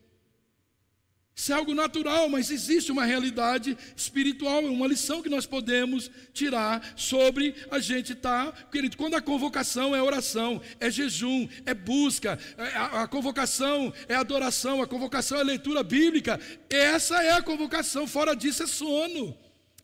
Isso 1.35 1.51
é 1.51 1.57
algo 1.57 1.75
natural, 1.75 2.29
mas 2.29 2.51
existe 2.51 2.92
uma 2.92 3.07
realidade 3.07 3.77
espiritual, 3.97 4.62
uma 4.64 4.87
lição 4.87 5.23
que 5.23 5.31
nós 5.31 5.47
podemos 5.47 6.11
tirar 6.33 6.92
sobre 6.95 7.55
a 7.71 7.79
gente 7.79 8.12
estar, 8.12 8.53
tá, 8.53 8.62
querido, 8.71 8.99
quando 8.99 9.14
a 9.14 9.21
convocação 9.23 9.97
é 9.97 10.03
oração, 10.03 10.61
é 10.79 10.90
jejum, 10.90 11.49
é 11.64 11.73
busca, 11.73 12.38
é 12.59 12.77
a 12.77 13.09
convocação 13.09 13.92
é 14.07 14.14
adoração, 14.14 14.83
a 14.83 14.87
convocação 14.87 15.40
é 15.40 15.42
leitura 15.42 15.83
bíblica, 15.83 16.38
essa 16.68 17.23
é 17.23 17.33
a 17.33 17.42
convocação, 17.42 18.07
fora 18.07 18.35
disso 18.37 18.62
é 18.64 18.66
sono. 18.66 19.37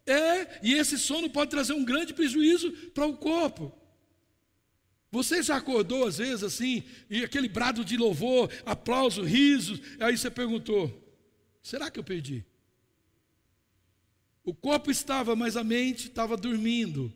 É, 0.09 0.61
e 0.63 0.73
esse 0.73 0.99
sono 0.99 1.29
pode 1.29 1.51
trazer 1.51 1.75
um 1.75 1.85
grande 1.85 2.15
prejuízo 2.15 2.73
para 2.95 3.07
o 3.07 3.17
corpo. 3.17 3.73
Você 5.11 5.43
já 5.43 5.57
acordou 5.57 6.07
às 6.07 6.17
vezes 6.17 6.43
assim, 6.43 6.83
e 7.11 7.23
aquele 7.23 7.49
brado 7.49 7.85
de 7.85 7.97
louvor, 7.97 8.51
aplauso, 8.65 9.23
risos, 9.23 9.81
aí 10.01 10.17
você 10.17 10.31
perguntou: 10.31 10.91
será 11.63 11.91
que 11.91 11.99
eu 11.99 12.05
perdi? 12.05 12.45
O 14.43 14.55
corpo 14.55 14.91
estava, 14.91 15.37
mas 15.37 15.59
a 15.59 15.63
mente 15.63 16.09
estava 16.09 16.35
dormindo. 16.35 17.13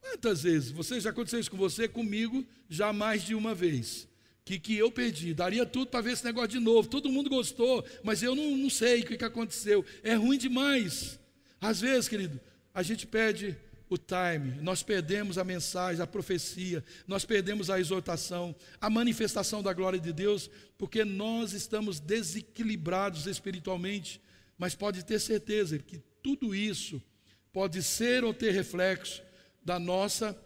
Quantas 0.00 0.42
vezes? 0.42 0.72
Você 0.72 1.00
já 1.00 1.10
aconteceu 1.10 1.38
isso 1.38 1.50
com 1.50 1.56
você, 1.56 1.86
comigo, 1.86 2.44
já 2.68 2.92
mais 2.92 3.22
de 3.22 3.34
uma 3.34 3.54
vez. 3.54 4.08
Que, 4.44 4.58
que 4.58 4.76
eu 4.76 4.90
perdi, 4.90 5.32
daria 5.32 5.64
tudo 5.64 5.86
para 5.86 6.00
ver 6.00 6.12
esse 6.12 6.24
negócio 6.24 6.50
de 6.50 6.58
novo. 6.58 6.88
Todo 6.88 7.08
mundo 7.08 7.30
gostou, 7.30 7.84
mas 8.02 8.22
eu 8.22 8.34
não, 8.34 8.56
não 8.56 8.68
sei 8.68 9.00
o 9.00 9.06
que, 9.06 9.16
que 9.16 9.24
aconteceu. 9.24 9.84
É 10.02 10.14
ruim 10.14 10.36
demais. 10.36 11.18
Às 11.64 11.80
vezes, 11.80 12.08
querido, 12.08 12.38
a 12.74 12.82
gente 12.82 13.06
perde 13.06 13.56
o 13.88 13.96
time, 13.96 14.60
nós 14.60 14.82
perdemos 14.82 15.38
a 15.38 15.44
mensagem, 15.44 16.02
a 16.02 16.06
profecia, 16.06 16.84
nós 17.08 17.24
perdemos 17.24 17.70
a 17.70 17.80
exortação, 17.80 18.54
a 18.78 18.90
manifestação 18.90 19.62
da 19.62 19.72
glória 19.72 19.98
de 19.98 20.12
Deus, 20.12 20.50
porque 20.76 21.06
nós 21.06 21.54
estamos 21.54 22.00
desequilibrados 22.00 23.26
espiritualmente. 23.26 24.20
Mas 24.58 24.74
pode 24.74 25.06
ter 25.06 25.18
certeza 25.18 25.78
que 25.78 26.02
tudo 26.22 26.54
isso 26.54 27.02
pode 27.50 27.82
ser 27.82 28.24
ou 28.24 28.34
ter 28.34 28.50
reflexo 28.50 29.22
da 29.64 29.78
nossa 29.78 30.38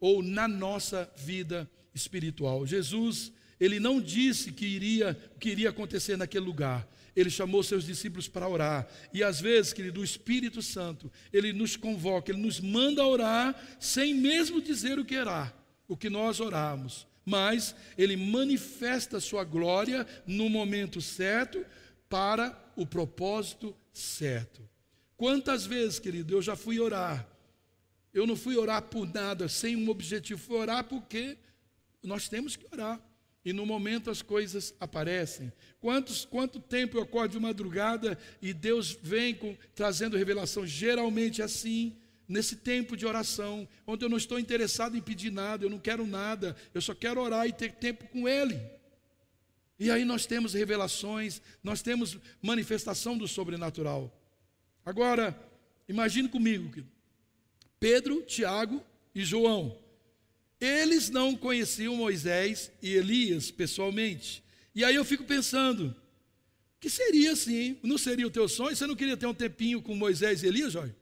ou 0.00 0.24
na 0.24 0.48
nossa 0.48 1.08
vida 1.16 1.70
espiritual. 1.94 2.66
Jesus, 2.66 3.32
ele 3.60 3.78
não 3.78 4.00
disse 4.00 4.52
que 4.52 4.66
iria 4.66 5.14
que 5.38 5.50
iria 5.50 5.70
acontecer 5.70 6.16
naquele 6.16 6.44
lugar 6.44 6.88
ele 7.16 7.30
chamou 7.30 7.62
seus 7.62 7.84
discípulos 7.84 8.26
para 8.26 8.48
orar. 8.48 8.88
E 9.12 9.22
às 9.22 9.40
vezes, 9.40 9.72
querido, 9.72 10.00
o 10.00 10.04
Espírito 10.04 10.60
Santo, 10.60 11.10
ele 11.32 11.52
nos 11.52 11.76
convoca, 11.76 12.32
ele 12.32 12.40
nos 12.40 12.60
manda 12.60 13.06
orar 13.06 13.54
sem 13.78 14.14
mesmo 14.14 14.60
dizer 14.60 14.98
o 14.98 15.04
que 15.04 15.16
orar, 15.16 15.54
o 15.86 15.96
que 15.96 16.10
nós 16.10 16.40
oramos. 16.40 17.06
mas 17.26 17.74
ele 17.96 18.18
manifesta 18.18 19.18
sua 19.18 19.44
glória 19.44 20.06
no 20.26 20.50
momento 20.50 21.00
certo 21.00 21.64
para 22.06 22.54
o 22.76 22.84
propósito 22.84 23.74
certo. 23.94 24.60
Quantas 25.16 25.64
vezes, 25.64 25.98
querido, 25.98 26.34
eu 26.34 26.42
já 26.42 26.54
fui 26.54 26.78
orar. 26.78 27.26
Eu 28.12 28.26
não 28.26 28.36
fui 28.36 28.58
orar 28.58 28.82
por 28.82 29.10
nada, 29.12 29.48
sem 29.48 29.74
um 29.74 29.88
objetivo, 29.88 30.38
fui 30.38 30.56
orar 30.56 30.84
porque 30.84 31.38
nós 32.02 32.28
temos 32.28 32.56
que 32.56 32.66
orar. 32.70 33.00
E 33.44 33.52
no 33.52 33.66
momento 33.66 34.10
as 34.10 34.22
coisas 34.22 34.74
aparecem. 34.80 35.52
Quantos, 35.80 36.24
quanto 36.24 36.58
tempo 36.58 36.96
eu 36.96 37.02
acordo 37.02 37.32
de 37.32 37.40
madrugada 37.40 38.18
e 38.40 38.54
Deus 38.54 38.98
vem 39.02 39.34
com, 39.34 39.56
trazendo 39.74 40.16
revelação? 40.16 40.66
Geralmente 40.66 41.42
é 41.42 41.44
assim 41.44 41.96
nesse 42.26 42.56
tempo 42.56 42.96
de 42.96 43.04
oração, 43.04 43.68
onde 43.86 44.04
eu 44.04 44.08
não 44.08 44.16
estou 44.16 44.38
interessado 44.38 44.96
em 44.96 45.00
pedir 45.00 45.30
nada, 45.30 45.64
eu 45.64 45.70
não 45.70 45.78
quero 45.78 46.06
nada, 46.06 46.56
eu 46.72 46.80
só 46.80 46.94
quero 46.94 47.20
orar 47.20 47.46
e 47.46 47.52
ter 47.52 47.72
tempo 47.72 48.06
com 48.08 48.26
Ele. 48.26 48.58
E 49.78 49.90
aí 49.90 50.04
nós 50.04 50.24
temos 50.24 50.54
revelações, 50.54 51.42
nós 51.62 51.82
temos 51.82 52.16
manifestação 52.40 53.18
do 53.18 53.28
sobrenatural. 53.28 54.10
Agora, 54.86 55.38
imagine 55.88 56.28
comigo, 56.28 56.82
Pedro, 57.78 58.22
Tiago 58.22 58.82
e 59.14 59.22
João, 59.24 59.78
eles 60.64 61.10
não 61.10 61.36
conheciam 61.36 61.96
Moisés 61.96 62.70
e 62.82 62.94
Elias 62.94 63.50
pessoalmente. 63.50 64.42
E 64.74 64.84
aí 64.84 64.94
eu 64.94 65.04
fico 65.04 65.24
pensando, 65.24 65.94
que 66.80 66.90
seria 66.90 67.32
assim? 67.32 67.78
Não 67.82 67.98
seria 67.98 68.26
o 68.26 68.30
teu 68.30 68.48
sonho? 68.48 68.74
Você 68.74 68.86
não 68.86 68.96
queria 68.96 69.16
ter 69.16 69.26
um 69.26 69.34
tempinho 69.34 69.80
com 69.80 69.94
Moisés 69.94 70.42
e 70.42 70.46
Elias, 70.46 70.72
Jorge? 70.72 70.94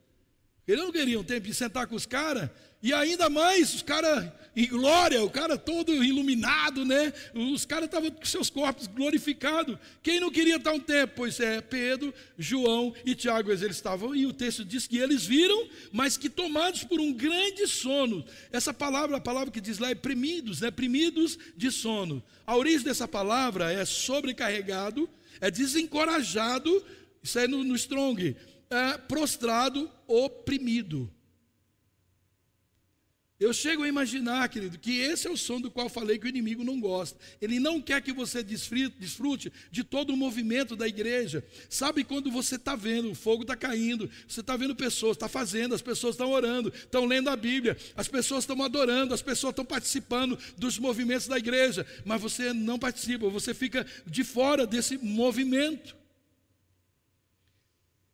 Eles 0.66 0.84
não 0.84 0.92
queriam 0.92 1.24
tempo 1.24 1.46
de 1.46 1.54
sentar 1.54 1.86
com 1.86 1.96
os 1.96 2.06
caras, 2.06 2.48
e 2.82 2.92
ainda 2.92 3.30
mais, 3.30 3.74
os 3.74 3.82
caras 3.82 4.28
em 4.54 4.66
glória, 4.66 5.22
o 5.24 5.30
cara 5.30 5.56
todo 5.56 6.04
iluminado, 6.04 6.84
né? 6.84 7.12
Os 7.32 7.64
caras 7.64 7.86
estavam 7.86 8.10
com 8.10 8.24
seus 8.24 8.50
corpos 8.50 8.86
glorificados. 8.86 9.78
Quem 10.02 10.20
não 10.20 10.30
queria 10.30 10.56
estar 10.56 10.72
um 10.72 10.80
tempo? 10.80 11.14
Pois 11.16 11.40
é, 11.40 11.60
Pedro, 11.60 12.12
João 12.36 12.94
e 13.06 13.14
Tiago, 13.14 13.50
eles 13.50 13.62
estavam, 13.62 14.14
e 14.14 14.26
o 14.26 14.32
texto 14.32 14.64
diz 14.64 14.86
que 14.86 14.98
eles 14.98 15.24
viram, 15.24 15.68
mas 15.92 16.16
que 16.16 16.28
tomados 16.28 16.84
por 16.84 17.00
um 17.00 17.12
grande 17.12 17.66
sono. 17.66 18.24
Essa 18.50 18.74
palavra, 18.74 19.16
a 19.16 19.20
palavra 19.20 19.50
que 19.50 19.60
diz 19.60 19.78
lá 19.78 19.90
é 19.90 19.94
primidos, 19.94 20.60
né? 20.60 20.70
Primidos 20.70 21.38
de 21.56 21.70
sono. 21.70 22.22
A 22.46 22.56
origem 22.56 22.82
dessa 22.82 23.08
palavra 23.08 23.72
é 23.72 23.84
sobrecarregado, 23.84 25.08
é 25.40 25.50
desencorajado, 25.50 26.84
isso 27.22 27.38
é 27.38 27.46
no, 27.46 27.64
no 27.64 27.76
Strong 27.76 28.36
é, 28.72 28.98
prostrado, 28.98 29.90
oprimido. 30.06 31.12
Eu 33.42 33.52
chego 33.52 33.82
a 33.82 33.88
imaginar, 33.88 34.48
querido, 34.48 34.78
que 34.78 35.00
esse 35.00 35.26
é 35.26 35.30
o 35.30 35.36
som 35.36 35.60
do 35.60 35.68
qual 35.68 35.88
falei 35.88 36.16
que 36.16 36.26
o 36.26 36.28
inimigo 36.28 36.62
não 36.62 36.78
gosta. 36.78 37.18
Ele 37.40 37.58
não 37.58 37.82
quer 37.82 38.00
que 38.00 38.12
você 38.12 38.40
desfrute 38.40 39.52
de 39.68 39.82
todo 39.82 40.10
o 40.12 40.16
movimento 40.16 40.76
da 40.76 40.86
igreja. 40.86 41.44
Sabe 41.68 42.04
quando 42.04 42.30
você 42.30 42.54
está 42.54 42.76
vendo, 42.76 43.10
o 43.10 43.16
fogo 43.16 43.42
está 43.42 43.56
caindo, 43.56 44.08
você 44.28 44.40
está 44.40 44.56
vendo 44.56 44.76
pessoas, 44.76 45.16
está 45.16 45.28
fazendo, 45.28 45.74
as 45.74 45.82
pessoas 45.82 46.14
estão 46.14 46.30
orando, 46.30 46.72
estão 46.72 47.04
lendo 47.04 47.30
a 47.30 47.34
Bíblia, 47.34 47.76
as 47.96 48.06
pessoas 48.06 48.44
estão 48.44 48.62
adorando, 48.62 49.12
as 49.12 49.22
pessoas 49.22 49.50
estão 49.50 49.64
participando 49.64 50.38
dos 50.56 50.78
movimentos 50.78 51.26
da 51.26 51.36
igreja, 51.36 51.84
mas 52.04 52.22
você 52.22 52.52
não 52.52 52.78
participa, 52.78 53.28
você 53.28 53.52
fica 53.52 53.84
de 54.06 54.22
fora 54.22 54.64
desse 54.64 54.96
movimento. 54.98 56.01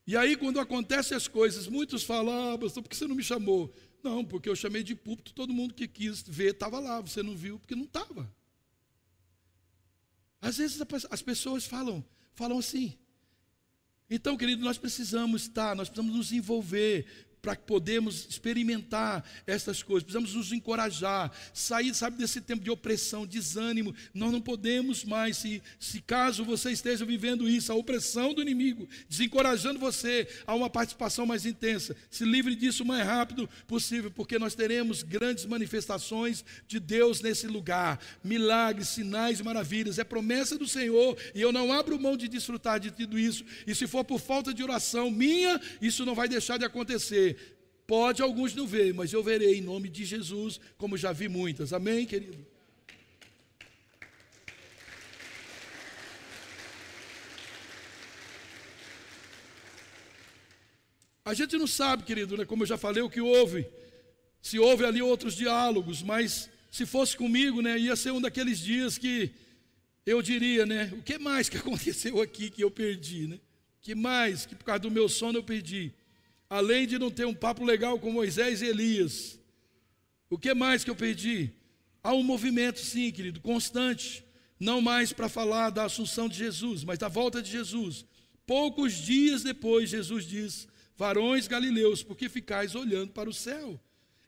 E 0.08 0.16
aí, 0.16 0.36
quando 0.36 0.58
acontecem 0.58 1.14
as 1.14 1.28
coisas, 1.28 1.68
muitos 1.68 2.02
falam, 2.02 2.54
ah, 2.54 2.58
pastor, 2.58 2.82
por 2.82 2.88
que 2.88 2.96
você 2.96 3.06
não 3.06 3.14
me 3.14 3.22
chamou? 3.22 3.70
Não, 4.02 4.24
porque 4.24 4.48
eu 4.48 4.56
chamei 4.56 4.82
de 4.82 4.94
púlpito, 4.94 5.34
todo 5.34 5.52
mundo 5.52 5.74
que 5.74 5.86
quis 5.86 6.22
ver 6.22 6.54
estava 6.54 6.80
lá, 6.80 6.98
você 6.98 7.22
não 7.22 7.36
viu 7.36 7.58
porque 7.58 7.74
não 7.74 7.84
estava. 7.84 8.26
Às 10.40 10.56
vezes 10.56 10.80
as 11.10 11.20
pessoas 11.20 11.66
falam, 11.66 12.02
falam 12.32 12.58
assim. 12.58 12.96
Então, 14.08 14.34
querido, 14.34 14.64
nós 14.64 14.78
precisamos 14.78 15.42
estar, 15.42 15.76
nós 15.76 15.90
precisamos 15.90 16.16
nos 16.16 16.32
envolver, 16.32 17.27
para 17.40 17.56
que 17.56 17.64
podemos 17.64 18.26
experimentar 18.28 19.24
essas 19.46 19.82
coisas. 19.82 20.04
Precisamos 20.04 20.34
nos 20.34 20.52
encorajar, 20.52 21.30
sair, 21.52 21.94
sabe, 21.94 22.16
desse 22.16 22.40
tempo 22.40 22.62
de 22.62 22.70
opressão, 22.70 23.26
desânimo. 23.26 23.94
Nós 24.12 24.32
não 24.32 24.40
podemos 24.40 25.04
mais, 25.04 25.36
se, 25.36 25.62
se 25.78 26.00
caso 26.00 26.44
você 26.44 26.70
esteja 26.70 27.04
vivendo 27.04 27.48
isso, 27.48 27.72
a 27.72 27.74
opressão 27.74 28.34
do 28.34 28.42
inimigo, 28.42 28.88
desencorajando 29.08 29.78
você 29.78 30.28
a 30.46 30.54
uma 30.54 30.68
participação 30.68 31.26
mais 31.26 31.46
intensa, 31.46 31.96
se 32.10 32.24
livre 32.24 32.54
disso 32.54 32.82
o 32.82 32.86
mais 32.86 33.06
rápido 33.06 33.48
possível, 33.66 34.10
porque 34.10 34.38
nós 34.38 34.54
teremos 34.54 35.02
grandes 35.02 35.44
manifestações 35.46 36.44
de 36.66 36.80
Deus 36.80 37.20
nesse 37.20 37.46
lugar, 37.46 38.00
milagres, 38.22 38.88
sinais 38.88 39.40
e 39.40 39.42
maravilhas. 39.42 39.98
É 39.98 40.04
promessa 40.04 40.58
do 40.58 40.66
Senhor 40.66 41.16
e 41.34 41.40
eu 41.40 41.52
não 41.52 41.72
abro 41.72 41.98
mão 42.00 42.16
de 42.16 42.28
desfrutar 42.28 42.80
de 42.80 42.90
tudo 42.90 43.18
isso. 43.18 43.44
E 43.66 43.74
se 43.74 43.86
for 43.86 44.04
por 44.04 44.20
falta 44.20 44.52
de 44.52 44.62
oração 44.62 45.10
minha, 45.10 45.60
isso 45.80 46.04
não 46.04 46.14
vai 46.14 46.28
deixar 46.28 46.58
de 46.58 46.64
acontecer 46.64 47.37
Pode 47.88 48.20
alguns 48.20 48.54
não 48.54 48.66
ver, 48.66 48.92
mas 48.92 49.14
eu 49.14 49.22
verei 49.22 49.56
em 49.56 49.62
nome 49.62 49.88
de 49.88 50.04
Jesus, 50.04 50.60
como 50.76 50.94
já 50.94 51.10
vi 51.10 51.26
muitas. 51.26 51.72
Amém, 51.72 52.04
querido? 52.04 52.36
A 61.24 61.32
gente 61.32 61.56
não 61.56 61.66
sabe, 61.66 62.02
querido, 62.02 62.36
né, 62.36 62.44
como 62.44 62.64
eu 62.64 62.66
já 62.66 62.76
falei, 62.76 63.02
o 63.02 63.08
que 63.08 63.22
houve. 63.22 63.66
Se 64.42 64.58
houve 64.58 64.84
ali 64.84 65.00
outros 65.00 65.34
diálogos, 65.34 66.02
mas 66.02 66.50
se 66.70 66.84
fosse 66.84 67.16
comigo, 67.16 67.62
né, 67.62 67.78
ia 67.78 67.96
ser 67.96 68.10
um 68.10 68.20
daqueles 68.20 68.58
dias 68.58 68.98
que 68.98 69.30
eu 70.04 70.20
diria, 70.20 70.66
né, 70.66 70.92
o 70.92 71.02
que 71.02 71.18
mais 71.18 71.48
que 71.48 71.56
aconteceu 71.58 72.20
aqui 72.20 72.50
que 72.50 72.62
eu 72.62 72.70
perdi, 72.70 73.28
né? 73.28 73.40
Que 73.80 73.94
mais 73.94 74.44
que 74.44 74.54
por 74.54 74.64
causa 74.64 74.80
do 74.80 74.90
meu 74.90 75.08
sono 75.08 75.38
eu 75.38 75.42
perdi? 75.42 75.94
Além 76.48 76.86
de 76.86 76.98
não 76.98 77.10
ter 77.10 77.26
um 77.26 77.34
papo 77.34 77.64
legal 77.64 77.98
com 77.98 78.10
Moisés 78.10 78.62
e 78.62 78.66
Elias, 78.66 79.38
o 80.30 80.38
que 80.38 80.52
mais 80.54 80.84
que 80.84 80.90
eu 80.90 80.96
perdi? 80.96 81.52
Há 82.02 82.14
um 82.14 82.22
movimento, 82.22 82.78
sim, 82.80 83.10
querido, 83.10 83.40
constante, 83.40 84.24
não 84.58 84.80
mais 84.80 85.12
para 85.12 85.28
falar 85.28 85.70
da 85.70 85.84
assunção 85.84 86.28
de 86.28 86.36
Jesus, 86.36 86.84
mas 86.84 86.98
da 86.98 87.08
volta 87.08 87.42
de 87.42 87.50
Jesus. 87.50 88.04
Poucos 88.46 88.94
dias 88.94 89.42
depois, 89.42 89.90
Jesus 89.90 90.24
diz: 90.24 90.68
Varões 90.96 91.46
galileus, 91.46 92.02
por 92.02 92.16
que 92.16 92.28
ficais 92.28 92.74
olhando 92.74 93.12
para 93.12 93.28
o 93.28 93.32
céu? 93.32 93.80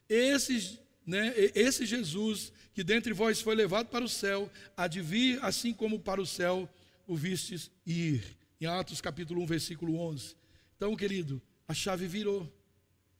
Esse, 0.07 0.79
né, 1.05 1.33
esse 1.55 1.85
Jesus 1.85 2.51
que 2.73 2.83
dentre 2.83 3.13
vós 3.13 3.41
foi 3.41 3.55
levado 3.55 3.87
para 3.87 4.05
o 4.05 4.09
céu, 4.09 4.49
há 4.77 4.87
de 4.87 5.01
vir 5.01 5.39
assim 5.43 5.73
como 5.73 5.99
para 5.99 6.21
o 6.21 6.25
céu 6.25 6.69
o 7.05 7.15
vistes 7.15 7.69
ir. 7.85 8.23
Em 8.59 8.65
Atos 8.65 9.01
capítulo 9.01 9.41
1, 9.41 9.45
versículo 9.45 9.99
11. 9.99 10.35
Então, 10.77 10.95
querido, 10.95 11.41
a 11.71 11.73
chave 11.73 12.05
virou. 12.05 12.51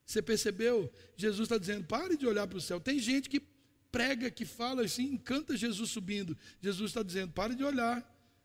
Você 0.05 0.21
percebeu? 0.21 0.91
Jesus 1.15 1.45
está 1.45 1.57
dizendo: 1.57 1.85
pare 1.85 2.17
de 2.17 2.27
olhar 2.27 2.45
para 2.45 2.57
o 2.57 2.61
céu. 2.61 2.79
Tem 2.79 2.99
gente 2.99 3.29
que 3.29 3.41
prega, 3.89 4.29
que 4.29 4.45
fala 4.45 4.83
assim, 4.83 5.13
encanta 5.13 5.55
Jesus 5.55 5.89
subindo. 5.89 6.37
Jesus 6.61 6.91
está 6.91 7.01
dizendo: 7.01 7.31
pare 7.31 7.55
de 7.55 7.63
olhar, 7.63 8.03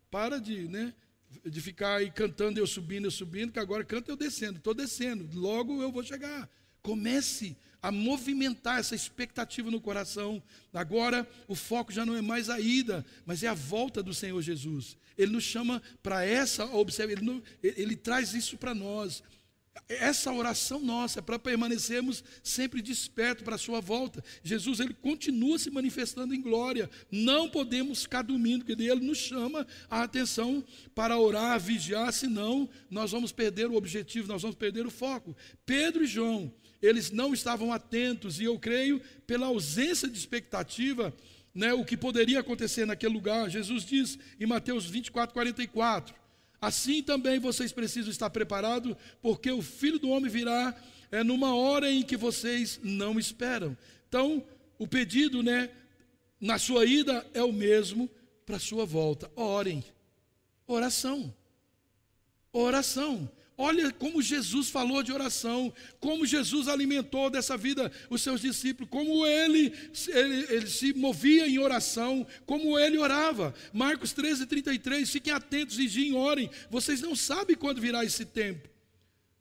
para 0.08 0.38
de, 0.38 0.68
né, 0.68 0.94
de 1.44 1.60
ficar 1.60 1.96
aí 1.96 2.10
cantando 2.10 2.60
eu 2.60 2.66
subindo, 2.68 3.06
eu 3.06 3.10
subindo, 3.10 3.52
que 3.52 3.58
agora 3.58 3.84
canta 3.84 4.12
eu 4.12 4.16
descendo. 4.16 4.58
Estou 4.58 4.74
descendo, 4.74 5.28
logo 5.38 5.82
eu 5.82 5.90
vou 5.90 6.04
chegar. 6.04 6.48
Comece 6.82 7.56
a 7.82 7.90
movimentar 7.90 8.78
essa 8.78 8.94
expectativa 8.94 9.72
no 9.72 9.80
coração. 9.80 10.40
Agora 10.72 11.28
o 11.48 11.56
foco 11.56 11.92
já 11.92 12.06
não 12.06 12.14
é 12.14 12.22
mais 12.22 12.48
a 12.48 12.60
ida, 12.60 13.04
mas 13.24 13.42
é 13.42 13.48
a 13.48 13.54
volta 13.54 14.04
do 14.04 14.14
Senhor 14.14 14.40
Jesus. 14.40 14.96
Ele 15.18 15.32
nos 15.32 15.44
chama 15.44 15.82
para 16.00 16.24
essa 16.24 16.64
observação, 16.66 17.42
ele, 17.60 17.74
ele 17.76 17.96
traz 17.96 18.34
isso 18.34 18.56
para 18.56 18.72
nós. 18.74 19.22
Essa 19.88 20.32
oração 20.32 20.80
nossa 20.80 21.18
é 21.18 21.22
para 21.22 21.38
permanecermos 21.38 22.24
sempre 22.42 22.80
despertos 22.80 23.44
para 23.44 23.54
a 23.56 23.58
sua 23.58 23.80
volta. 23.80 24.22
Jesus 24.42 24.80
ele 24.80 24.94
continua 24.94 25.58
se 25.58 25.70
manifestando 25.70 26.34
em 26.34 26.40
glória. 26.40 26.90
Não 27.10 27.48
podemos 27.48 28.02
ficar 28.02 28.22
dormindo, 28.22 28.64
porque 28.64 28.80
ele 28.82 29.06
nos 29.06 29.18
chama 29.18 29.66
a 29.90 30.02
atenção 30.02 30.64
para 30.94 31.18
orar, 31.18 31.60
vigiar, 31.60 32.12
senão 32.12 32.68
nós 32.90 33.12
vamos 33.12 33.32
perder 33.32 33.66
o 33.66 33.74
objetivo, 33.74 34.28
nós 34.28 34.42
vamos 34.42 34.56
perder 34.56 34.86
o 34.86 34.90
foco. 34.90 35.36
Pedro 35.64 36.04
e 36.04 36.06
João, 36.06 36.52
eles 36.80 37.10
não 37.10 37.32
estavam 37.34 37.72
atentos 37.72 38.40
e 38.40 38.44
eu 38.44 38.58
creio 38.58 39.00
pela 39.26 39.46
ausência 39.46 40.08
de 40.08 40.18
expectativa, 40.18 41.14
né, 41.54 41.72
o 41.72 41.84
que 41.84 41.96
poderia 41.96 42.40
acontecer 42.40 42.86
naquele 42.86 43.14
lugar. 43.14 43.48
Jesus 43.48 43.84
diz 43.84 44.18
em 44.38 44.46
Mateus 44.46 44.86
24, 44.86 45.32
44 45.32 46.25
Assim 46.60 47.02
também 47.02 47.38
vocês 47.38 47.72
precisam 47.72 48.10
estar 48.10 48.30
preparados, 48.30 48.96
porque 49.20 49.50
o 49.50 49.62
filho 49.62 49.98
do 49.98 50.08
homem 50.08 50.30
virá 50.30 50.74
é, 51.10 51.22
numa 51.22 51.54
hora 51.54 51.90
em 51.90 52.02
que 52.02 52.16
vocês 52.16 52.80
não 52.82 53.18
esperam. 53.18 53.76
Então, 54.08 54.44
o 54.78 54.86
pedido, 54.86 55.42
né, 55.42 55.70
na 56.40 56.58
sua 56.58 56.84
ida 56.84 57.26
é 57.34 57.42
o 57.42 57.52
mesmo 57.52 58.10
para 58.44 58.56
a 58.56 58.60
sua 58.60 58.84
volta. 58.84 59.30
Orem. 59.34 59.84
Oração. 60.66 61.34
Oração. 62.52 63.30
Olha 63.58 63.90
como 63.90 64.20
Jesus 64.20 64.68
falou 64.68 65.02
de 65.02 65.12
oração, 65.12 65.72
como 65.98 66.26
Jesus 66.26 66.68
alimentou 66.68 67.30
dessa 67.30 67.56
vida 67.56 67.90
os 68.10 68.20
seus 68.20 68.42
discípulos, 68.42 68.90
como 68.90 69.26
ele, 69.26 69.72
ele, 70.08 70.46
ele 70.54 70.66
se 70.66 70.92
movia 70.92 71.48
em 71.48 71.58
oração, 71.58 72.26
como 72.44 72.78
ele 72.78 72.98
orava. 72.98 73.54
Marcos 73.72 74.12
13, 74.12 74.44
33, 74.44 75.10
fiquem 75.10 75.32
atentos, 75.32 75.76
vigiem, 75.76 76.14
orem. 76.14 76.50
Vocês 76.68 77.00
não 77.00 77.16
sabem 77.16 77.56
quando 77.56 77.80
virá 77.80 78.04
esse 78.04 78.26
tempo. 78.26 78.68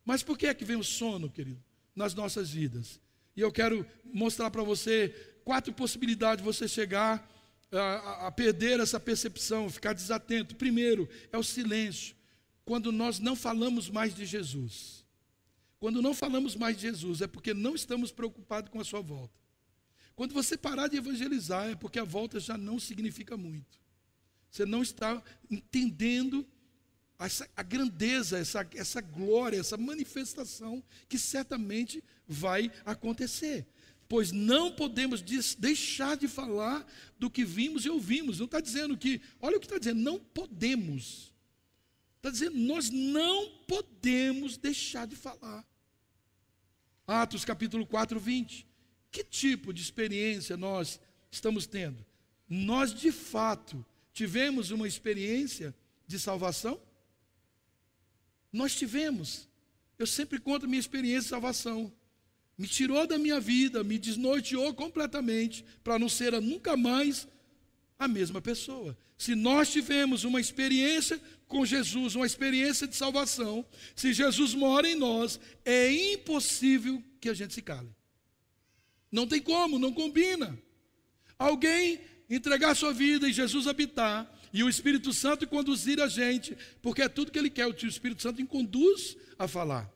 Mas 0.05 0.23
por 0.23 0.37
que 0.37 0.47
é 0.47 0.53
que 0.53 0.63
vem 0.63 0.77
o 0.77 0.83
sono, 0.83 1.29
querido, 1.29 1.61
nas 1.93 2.13
nossas 2.13 2.49
vidas? 2.49 3.01
E 3.35 3.41
eu 3.41 3.51
quero 3.51 3.85
mostrar 4.05 4.49
para 4.49 4.63
você 4.63 5.13
quatro 5.43 5.73
possibilidades 5.73 6.41
de 6.41 6.45
você 6.45 6.69
chegar 6.69 7.29
a, 7.69 8.27
a 8.27 8.31
perder 8.31 8.79
essa 8.79 8.99
percepção, 8.99 9.69
ficar 9.69 9.91
desatento. 9.91 10.55
Primeiro, 10.55 11.09
é 11.33 11.37
o 11.37 11.43
silêncio 11.43 12.15
quando 12.65 12.91
nós 12.91 13.19
não 13.19 13.35
falamos 13.35 13.89
mais 13.89 14.13
de 14.13 14.25
Jesus. 14.25 15.05
Quando 15.79 16.01
não 16.01 16.15
falamos 16.15 16.55
mais 16.55 16.75
de 16.75 16.81
Jesus, 16.81 17.21
é 17.21 17.27
porque 17.27 17.53
não 17.53 17.75
estamos 17.75 18.11
preocupados 18.11 18.71
com 18.71 18.81
a 18.81 18.83
sua 18.83 19.01
volta. 19.01 19.39
Quando 20.15 20.33
você 20.33 20.57
parar 20.57 20.87
de 20.87 20.97
evangelizar, 20.97 21.69
é 21.69 21.75
porque 21.75 21.99
a 21.99 22.03
volta 22.03 22.39
já 22.39 22.57
não 22.57 22.79
significa 22.79 23.37
muito. 23.37 23.79
Você 24.49 24.65
não 24.65 24.81
está 24.81 25.21
entendendo 25.51 26.47
essa, 27.19 27.47
a 27.55 27.61
grandeza, 27.61 28.39
essa, 28.39 28.67
essa 28.73 29.01
glória, 29.01 29.59
essa 29.59 29.77
manifestação 29.77 30.83
que 31.07 31.19
certamente 31.19 32.03
vai 32.27 32.71
acontecer. 32.85 33.67
Pois 34.07 34.31
não 34.31 34.71
podemos 34.71 35.21
deixar 35.21 36.15
de 36.15 36.27
falar 36.27 36.85
do 37.19 37.29
que 37.29 37.43
vimos 37.43 37.85
e 37.85 37.89
ouvimos. 37.89 38.39
Não 38.39 38.45
está 38.45 38.61
dizendo 38.61 38.97
que, 38.97 39.21
olha 39.41 39.57
o 39.57 39.59
que 39.59 39.65
está 39.65 39.77
dizendo, 39.77 40.01
não 40.01 40.19
podemos. 40.19 41.34
Está 42.25 42.31
dizendo, 42.31 42.57
nós 42.57 42.89
não 42.89 43.51
podemos 43.67 44.57
deixar 44.57 45.05
de 45.05 45.15
falar. 45.15 45.63
Atos 47.05 47.45
capítulo 47.45 47.85
4, 47.85 48.19
20. 48.19 48.65
Que 49.11 49.23
tipo 49.23 49.71
de 49.71 49.83
experiência 49.83 50.57
nós 50.57 50.99
estamos 51.29 51.67
tendo? 51.67 52.03
Nós 52.49 52.91
de 52.91 53.11
fato 53.11 53.85
tivemos 54.11 54.71
uma 54.71 54.87
experiência 54.87 55.71
de 56.07 56.17
salvação? 56.17 56.81
Nós 58.51 58.73
tivemos. 58.73 59.47
Eu 59.95 60.07
sempre 60.07 60.39
conto 60.39 60.67
minha 60.67 60.79
experiência 60.79 61.21
de 61.21 61.29
salvação. 61.29 61.93
Me 62.57 62.67
tirou 62.67 63.05
da 63.05 63.19
minha 63.19 63.39
vida, 63.39 63.83
me 63.83 63.99
desnorteou 63.99 64.73
completamente, 64.73 65.63
para 65.83 65.99
não 65.99 66.09
ser 66.09 66.41
nunca 66.41 66.75
mais 66.75 67.27
a 67.97 68.07
mesma 68.07 68.41
pessoa. 68.41 68.97
Se 69.17 69.35
nós 69.35 69.71
tivemos 69.71 70.23
uma 70.23 70.41
experiência 70.41 71.19
com 71.47 71.65
Jesus, 71.65 72.15
uma 72.15 72.25
experiência 72.25 72.87
de 72.87 72.95
salvação, 72.95 73.65
se 73.95 74.13
Jesus 74.13 74.53
mora 74.53 74.89
em 74.89 74.95
nós, 74.95 75.39
é 75.63 75.91
impossível 76.13 77.01
que 77.19 77.29
a 77.29 77.33
gente 77.33 77.53
se 77.53 77.61
cale. 77.61 77.89
Não 79.11 79.25
tem 79.25 79.41
como, 79.41 79.79
não 79.79 79.93
combina. 79.93 80.57
Alguém 81.37 82.01
entregar 82.29 82.75
sua 82.75 82.91
vida 82.91 83.29
e 83.29 83.33
Jesus 83.33 83.67
habitar, 83.67 84.31
e 84.51 84.63
o 84.63 84.69
Espírito 84.69 85.11
Santo 85.11 85.45
conduzir 85.47 86.01
a 86.01 86.07
gente, 86.07 86.57
porque 86.81 87.01
é 87.01 87.09
tudo 87.09 87.31
que 87.31 87.37
Ele 87.37 87.49
quer, 87.49 87.67
o 87.67 87.75
Espírito 87.87 88.21
Santo 88.21 88.45
conduz 88.47 89.17
a 89.37 89.47
falar. 89.47 89.91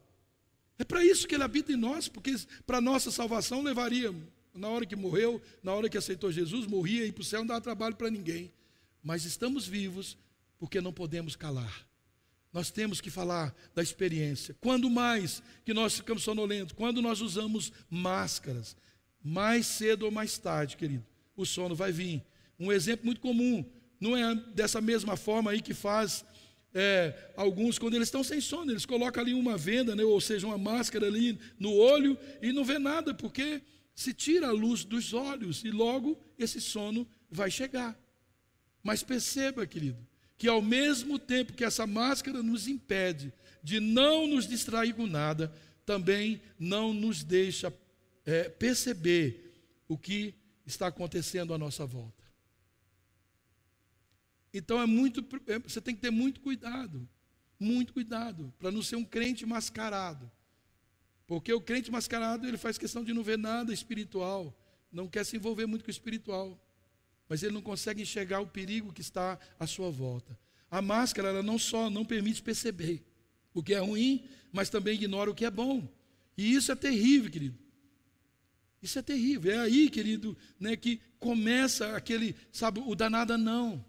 É 0.77 0.83
para 0.83 1.03
isso 1.03 1.27
que 1.27 1.35
Ele 1.35 1.43
habita 1.43 1.71
em 1.71 1.77
nós, 1.77 2.07
porque 2.07 2.35
para 2.65 2.81
nossa 2.81 3.09
salvação 3.09 3.61
levaria, 3.61 4.13
na 4.59 4.69
hora 4.69 4.85
que 4.85 4.95
morreu, 4.95 5.41
na 5.63 5.73
hora 5.73 5.89
que 5.89 5.97
aceitou 5.97 6.31
Jesus, 6.31 6.67
morria 6.67 7.05
e 7.05 7.11
para 7.11 7.21
o 7.21 7.25
céu 7.25 7.39
não 7.39 7.47
dava 7.47 7.61
trabalho 7.61 7.95
para 7.95 8.11
ninguém. 8.11 8.51
Mas 9.01 9.25
estamos 9.25 9.65
vivos 9.65 10.17
porque 10.57 10.81
não 10.81 10.91
podemos 10.91 11.35
calar. 11.35 11.87
Nós 12.51 12.69
temos 12.69 12.99
que 12.99 13.09
falar 13.09 13.55
da 13.73 13.81
experiência. 13.81 14.55
Quando 14.59 14.89
mais 14.89 15.41
que 15.63 15.73
nós 15.73 15.95
ficamos 15.95 16.23
sonolentos? 16.23 16.73
Quando 16.73 17.01
nós 17.01 17.21
usamos 17.21 17.71
máscaras. 17.89 18.75
Mais 19.23 19.65
cedo 19.65 20.03
ou 20.03 20.11
mais 20.11 20.37
tarde, 20.37 20.77
querido, 20.77 21.05
o 21.35 21.45
sono 21.45 21.75
vai 21.75 21.91
vir. 21.91 22.23
Um 22.59 22.71
exemplo 22.71 23.05
muito 23.05 23.21
comum, 23.21 23.65
não 23.99 24.15
é 24.15 24.35
dessa 24.53 24.81
mesma 24.81 25.15
forma 25.15 25.51
aí 25.51 25.61
que 25.61 25.73
faz 25.73 26.25
é, 26.73 27.13
alguns, 27.35 27.79
quando 27.79 27.95
eles 27.95 28.07
estão 28.07 28.23
sem 28.23 28.39
sono, 28.39 28.71
eles 28.71 28.85
colocam 28.85 29.21
ali 29.21 29.33
uma 29.33 29.57
venda, 29.57 29.95
né, 29.95 30.03
ou 30.03 30.21
seja, 30.21 30.47
uma 30.47 30.57
máscara 30.57 31.07
ali 31.07 31.37
no 31.59 31.73
olho 31.73 32.17
e 32.41 32.51
não 32.51 32.63
vê 32.63 32.77
nada, 32.77 33.13
porque 33.13 33.61
se 33.99 34.13
tira 34.13 34.47
a 34.47 34.53
luz 34.53 34.85
dos 34.85 35.13
olhos 35.13 35.61
e 35.65 35.71
logo 35.71 36.17
esse 36.37 36.61
sono 36.61 37.05
vai 37.29 37.51
chegar. 37.51 37.99
Mas 38.81 39.03
perceba, 39.03 39.67
querido, 39.67 40.07
que 40.37 40.47
ao 40.47 40.61
mesmo 40.61 41.19
tempo 41.19 41.51
que 41.51 41.65
essa 41.65 41.85
máscara 41.85 42.41
nos 42.41 42.65
impede 42.65 43.33
de 43.61 43.81
não 43.81 44.25
nos 44.25 44.47
distrair 44.47 44.93
com 44.93 45.05
nada, 45.05 45.53
também 45.85 46.41
não 46.57 46.93
nos 46.93 47.25
deixa 47.25 47.73
é, 48.25 48.47
perceber 48.47 49.53
o 49.85 49.97
que 49.97 50.33
está 50.65 50.87
acontecendo 50.87 51.53
à 51.53 51.57
nossa 51.57 51.85
volta. 51.85 52.23
Então 54.53 54.81
é 54.81 54.85
muito, 54.85 55.25
é, 55.45 55.59
você 55.59 55.81
tem 55.81 55.93
que 55.93 55.99
ter 55.99 56.09
muito 56.09 56.39
cuidado, 56.39 57.05
muito 57.59 57.91
cuidado, 57.91 58.53
para 58.57 58.71
não 58.71 58.81
ser 58.81 58.95
um 58.95 59.03
crente 59.03 59.45
mascarado. 59.45 60.31
Porque 61.29 61.53
o 61.53 61.61
crente 61.61 61.89
mascarado, 61.89 62.45
ele 62.45 62.57
faz 62.57 62.77
questão 62.77 63.05
de 63.05 63.13
não 63.13 63.23
ver 63.23 63.37
nada 63.37 63.71
espiritual, 63.71 64.53
não 64.91 65.07
quer 65.07 65.23
se 65.23 65.37
envolver 65.37 65.65
muito 65.65 65.85
com 65.85 65.89
o 65.89 65.97
espiritual 65.97 66.59
mas 67.29 67.43
ele 67.43 67.53
não 67.53 67.61
consegue 67.61 68.01
enxergar 68.01 68.41
o 68.41 68.47
perigo 68.47 68.91
que 68.91 69.01
está 69.01 69.39
à 69.59 69.67
sua 69.67 69.91
volta. 69.91 70.37
A 70.69 70.81
máscara, 70.81 71.29
ela 71.29 71.43
não 71.43 71.59
só 71.59 71.87
não 71.87 72.03
permite 72.03 72.41
perceber 72.41 73.05
o 73.53 73.61
que 73.61 73.75
é 73.75 73.79
ruim, 73.79 74.27
mas 74.51 74.69
também 74.69 74.95
ignora 74.95 75.29
o 75.29 75.35
que 75.35 75.45
é 75.45 75.51
bom. 75.51 75.87
E 76.35 76.55
isso 76.55 76.71
é 76.71 76.75
terrível, 76.75 77.29
querido. 77.29 77.57
Isso 78.81 78.97
é 78.97 79.01
terrível. 79.03 79.51
É 79.51 79.59
aí, 79.59 79.89
querido, 79.91 80.35
né, 80.59 80.75
que 80.75 80.99
começa 81.19 81.95
aquele, 81.95 82.35
sabe, 82.51 82.81
o 82.83 82.95
danada 82.95 83.37
não. 83.37 83.85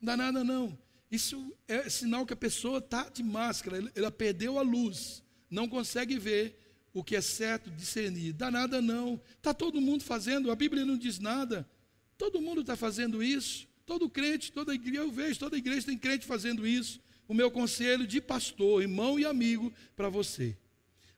Danada 0.00 0.42
não. 0.42 0.78
Isso 1.10 1.54
é 1.68 1.90
sinal 1.90 2.24
que 2.24 2.32
a 2.32 2.36
pessoa 2.36 2.78
está 2.78 3.10
de 3.10 3.22
máscara, 3.22 3.92
ela 3.94 4.10
perdeu 4.10 4.58
a 4.58 4.62
luz, 4.62 5.22
não 5.52 5.68
consegue 5.68 6.18
ver 6.18 6.58
o 6.94 7.04
que 7.04 7.14
é 7.14 7.20
certo 7.20 7.70
discernir. 7.70 8.32
Danada 8.32 8.80
não. 8.80 9.20
Está 9.36 9.54
todo 9.54 9.80
mundo 9.80 10.02
fazendo, 10.02 10.50
a 10.50 10.56
Bíblia 10.56 10.84
não 10.84 10.96
diz 10.96 11.18
nada. 11.18 11.68
Todo 12.16 12.40
mundo 12.40 12.62
está 12.62 12.74
fazendo 12.74 13.22
isso. 13.22 13.68
Todo 13.84 14.08
crente, 14.08 14.50
toda 14.50 14.74
igreja, 14.74 15.00
eu 15.00 15.10
vejo, 15.10 15.38
toda 15.38 15.56
igreja 15.56 15.86
tem 15.86 15.98
crente 15.98 16.24
fazendo 16.24 16.66
isso. 16.66 17.00
O 17.28 17.34
meu 17.34 17.50
conselho 17.50 18.06
de 18.06 18.20
pastor, 18.20 18.82
irmão 18.82 19.18
e 19.18 19.24
amigo 19.24 19.72
para 19.94 20.08
você. 20.08 20.56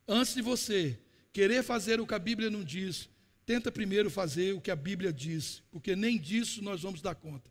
Antes 0.07 0.35
de 0.35 0.43
você 0.43 0.99
querer 1.32 1.62
fazer 1.62 2.01
o 2.01 2.07
que 2.07 2.14
a 2.14 2.18
Bíblia 2.18 2.51
não 2.51 2.64
diz, 2.64 3.09
tenta 3.47 3.70
primeiro 3.70 4.11
fazer 4.11 4.55
o 4.55 4.61
que 4.61 4.70
a 4.70 4.76
Bíblia 4.76 5.12
diz, 5.12 5.62
porque 5.70 5.95
nem 5.97 6.18
disso 6.18 6.62
nós 6.62 6.82
vamos 6.82 7.01
dar 7.01 7.14
conta. 7.14 7.51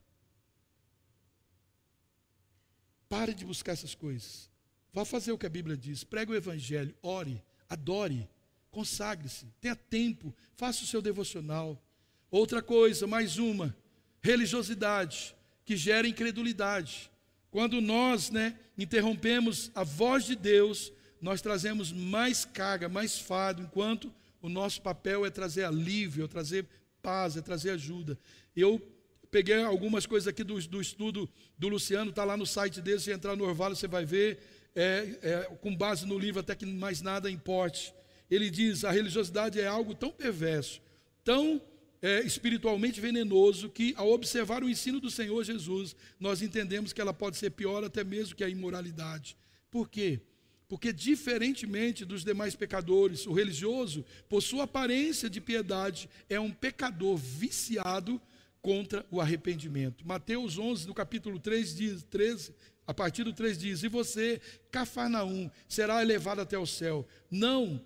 Pare 3.07 3.33
de 3.33 3.45
buscar 3.45 3.73
essas 3.73 3.93
coisas. 3.93 4.52
Vá 4.93 5.03
fazer 5.03 5.31
o 5.31 5.37
que 5.37 5.45
a 5.45 5.49
Bíblia 5.49 5.75
diz. 5.75 6.03
Pregue 6.03 6.31
o 6.31 6.35
Evangelho, 6.35 6.93
ore, 7.01 7.41
adore, 7.67 8.29
consagre-se, 8.69 9.47
tenha 9.59 9.75
tempo, 9.75 10.33
faça 10.55 10.83
o 10.83 10.87
seu 10.87 11.01
devocional. 11.01 11.81
Outra 12.29 12.61
coisa, 12.61 13.07
mais 13.07 13.37
uma, 13.37 13.75
religiosidade 14.21 15.35
que 15.65 15.75
gera 15.75 16.07
incredulidade. 16.07 17.11
Quando 17.51 17.81
nós, 17.81 18.29
né, 18.29 18.57
interrompemos 18.77 19.71
a 19.75 19.83
voz 19.83 20.25
de 20.25 20.35
Deus, 20.35 20.91
nós 21.21 21.41
trazemos 21.41 21.91
mais 21.91 22.45
carga, 22.45 22.89
mais 22.89 23.17
fardo, 23.17 23.61
enquanto 23.61 24.13
o 24.41 24.49
nosso 24.49 24.81
papel 24.81 25.25
é 25.25 25.29
trazer 25.29 25.63
alívio, 25.63 26.25
é 26.25 26.27
trazer 26.27 26.67
paz, 27.01 27.37
é 27.37 27.41
trazer 27.41 27.71
ajuda. 27.71 28.17
Eu 28.55 28.81
peguei 29.29 29.63
algumas 29.63 30.05
coisas 30.05 30.27
aqui 30.27 30.43
do, 30.43 30.59
do 30.67 30.81
estudo 30.81 31.29
do 31.57 31.67
Luciano, 31.67 32.09
está 32.09 32.23
lá 32.23 32.35
no 32.35 32.45
site 32.45 32.81
dele, 32.81 32.99
se 32.99 33.11
entrar 33.11 33.35
no 33.35 33.45
Orvalho 33.45 33.75
você 33.75 33.87
vai 33.87 34.05
ver, 34.05 34.39
é, 34.75 35.17
é, 35.21 35.37
com 35.61 35.75
base 35.75 36.05
no 36.05 36.17
livro 36.17 36.39
até 36.39 36.55
que 36.55 36.65
mais 36.65 37.01
nada 37.01 37.29
importe. 37.29 37.93
Ele 38.29 38.49
diz, 38.49 38.83
a 38.83 38.91
religiosidade 38.91 39.59
é 39.59 39.67
algo 39.67 39.93
tão 39.93 40.11
perverso, 40.11 40.81
tão 41.23 41.61
é, 42.01 42.21
espiritualmente 42.21 42.99
venenoso 42.99 43.69
que, 43.69 43.93
ao 43.95 44.11
observar 44.11 44.63
o 44.63 44.69
ensino 44.69 44.99
do 44.99 45.09
Senhor 45.09 45.43
Jesus, 45.43 45.95
nós 46.19 46.41
entendemos 46.41 46.91
que 46.91 46.99
ela 46.99 47.13
pode 47.13 47.37
ser 47.37 47.51
pior 47.51 47.83
até 47.83 48.03
mesmo 48.03 48.35
que 48.35 48.43
a 48.43 48.49
imoralidade. 48.49 49.37
Por 49.71 49.89
quê? 49.89 50.19
Porque, 50.67 50.91
diferentemente 50.91 52.03
dos 52.03 52.23
demais 52.23 52.55
pecadores, 52.55 53.27
o 53.27 53.33
religioso, 53.33 54.03
por 54.27 54.41
sua 54.41 54.63
aparência 54.63 55.29
de 55.29 55.39
piedade, 55.39 56.09
é 56.27 56.39
um 56.39 56.51
pecador 56.51 57.15
viciado 57.15 58.19
contra 58.61 59.05
o 59.11 59.21
arrependimento. 59.21 60.07
Mateus 60.07 60.57
11, 60.57 60.87
no 60.87 60.93
capítulo 60.93 61.37
3, 61.37 61.75
diz, 61.75 62.03
13, 62.03 62.55
a 62.85 62.93
partir 62.93 63.23
do 63.23 63.33
3 63.33 63.57
diz: 63.57 63.83
E 63.83 63.87
você, 63.87 64.41
Cafarnaum, 64.71 65.49
será 65.67 66.01
elevado 66.01 66.41
até 66.41 66.57
o 66.57 66.65
céu. 66.65 67.07
Não 67.29 67.81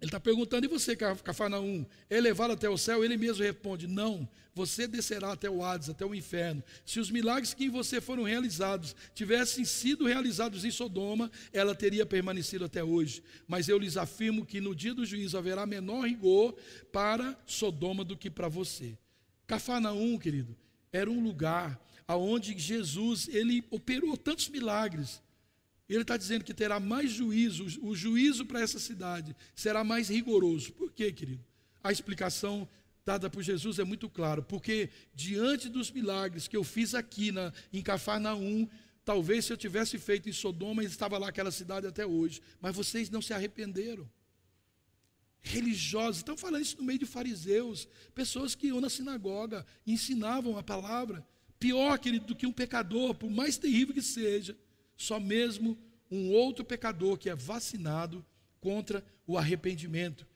Ele 0.00 0.08
está 0.08 0.18
perguntando, 0.18 0.66
e 0.66 0.68
você, 0.68 0.96
Cafarnaum, 0.96 1.86
é 2.10 2.20
levado 2.20 2.52
até 2.52 2.68
o 2.68 2.76
céu? 2.76 3.04
Ele 3.04 3.16
mesmo 3.16 3.44
responde: 3.44 3.86
Não, 3.86 4.28
você 4.54 4.86
descerá 4.86 5.32
até 5.32 5.48
o 5.48 5.64
Hades, 5.64 5.88
até 5.88 6.04
o 6.04 6.14
inferno. 6.14 6.62
Se 6.84 6.98
os 6.98 7.10
milagres 7.10 7.54
que 7.54 7.64
em 7.64 7.70
você 7.70 8.00
foram 8.00 8.24
realizados 8.24 8.96
tivessem 9.14 9.64
sido 9.64 10.06
realizados 10.06 10.64
em 10.64 10.70
Sodoma, 10.70 11.30
ela 11.52 11.74
teria 11.74 12.04
permanecido 12.04 12.64
até 12.64 12.82
hoje. 12.82 13.22
Mas 13.46 13.68
eu 13.68 13.78
lhes 13.78 13.96
afirmo 13.96 14.44
que 14.44 14.60
no 14.60 14.74
dia 14.74 14.92
do 14.92 15.06
juízo 15.06 15.38
haverá 15.38 15.64
menor 15.66 16.06
rigor 16.06 16.54
para 16.90 17.38
Sodoma 17.46 18.04
do 18.04 18.16
que 18.16 18.28
para 18.28 18.48
você. 18.48 18.98
Cafarnaum, 19.46 20.18
querido, 20.18 20.56
era 20.92 21.10
um 21.10 21.22
lugar 21.22 21.80
aonde 22.06 22.58
Jesus 22.58 23.28
ele 23.28 23.64
operou 23.70 24.16
tantos 24.16 24.48
milagres 24.48 25.20
ele 25.94 26.02
está 26.02 26.16
dizendo 26.16 26.44
que 26.44 26.54
terá 26.54 26.80
mais 26.80 27.10
juízo, 27.10 27.66
o 27.82 27.94
juízo 27.94 28.46
para 28.46 28.60
essa 28.60 28.78
cidade 28.78 29.36
será 29.54 29.84
mais 29.84 30.08
rigoroso. 30.08 30.72
Por 30.72 30.92
quê, 30.92 31.12
querido? 31.12 31.44
A 31.82 31.92
explicação 31.92 32.68
dada 33.04 33.28
por 33.28 33.42
Jesus 33.42 33.78
é 33.78 33.84
muito 33.84 34.08
clara, 34.08 34.40
porque 34.40 34.90
diante 35.14 35.68
dos 35.68 35.90
milagres 35.90 36.46
que 36.46 36.56
eu 36.56 36.62
fiz 36.62 36.94
aqui 36.94 37.32
na, 37.32 37.52
em 37.72 37.82
Cafarnaum, 37.82 38.68
talvez 39.04 39.44
se 39.44 39.52
eu 39.52 39.56
tivesse 39.56 39.98
feito 39.98 40.28
em 40.28 40.32
Sodoma, 40.32 40.84
estava 40.84 41.18
lá 41.18 41.28
aquela 41.28 41.50
cidade 41.50 41.86
até 41.86 42.06
hoje, 42.06 42.40
mas 42.60 42.74
vocês 42.74 43.10
não 43.10 43.20
se 43.20 43.34
arrependeram. 43.34 44.08
Religiosos, 45.40 46.18
estão 46.18 46.36
falando 46.36 46.62
isso 46.62 46.76
no 46.78 46.84
meio 46.84 47.00
de 47.00 47.06
fariseus, 47.06 47.88
pessoas 48.14 48.54
que 48.54 48.68
iam 48.68 48.80
na 48.80 48.88
sinagoga, 48.88 49.66
ensinavam 49.84 50.56
a 50.56 50.62
palavra. 50.62 51.26
Pior, 51.62 51.96
querido, 51.96 52.26
do 52.26 52.34
que 52.34 52.44
um 52.44 52.52
pecador, 52.52 53.14
por 53.14 53.30
mais 53.30 53.56
terrível 53.56 53.94
que 53.94 54.02
seja, 54.02 54.58
só 54.96 55.20
mesmo 55.20 55.78
um 56.10 56.32
outro 56.32 56.64
pecador 56.64 57.16
que 57.16 57.30
é 57.30 57.36
vacinado 57.36 58.26
contra 58.60 59.04
o 59.24 59.38
arrependimento. 59.38 60.26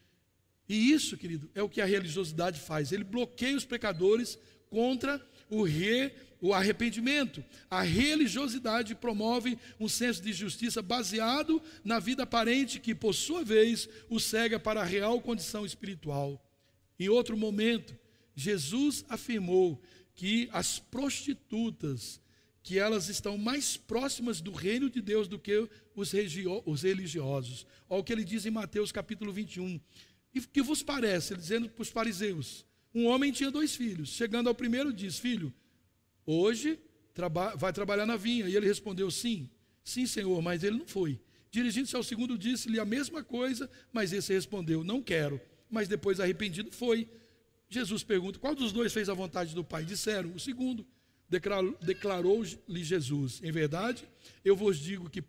E 0.68 0.92
isso, 0.92 1.16
querido, 1.16 1.50
é 1.52 1.60
o 1.60 1.68
que 1.68 1.80
a 1.80 1.84
religiosidade 1.84 2.60
faz. 2.60 2.92
Ele 2.92 3.02
bloqueia 3.02 3.56
os 3.56 3.64
pecadores 3.64 4.38
contra 4.70 5.20
o, 5.50 5.64
re, 5.64 6.12
o 6.40 6.54
arrependimento. 6.54 7.42
A 7.68 7.82
religiosidade 7.82 8.94
promove 8.94 9.58
um 9.80 9.88
senso 9.88 10.22
de 10.22 10.32
justiça 10.32 10.80
baseado 10.80 11.60
na 11.82 11.98
vida 11.98 12.22
aparente, 12.22 12.78
que, 12.78 12.94
por 12.94 13.12
sua 13.12 13.42
vez, 13.42 13.88
o 14.08 14.20
cega 14.20 14.60
para 14.60 14.80
a 14.80 14.84
real 14.84 15.20
condição 15.20 15.66
espiritual. 15.66 16.40
Em 16.96 17.08
outro 17.08 17.36
momento, 17.36 17.98
Jesus 18.36 19.04
afirmou 19.08 19.82
que 20.16 20.48
as 20.52 20.80
prostitutas 20.80 22.20
que 22.66 22.80
elas 22.80 23.08
estão 23.08 23.38
mais 23.38 23.76
próximas 23.76 24.40
do 24.40 24.50
reino 24.50 24.90
de 24.90 25.00
Deus 25.00 25.28
do 25.28 25.38
que 25.38 25.56
os, 25.94 26.12
os 26.64 26.82
religiosos. 26.82 27.64
Olha 27.88 28.00
o 28.00 28.02
que 28.02 28.12
ele 28.12 28.24
diz 28.24 28.44
em 28.44 28.50
Mateus 28.50 28.90
capítulo 28.90 29.32
21. 29.32 29.80
E 30.34 30.40
que 30.40 30.62
vos 30.62 30.82
parece? 30.82 31.32
Ele 31.32 31.40
dizendo 31.40 31.68
para 31.68 31.82
os 31.82 31.90
fariseus: 31.90 32.66
um 32.92 33.06
homem 33.06 33.30
tinha 33.30 33.50
dois 33.52 33.76
filhos. 33.76 34.08
Chegando 34.08 34.48
ao 34.48 34.54
primeiro, 34.54 34.92
diz: 34.92 35.16
Filho, 35.16 35.54
hoje 36.26 36.78
traba 37.14 37.54
vai 37.54 37.72
trabalhar 37.72 38.04
na 38.04 38.16
vinha. 38.16 38.48
E 38.48 38.56
ele 38.56 38.66
respondeu: 38.66 39.10
Sim, 39.10 39.48
sim, 39.84 40.06
senhor, 40.06 40.42
mas 40.42 40.64
ele 40.64 40.78
não 40.78 40.88
foi. 40.88 41.20
Dirigindo-se 41.50 41.94
ao 41.94 42.02
segundo, 42.02 42.36
disse-lhe 42.36 42.80
a 42.80 42.84
mesma 42.84 43.22
coisa, 43.22 43.70
mas 43.92 44.12
esse 44.12 44.32
respondeu: 44.32 44.82
Não 44.82 45.00
quero. 45.00 45.40
Mas 45.70 45.86
depois, 45.86 46.18
arrependido, 46.18 46.72
foi. 46.72 47.08
Jesus 47.68 48.02
pergunta: 48.02 48.38
Qual 48.38 48.54
dos 48.54 48.72
dois 48.72 48.92
fez 48.92 49.08
a 49.08 49.14
vontade 49.14 49.54
do 49.54 49.64
Pai? 49.64 49.84
Disseram: 49.84 50.32
O 50.34 50.40
segundo 50.40 50.86
declarou-lhe 51.80 52.84
Jesus: 52.84 53.40
Em 53.42 53.50
verdade, 53.50 54.04
eu 54.44 54.56
vos 54.56 54.78
digo 54.78 55.10
que 55.10 55.22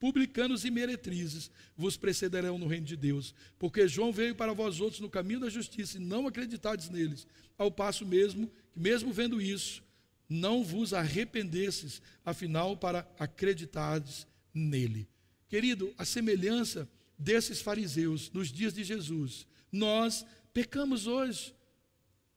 publicanos 0.00 0.64
e 0.64 0.70
meretrizes 0.70 1.50
vos 1.76 1.96
precederão 1.96 2.58
no 2.58 2.66
reino 2.66 2.86
de 2.86 2.96
Deus, 2.96 3.32
porque 3.58 3.86
João 3.86 4.12
veio 4.12 4.34
para 4.34 4.52
vós 4.52 4.80
outros 4.80 5.00
no 5.00 5.08
caminho 5.08 5.40
da 5.40 5.48
justiça 5.48 5.96
e 5.96 6.00
não 6.00 6.26
acreditades 6.26 6.90
neles, 6.90 7.26
ao 7.56 7.70
passo 7.70 8.04
mesmo 8.04 8.48
que, 8.48 8.62
mesmo 8.74 9.12
vendo 9.12 9.40
isso, 9.40 9.82
não 10.28 10.64
vos 10.64 10.94
arrependesses, 10.94 12.00
afinal, 12.24 12.76
para 12.76 13.06
acreditardes 13.18 14.26
nele. 14.52 15.08
Querido, 15.48 15.92
a 15.98 16.04
semelhança 16.04 16.88
desses 17.18 17.60
fariseus 17.60 18.30
nos 18.32 18.50
dias 18.50 18.72
de 18.72 18.82
Jesus, 18.82 19.46
nós 19.70 20.24
pecamos 20.52 21.06
hoje 21.06 21.54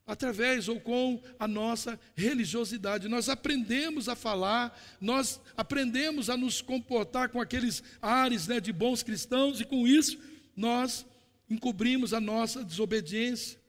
através 0.06 0.68
ou 0.68 0.80
com 0.80 1.22
a 1.40 1.48
nossa 1.48 2.00
religiosidade. 2.16 3.08
Nós 3.08 3.28
aprendemos 3.28 4.08
a 4.08 4.16
falar, 4.16 4.80
nós 5.02 5.42
aprendemos 5.58 6.30
a 6.30 6.38
nos 6.38 6.62
comportar 6.62 7.30
com 7.30 7.42
aqueles 7.42 7.84
ares 8.02 8.48
né, 8.48 8.60
de 8.60 8.72
bons 8.72 9.02
cristãos, 9.02 9.60
e 9.60 9.66
com 9.66 9.88
isso 9.88 10.20
nós 10.56 11.06
encobrimos 11.50 12.14
a 12.14 12.22
nossa 12.22 12.64
desobediência. 12.64 13.60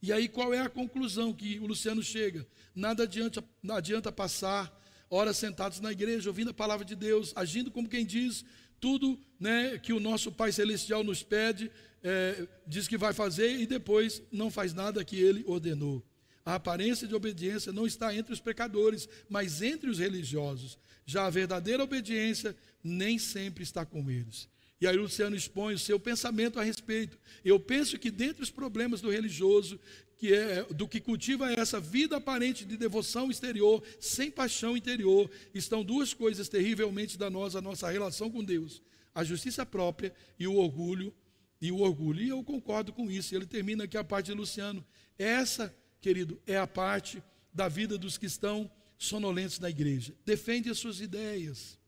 E 0.00 0.12
aí 0.12 0.28
qual 0.28 0.54
é 0.54 0.60
a 0.60 0.68
conclusão 0.68 1.32
que 1.32 1.58
o 1.58 1.66
Luciano 1.66 2.02
chega? 2.02 2.46
Nada 2.74 3.02
adianta, 3.02 3.44
não 3.62 3.76
adianta 3.76 4.10
passar 4.10 4.72
horas 5.08 5.36
sentados 5.36 5.80
na 5.80 5.92
igreja, 5.92 6.28
ouvindo 6.28 6.50
a 6.50 6.54
palavra 6.54 6.84
de 6.84 6.96
Deus, 6.96 7.32
agindo 7.36 7.70
como 7.70 7.88
quem 7.88 8.04
diz 8.04 8.44
tudo 8.80 9.18
né, 9.38 9.78
que 9.78 9.92
o 9.92 10.00
nosso 10.00 10.32
Pai 10.32 10.52
Celestial 10.52 11.02
nos 11.04 11.22
pede, 11.22 11.70
é, 12.02 12.46
diz 12.66 12.86
que 12.86 12.96
vai 12.96 13.12
fazer 13.12 13.58
e 13.58 13.66
depois 13.66 14.22
não 14.30 14.50
faz 14.50 14.72
nada 14.72 15.04
que 15.04 15.16
ele 15.16 15.44
ordenou. 15.46 16.04
A 16.44 16.54
aparência 16.54 17.08
de 17.08 17.14
obediência 17.14 17.72
não 17.72 17.86
está 17.86 18.14
entre 18.14 18.32
os 18.32 18.40
pecadores, 18.40 19.08
mas 19.28 19.62
entre 19.62 19.90
os 19.90 19.98
religiosos. 19.98 20.78
Já 21.04 21.26
a 21.26 21.30
verdadeira 21.30 21.82
obediência 21.82 22.56
nem 22.82 23.18
sempre 23.18 23.64
está 23.64 23.84
com 23.84 24.08
eles. 24.10 24.48
E 24.80 24.86
aí 24.86 24.96
Luciano 24.96 25.34
expõe 25.34 25.74
o 25.74 25.78
seu 25.78 25.98
pensamento 25.98 26.60
a 26.60 26.62
respeito. 26.62 27.18
Eu 27.44 27.58
penso 27.58 27.98
que 27.98 28.10
dentre 28.10 28.42
os 28.42 28.50
problemas 28.50 29.00
do 29.00 29.10
religioso, 29.10 29.80
que 30.18 30.34
é 30.34 30.64
do 30.64 30.86
que 30.86 31.00
cultiva 31.00 31.50
essa 31.52 31.80
vida 31.80 32.16
aparente 32.16 32.64
de 32.64 32.76
devoção 32.76 33.30
exterior, 33.30 33.82
sem 34.00 34.30
paixão 34.30 34.76
interior, 34.76 35.30
estão 35.54 35.84
duas 35.84 36.12
coisas 36.12 36.48
terrivelmente 36.48 37.18
danosas 37.18 37.56
à 37.56 37.60
nossa 37.60 37.90
relação 37.90 38.30
com 38.30 38.44
Deus: 38.44 38.82
a 39.14 39.24
justiça 39.24 39.64
própria 39.64 40.12
e 40.38 40.46
o 40.46 40.56
orgulho 40.56 41.14
e 41.60 41.72
o 41.72 41.80
orgulho. 41.80 42.22
E 42.22 42.28
eu 42.28 42.42
concordo 42.44 42.92
com 42.92 43.10
isso. 43.10 43.34
Ele 43.34 43.46
termina 43.46 43.84
aqui 43.84 43.96
a 43.96 44.04
parte 44.04 44.26
de 44.26 44.32
Luciano. 44.32 44.84
Essa, 45.18 45.74
querido, 46.00 46.40
é 46.46 46.58
a 46.58 46.66
parte 46.66 47.22
da 47.52 47.68
vida 47.68 47.96
dos 47.96 48.18
que 48.18 48.26
estão 48.26 48.70
sonolentos 48.98 49.58
na 49.58 49.70
igreja. 49.70 50.14
Defende 50.24 50.68
as 50.68 50.78
suas 50.78 51.00
ideias. 51.00 51.78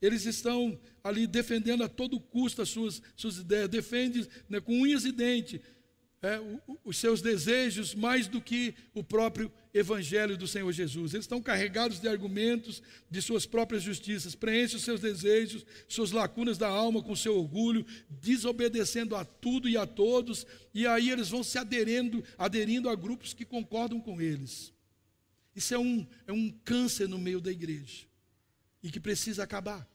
Eles 0.00 0.26
estão 0.26 0.78
ali 1.02 1.26
defendendo 1.26 1.84
a 1.84 1.88
todo 1.88 2.20
custo 2.20 2.62
as 2.62 2.68
suas, 2.68 3.02
suas 3.16 3.38
ideias, 3.38 3.68
defende 3.68 4.28
né, 4.48 4.60
com 4.60 4.80
unhas 4.80 5.04
e 5.04 5.12
dentes 5.12 5.60
é, 6.24 6.40
os 6.82 6.96
seus 6.96 7.20
desejos 7.20 7.94
mais 7.94 8.26
do 8.26 8.40
que 8.40 8.74
o 8.94 9.04
próprio 9.04 9.52
Evangelho 9.74 10.38
do 10.38 10.48
Senhor 10.48 10.72
Jesus. 10.72 11.12
Eles 11.12 11.24
estão 11.24 11.42
carregados 11.42 12.00
de 12.00 12.08
argumentos 12.08 12.82
de 13.10 13.20
suas 13.20 13.44
próprias 13.44 13.82
justiças, 13.82 14.34
preenchem 14.34 14.76
os 14.76 14.84
seus 14.84 15.00
desejos, 15.00 15.66
suas 15.86 16.12
lacunas 16.12 16.56
da 16.56 16.68
alma 16.68 17.02
com 17.02 17.14
seu 17.14 17.36
orgulho, 17.36 17.84
desobedecendo 18.08 19.14
a 19.14 19.24
tudo 19.24 19.68
e 19.68 19.76
a 19.76 19.86
todos, 19.86 20.46
e 20.72 20.86
aí 20.86 21.10
eles 21.10 21.28
vão 21.28 21.44
se 21.44 21.58
aderindo, 21.58 22.24
aderindo 22.38 22.88
a 22.88 22.94
grupos 22.94 23.34
que 23.34 23.44
concordam 23.44 24.00
com 24.00 24.18
eles. 24.20 24.72
Isso 25.54 25.74
é 25.74 25.78
um, 25.78 26.06
é 26.26 26.32
um 26.32 26.50
câncer 26.64 27.06
no 27.06 27.18
meio 27.18 27.40
da 27.40 27.52
igreja 27.52 28.13
e 28.84 28.90
que 28.90 29.00
precisa 29.00 29.42
acabar. 29.42 29.88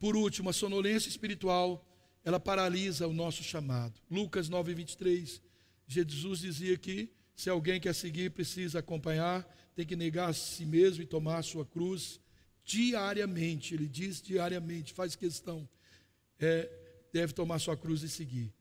Por 0.00 0.16
último, 0.16 0.48
a 0.48 0.52
sonolência 0.52 1.10
espiritual 1.10 1.86
ela 2.24 2.40
paralisa 2.40 3.06
o 3.06 3.12
nosso 3.12 3.42
chamado. 3.42 4.00
Lucas 4.10 4.48
9, 4.48 4.74
23, 4.74 5.42
Jesus 5.86 6.40
dizia 6.40 6.78
que 6.78 7.12
se 7.36 7.50
alguém 7.50 7.78
quer 7.78 7.94
seguir, 7.94 8.30
precisa 8.30 8.78
acompanhar, 8.78 9.44
tem 9.74 9.84
que 9.84 9.94
negar 9.94 10.30
a 10.30 10.32
si 10.32 10.64
mesmo 10.64 11.02
e 11.02 11.06
tomar 11.06 11.38
a 11.38 11.42
sua 11.42 11.66
cruz 11.66 12.18
diariamente. 12.64 13.74
Ele 13.74 13.86
diz 13.86 14.22
diariamente, 14.22 14.94
faz 14.94 15.14
questão, 15.14 15.68
é, 16.38 16.70
deve 17.12 17.34
tomar 17.34 17.58
sua 17.58 17.76
cruz 17.76 18.02
e 18.02 18.08
seguir. 18.08 18.54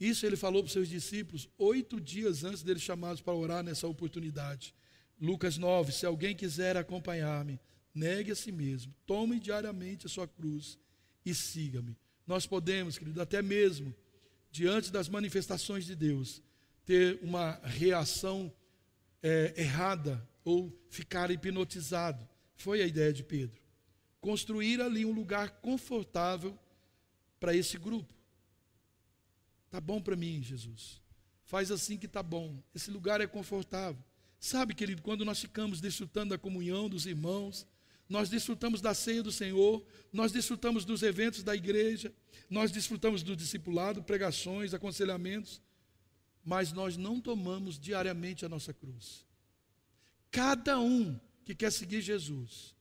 Isso 0.00 0.24
ele 0.24 0.36
falou 0.36 0.62
para 0.62 0.68
os 0.68 0.72
seus 0.72 0.88
discípulos 0.88 1.48
oito 1.58 2.00
dias 2.00 2.44
antes 2.44 2.62
deles 2.62 2.82
chamados 2.82 3.20
para 3.20 3.34
orar 3.34 3.62
nessa 3.62 3.86
oportunidade. 3.86 4.74
Lucas 5.20 5.58
9: 5.58 5.92
Se 5.92 6.06
alguém 6.06 6.36
quiser 6.36 6.76
acompanhar-me, 6.76 7.60
negue 7.98 8.32
a 8.32 8.36
si 8.36 8.52
mesmo, 8.52 8.94
tome 9.06 9.38
diariamente 9.40 10.06
a 10.06 10.08
sua 10.08 10.26
cruz 10.26 10.78
e 11.24 11.34
siga-me 11.34 11.96
nós 12.28 12.46
podemos, 12.46 12.98
querido, 12.98 13.22
até 13.22 13.40
mesmo 13.40 13.94
diante 14.50 14.92
das 14.92 15.08
manifestações 15.08 15.86
de 15.86 15.96
Deus, 15.96 16.42
ter 16.84 17.18
uma 17.22 17.52
reação 17.64 18.52
é, 19.22 19.54
errada 19.56 20.22
ou 20.44 20.70
ficar 20.90 21.30
hipnotizado. 21.30 22.28
Foi 22.54 22.82
a 22.82 22.86
ideia 22.86 23.14
de 23.14 23.24
Pedro. 23.24 23.58
Construir 24.20 24.80
ali 24.82 25.06
um 25.06 25.12
lugar 25.12 25.62
confortável 25.62 26.56
para 27.40 27.56
esse 27.56 27.78
grupo. 27.78 28.12
Tá 29.70 29.80
bom 29.80 30.00
para 30.00 30.16
mim, 30.16 30.42
Jesus. 30.42 31.00
Faz 31.44 31.70
assim 31.70 31.96
que 31.96 32.06
tá 32.06 32.22
bom. 32.22 32.62
Esse 32.74 32.90
lugar 32.90 33.22
é 33.22 33.26
confortável. 33.26 34.02
Sabe, 34.38 34.74
querido, 34.74 35.00
quando 35.00 35.24
nós 35.24 35.40
ficamos 35.40 35.80
desfrutando 35.80 36.30
da 36.30 36.38
comunhão 36.38 36.90
dos 36.90 37.06
irmãos, 37.06 37.66
nós 38.08 38.28
desfrutamos 38.28 38.80
da 38.80 38.94
ceia 38.94 39.22
do 39.22 39.30
Senhor, 39.30 39.84
nós 40.12 40.32
desfrutamos 40.32 40.84
dos 40.84 41.02
eventos 41.02 41.42
da 41.42 41.54
igreja, 41.54 42.12
nós 42.48 42.70
desfrutamos 42.70 43.22
do 43.22 43.36
discipulado, 43.36 44.02
pregações, 44.02 44.72
aconselhamentos, 44.72 45.60
mas 46.42 46.72
nós 46.72 46.96
não 46.96 47.20
tomamos 47.20 47.78
diariamente 47.78 48.46
a 48.46 48.48
nossa 48.48 48.72
cruz. 48.72 49.26
Cada 50.30 50.80
um 50.80 51.18
que 51.44 51.54
quer 51.54 51.70
seguir 51.70 52.00
Jesus, 52.00 52.74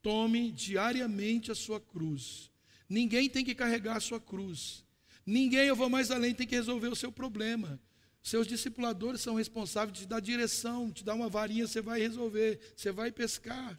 tome 0.00 0.50
diariamente 0.50 1.50
a 1.50 1.54
sua 1.54 1.78
cruz. 1.78 2.50
Ninguém 2.88 3.28
tem 3.28 3.44
que 3.44 3.54
carregar 3.54 3.96
a 3.96 4.00
sua 4.00 4.20
cruz. 4.20 4.84
Ninguém, 5.26 5.66
eu 5.66 5.76
vou 5.76 5.90
mais 5.90 6.10
além, 6.10 6.34
tem 6.34 6.46
que 6.46 6.54
resolver 6.54 6.88
o 6.88 6.96
seu 6.96 7.12
problema. 7.12 7.78
Seus 8.22 8.46
discipuladores 8.46 9.20
são 9.20 9.34
responsáveis 9.34 9.98
de 9.98 10.06
dar 10.06 10.20
direção, 10.20 10.90
te 10.90 11.04
dar 11.04 11.14
uma 11.14 11.28
varinha, 11.28 11.66
você 11.66 11.80
vai 11.80 12.00
resolver, 12.00 12.58
você 12.76 12.90
vai 12.90 13.12
pescar. 13.12 13.78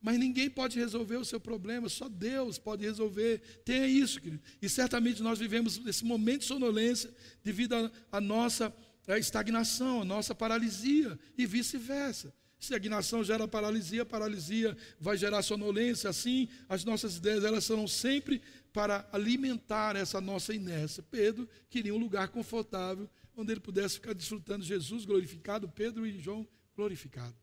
Mas 0.00 0.18
ninguém 0.18 0.48
pode 0.48 0.78
resolver 0.78 1.16
o 1.16 1.24
seu 1.24 1.40
problema, 1.40 1.88
só 1.88 2.08
Deus 2.08 2.58
pode 2.58 2.84
resolver. 2.84 3.40
Tenha 3.64 3.86
isso, 3.86 4.20
querido. 4.20 4.42
E 4.62 4.68
certamente 4.68 5.22
nós 5.22 5.38
vivemos 5.38 5.80
esse 5.86 6.04
momento 6.04 6.40
de 6.40 6.46
sonolência 6.46 7.10
devido 7.42 7.90
à 8.12 8.20
nossa 8.20 8.72
estagnação, 9.08 10.02
à 10.02 10.04
nossa 10.04 10.34
paralisia 10.34 11.18
e 11.36 11.46
vice-versa. 11.46 12.32
Estagnação 12.60 13.22
gera 13.22 13.46
paralisia, 13.46 14.04
paralisia 14.04 14.76
vai 15.00 15.16
gerar 15.16 15.42
sonolência, 15.42 16.10
assim 16.10 16.48
as 16.68 16.84
nossas 16.84 17.16
ideias 17.16 17.44
elas 17.44 17.64
serão 17.64 17.86
sempre 17.86 18.42
para 18.72 19.08
alimentar 19.12 19.94
essa 19.96 20.20
nossa 20.20 20.52
inércia. 20.52 21.02
Pedro 21.02 21.48
queria 21.70 21.94
um 21.94 21.98
lugar 21.98 22.28
confortável 22.28 23.08
onde 23.36 23.52
ele 23.52 23.60
pudesse 23.60 23.94
ficar 23.94 24.12
desfrutando 24.12 24.64
Jesus 24.64 25.04
glorificado, 25.04 25.68
Pedro 25.68 26.04
e 26.04 26.18
João 26.18 26.46
glorificado. 26.74 27.34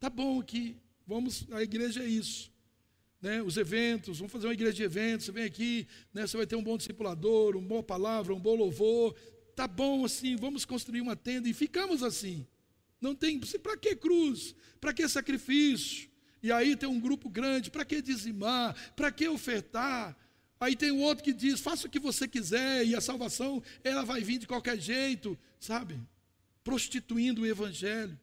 Tá 0.00 0.08
bom 0.08 0.40
aqui, 0.40 0.76
vamos, 1.08 1.46
a 1.50 1.62
igreja 1.62 2.02
é 2.02 2.06
isso. 2.06 2.52
Né, 3.20 3.42
os 3.42 3.56
eventos, 3.56 4.18
vamos 4.18 4.30
fazer 4.30 4.46
uma 4.46 4.52
igreja 4.52 4.74
de 4.74 4.82
eventos, 4.84 5.26
você 5.26 5.32
vem 5.32 5.42
aqui, 5.42 5.88
né, 6.14 6.24
você 6.24 6.36
vai 6.36 6.46
ter 6.46 6.54
um 6.54 6.62
bom 6.62 6.76
discipulador, 6.76 7.56
uma 7.56 7.66
boa 7.66 7.82
palavra, 7.82 8.32
um 8.32 8.38
bom 8.38 8.54
louvor, 8.54 9.16
tá 9.56 9.66
bom 9.66 10.04
assim, 10.04 10.36
vamos 10.36 10.64
construir 10.64 11.00
uma 11.00 11.16
tenda 11.16 11.48
e 11.48 11.54
ficamos 11.54 12.04
assim. 12.04 12.46
Não 13.00 13.16
tem, 13.16 13.40
para 13.60 13.76
que 13.76 13.96
cruz? 13.96 14.54
Para 14.80 14.92
que 14.92 15.08
sacrifício? 15.08 16.08
E 16.40 16.52
aí 16.52 16.76
tem 16.76 16.88
um 16.88 17.00
grupo 17.00 17.28
grande, 17.28 17.72
para 17.72 17.84
que 17.84 18.00
dizimar? 18.00 18.76
Para 18.94 19.10
que 19.10 19.26
ofertar? 19.26 20.16
Aí 20.60 20.76
tem 20.76 20.92
o 20.92 20.98
outro 20.98 21.24
que 21.24 21.32
diz: 21.32 21.58
faça 21.60 21.88
o 21.88 21.90
que 21.90 21.98
você 21.98 22.28
quiser 22.28 22.86
e 22.86 22.94
a 22.94 23.00
salvação 23.00 23.62
ela 23.82 24.04
vai 24.04 24.20
vir 24.20 24.38
de 24.38 24.46
qualquer 24.46 24.78
jeito, 24.78 25.36
sabe? 25.58 26.00
Prostituindo 26.62 27.42
o 27.42 27.46
evangelho. 27.46 28.18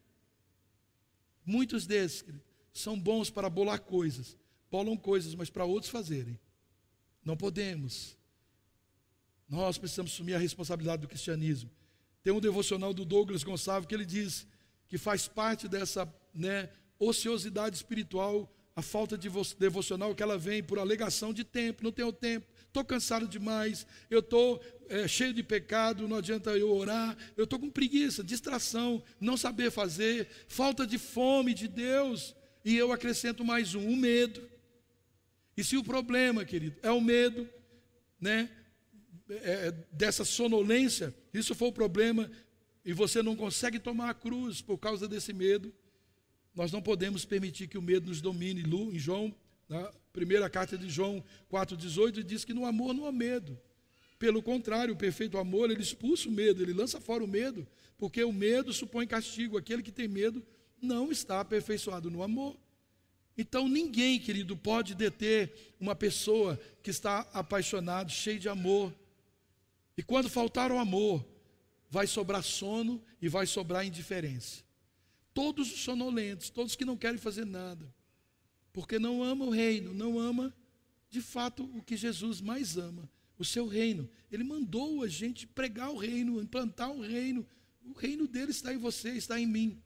Muitos 1.44 1.86
desses 1.86 2.24
são 2.78 2.98
bons 2.98 3.30
para 3.30 3.48
bolar 3.48 3.80
coisas, 3.80 4.36
bolam 4.70 4.96
coisas, 4.96 5.34
mas 5.34 5.50
para 5.50 5.64
outros 5.64 5.90
fazerem. 5.90 6.38
Não 7.24 7.36
podemos. 7.36 8.16
Nós 9.48 9.78
precisamos 9.78 10.12
assumir 10.12 10.34
a 10.34 10.38
responsabilidade 10.38 11.02
do 11.02 11.08
cristianismo. 11.08 11.70
Tem 12.22 12.32
um 12.32 12.40
devocional 12.40 12.92
do 12.92 13.04
Douglas 13.04 13.42
Gonçalves 13.42 13.86
que 13.86 13.94
ele 13.94 14.04
diz 14.04 14.46
que 14.88 14.98
faz 14.98 15.26
parte 15.26 15.68
dessa 15.68 16.12
né, 16.34 16.68
ociosidade 16.98 17.76
espiritual 17.76 18.52
a 18.76 18.82
falta 18.82 19.16
de 19.16 19.30
devocional 19.58 20.14
que 20.14 20.22
ela 20.22 20.36
vem 20.36 20.62
por 20.62 20.78
alegação 20.78 21.32
de 21.32 21.42
tempo, 21.42 21.82
não 21.82 21.90
tenho 21.90 22.12
tempo, 22.12 22.46
estou 22.66 22.84
cansado 22.84 23.26
demais, 23.26 23.86
eu 24.10 24.18
estou 24.18 24.62
é, 24.90 25.08
cheio 25.08 25.32
de 25.32 25.42
pecado, 25.42 26.06
não 26.06 26.18
adianta 26.18 26.50
eu 26.50 26.70
orar, 26.70 27.16
eu 27.38 27.44
estou 27.44 27.58
com 27.58 27.70
preguiça, 27.70 28.22
distração, 28.22 29.02
não 29.18 29.34
saber 29.34 29.70
fazer, 29.70 30.28
falta 30.46 30.86
de 30.86 30.98
fome 30.98 31.54
de 31.54 31.68
Deus, 31.68 32.36
e 32.66 32.76
eu 32.76 32.90
acrescento 32.90 33.44
mais 33.44 33.76
um, 33.76 33.88
o 33.88 33.96
medo. 33.96 34.42
E 35.56 35.62
se 35.62 35.76
o 35.76 35.84
problema, 35.84 36.44
querido, 36.44 36.76
é 36.82 36.90
o 36.90 37.00
medo, 37.00 37.48
né, 38.20 38.50
é, 39.30 39.70
dessa 39.92 40.24
sonolência, 40.24 41.14
isso 41.32 41.54
for 41.54 41.68
o 41.68 41.72
problema, 41.72 42.28
e 42.84 42.92
você 42.92 43.22
não 43.22 43.36
consegue 43.36 43.78
tomar 43.78 44.10
a 44.10 44.14
cruz 44.14 44.60
por 44.60 44.78
causa 44.78 45.06
desse 45.06 45.32
medo, 45.32 45.72
nós 46.56 46.72
não 46.72 46.82
podemos 46.82 47.24
permitir 47.24 47.68
que 47.68 47.78
o 47.78 47.82
medo 47.82 48.08
nos 48.08 48.20
domine. 48.20 48.62
Lu, 48.62 48.92
em 48.92 48.98
João, 48.98 49.32
na 49.68 49.92
primeira 50.12 50.50
carta 50.50 50.76
de 50.76 50.90
João 50.90 51.22
4,18, 51.48 52.24
diz 52.24 52.44
que 52.44 52.52
no 52.52 52.66
amor 52.66 52.92
não 52.92 53.06
há 53.06 53.12
medo. 53.12 53.56
Pelo 54.18 54.42
contrário, 54.42 54.92
o 54.92 54.96
perfeito 54.96 55.38
amor, 55.38 55.70
ele 55.70 55.82
expulsa 55.82 56.28
o 56.28 56.32
medo, 56.32 56.64
ele 56.64 56.72
lança 56.72 57.00
fora 57.00 57.22
o 57.22 57.28
medo, 57.28 57.64
porque 57.96 58.24
o 58.24 58.32
medo 58.32 58.72
supõe 58.72 59.06
castigo. 59.06 59.56
Aquele 59.56 59.84
que 59.84 59.92
tem 59.92 60.08
medo 60.08 60.44
não 60.80 61.10
está 61.10 61.40
aperfeiçoado 61.40 62.10
no 62.10 62.22
amor. 62.22 62.56
Então 63.36 63.68
ninguém, 63.68 64.18
querido, 64.18 64.56
pode 64.56 64.94
deter 64.94 65.74
uma 65.78 65.94
pessoa 65.94 66.58
que 66.82 66.90
está 66.90 67.20
apaixonado, 67.32 68.10
cheio 68.10 68.38
de 68.38 68.48
amor. 68.48 68.94
E 69.96 70.02
quando 70.02 70.28
faltar 70.28 70.72
o 70.72 70.78
amor, 70.78 71.24
vai 71.90 72.06
sobrar 72.06 72.42
sono 72.42 73.02
e 73.20 73.28
vai 73.28 73.46
sobrar 73.46 73.86
indiferença. 73.86 74.64
Todos 75.34 75.72
os 75.72 75.80
sonolentos, 75.80 76.48
todos 76.50 76.74
que 76.74 76.84
não 76.84 76.96
querem 76.96 77.18
fazer 77.18 77.44
nada, 77.44 77.92
porque 78.72 78.98
não 78.98 79.22
ama 79.22 79.44
o 79.44 79.50
reino, 79.50 79.92
não 79.92 80.18
ama 80.18 80.54
de 81.10 81.20
fato 81.20 81.64
o 81.74 81.82
que 81.82 81.96
Jesus 81.96 82.40
mais 82.40 82.76
ama, 82.76 83.08
o 83.38 83.44
seu 83.44 83.66
reino. 83.66 84.08
Ele 84.30 84.44
mandou 84.44 85.02
a 85.02 85.08
gente 85.08 85.46
pregar 85.46 85.90
o 85.90 85.96
reino, 85.96 86.40
implantar 86.40 86.90
o 86.90 87.00
reino. 87.00 87.46
O 87.84 87.92
reino 87.92 88.26
dele 88.26 88.50
está 88.50 88.72
em 88.72 88.78
você, 88.78 89.10
está 89.10 89.38
em 89.38 89.46
mim. 89.46 89.82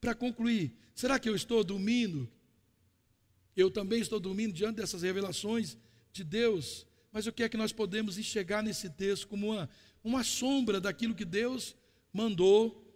Para 0.00 0.14
concluir, 0.14 0.72
será 0.94 1.18
que 1.18 1.28
eu 1.28 1.34
estou 1.34 1.62
dormindo? 1.62 2.30
Eu 3.56 3.70
também 3.70 4.00
estou 4.00 4.18
dormindo 4.18 4.52
diante 4.52 4.76
dessas 4.76 5.02
revelações 5.02 5.76
de 6.12 6.24
Deus. 6.24 6.86
Mas 7.12 7.26
o 7.26 7.32
que 7.32 7.42
é 7.42 7.48
que 7.48 7.56
nós 7.56 7.72
podemos 7.72 8.16
enxergar 8.16 8.62
nesse 8.62 8.88
texto 8.88 9.28
como 9.28 9.52
uma, 9.52 9.68
uma 10.02 10.24
sombra 10.24 10.80
daquilo 10.80 11.14
que 11.14 11.24
Deus 11.24 11.76
mandou 12.12 12.86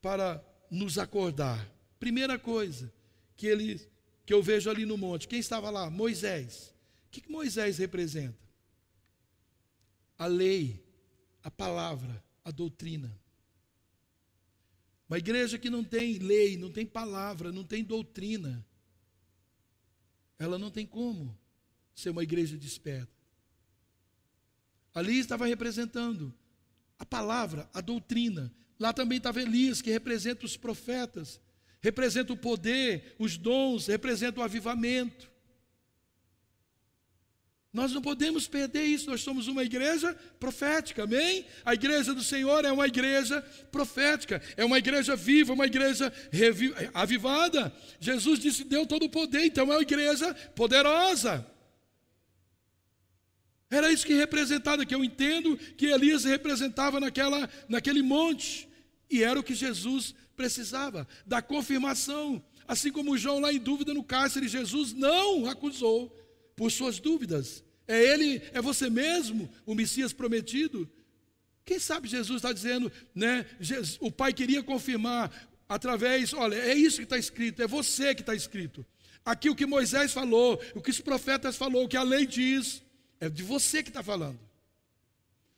para 0.00 0.42
nos 0.70 0.98
acordar. 0.98 1.68
Primeira 1.98 2.38
coisa 2.38 2.92
que 3.36 3.46
ele 3.46 3.80
que 4.24 4.34
eu 4.34 4.42
vejo 4.42 4.68
ali 4.68 4.84
no 4.84 4.98
monte, 4.98 5.28
quem 5.28 5.38
estava 5.38 5.70
lá? 5.70 5.88
Moisés. 5.88 6.74
O 7.06 7.10
que, 7.12 7.20
que 7.20 7.30
Moisés 7.30 7.78
representa? 7.78 8.36
A 10.18 10.26
lei, 10.26 10.84
a 11.44 11.50
palavra, 11.50 12.22
a 12.44 12.50
doutrina. 12.50 13.16
Uma 15.08 15.18
igreja 15.18 15.58
que 15.58 15.70
não 15.70 15.84
tem 15.84 16.18
lei, 16.18 16.56
não 16.56 16.70
tem 16.70 16.84
palavra, 16.84 17.52
não 17.52 17.64
tem 17.64 17.84
doutrina, 17.84 18.64
ela 20.38 20.58
não 20.58 20.70
tem 20.70 20.84
como 20.84 21.36
ser 21.94 22.10
uma 22.10 22.22
igreja 22.22 22.56
desperta. 22.56 23.12
Ali 24.94 25.18
estava 25.18 25.46
representando 25.46 26.34
a 26.98 27.06
palavra, 27.06 27.68
a 27.72 27.80
doutrina, 27.80 28.52
Lá 28.78 28.92
também 28.92 29.18
estava 29.18 29.40
Elias, 29.40 29.80
que 29.80 29.90
representa 29.90 30.44
os 30.44 30.56
profetas, 30.56 31.40
representa 31.80 32.32
o 32.32 32.36
poder, 32.36 33.14
os 33.18 33.38
dons, 33.38 33.86
representa 33.86 34.40
o 34.40 34.42
avivamento. 34.42 35.30
Nós 37.76 37.92
não 37.92 38.00
podemos 38.00 38.48
perder 38.48 38.84
isso, 38.84 39.10
nós 39.10 39.20
somos 39.20 39.48
uma 39.48 39.62
igreja 39.62 40.14
profética, 40.40 41.02
amém? 41.02 41.44
A 41.62 41.74
igreja 41.74 42.14
do 42.14 42.22
Senhor 42.22 42.64
é 42.64 42.72
uma 42.72 42.86
igreja 42.86 43.42
profética, 43.70 44.40
é 44.56 44.64
uma 44.64 44.78
igreja 44.78 45.14
viva, 45.14 45.52
uma 45.52 45.66
igreja 45.66 46.10
avivada. 46.94 47.70
Jesus 48.00 48.38
disse: 48.38 48.64
deu 48.64 48.86
todo 48.86 49.04
o 49.04 49.10
poder, 49.10 49.44
então 49.44 49.70
é 49.70 49.76
uma 49.76 49.82
igreja 49.82 50.32
poderosa. 50.54 51.46
Era 53.68 53.92
isso 53.92 54.06
que 54.06 54.14
representava, 54.14 54.86
que 54.86 54.94
eu 54.94 55.04
entendo 55.04 55.58
que 55.76 55.84
Elias 55.84 56.24
representava 56.24 56.98
naquela, 56.98 57.46
naquele 57.68 58.00
monte. 58.00 58.66
E 59.10 59.22
era 59.22 59.38
o 59.38 59.42
que 59.42 59.54
Jesus 59.54 60.14
precisava, 60.34 61.06
da 61.26 61.42
confirmação. 61.42 62.42
Assim 62.66 62.90
como 62.90 63.18
João 63.18 63.38
lá 63.38 63.52
em 63.52 63.58
dúvida 63.58 63.92
no 63.92 64.02
cárcere, 64.02 64.48
Jesus 64.48 64.94
não 64.94 65.44
acusou 65.44 66.08
por 66.56 66.72
suas 66.72 66.98
dúvidas. 66.98 67.65
É 67.88 68.02
ele, 68.02 68.42
é 68.52 68.60
você 68.60 68.90
mesmo, 68.90 69.48
o 69.64 69.74
Messias 69.74 70.12
prometido? 70.12 70.90
Quem 71.64 71.78
sabe 71.78 72.08
Jesus 72.08 72.38
está 72.38 72.52
dizendo, 72.52 72.90
né? 73.14 73.46
O 74.00 74.10
Pai 74.10 74.32
queria 74.32 74.62
confirmar 74.62 75.32
através, 75.68 76.32
olha, 76.32 76.54
é 76.54 76.74
isso 76.74 76.98
que 76.98 77.04
está 77.04 77.18
escrito, 77.18 77.62
é 77.62 77.66
você 77.66 78.14
que 78.14 78.22
está 78.22 78.34
escrito. 78.34 78.86
Aqui 79.24 79.50
o 79.50 79.56
que 79.56 79.66
Moisés 79.66 80.12
falou, 80.12 80.60
o 80.74 80.80
que 80.80 80.90
os 80.90 81.00
profetas 81.00 81.56
falou, 81.56 81.84
o 81.84 81.88
que 81.88 81.96
a 81.96 82.02
lei 82.02 82.26
diz, 82.26 82.82
é 83.18 83.28
de 83.28 83.42
você 83.42 83.82
que 83.82 83.90
está 83.90 84.02
falando. 84.02 84.38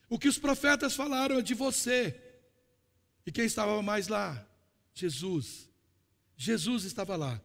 O 0.09 0.19
que 0.19 0.29
os 0.29 0.39
profetas 0.39 0.95
falaram 0.95 1.39
é 1.39 1.43
de 1.43 1.53
você. 1.53 2.19
E 3.27 3.31
quem 3.31 3.45
estava 3.45 3.83
mais 3.83 4.09
lá? 4.09 4.47
Jesus. 4.95 5.69
Jesus 6.35 6.85
estava 6.85 7.15
lá. 7.15 7.39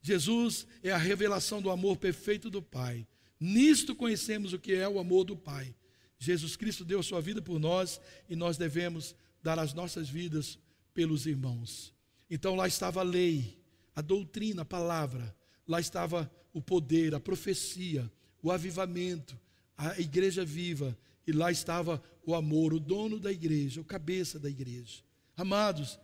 Jesus 0.00 0.66
é 0.84 0.92
a 0.92 0.96
revelação 0.96 1.60
do 1.60 1.68
amor 1.68 1.96
perfeito 1.96 2.48
do 2.48 2.62
Pai. 2.62 3.04
Nisto 3.38 3.94
conhecemos 3.94 4.52
o 4.52 4.58
que 4.58 4.74
é 4.74 4.88
o 4.88 4.98
amor 4.98 5.24
do 5.24 5.36
Pai. 5.36 5.74
Jesus 6.18 6.56
Cristo 6.56 6.84
deu 6.84 7.00
a 7.00 7.02
sua 7.02 7.20
vida 7.20 7.42
por 7.42 7.58
nós 7.58 8.00
e 8.28 8.34
nós 8.34 8.56
devemos 8.56 9.14
dar 9.42 9.58
as 9.58 9.74
nossas 9.74 10.08
vidas 10.08 10.58
pelos 10.94 11.26
irmãos. 11.26 11.94
Então 12.30 12.54
lá 12.54 12.66
estava 12.66 13.00
a 13.00 13.04
lei, 13.04 13.62
a 13.94 14.00
doutrina, 14.00 14.62
a 14.62 14.64
palavra. 14.64 15.34
lá 15.68 15.80
estava 15.80 16.30
o 16.52 16.62
poder, 16.62 17.14
a 17.14 17.20
profecia, 17.20 18.10
o 18.42 18.50
avivamento, 18.50 19.38
a 19.76 20.00
igreja 20.00 20.44
viva, 20.44 20.96
e 21.26 21.32
lá 21.32 21.50
estava 21.50 22.02
o 22.24 22.34
amor, 22.34 22.72
o 22.72 22.80
dono 22.80 23.18
da 23.18 23.32
igreja, 23.32 23.80
o 23.80 23.84
cabeça 23.84 24.38
da 24.38 24.48
igreja. 24.48 25.02
Amados, 25.36 25.98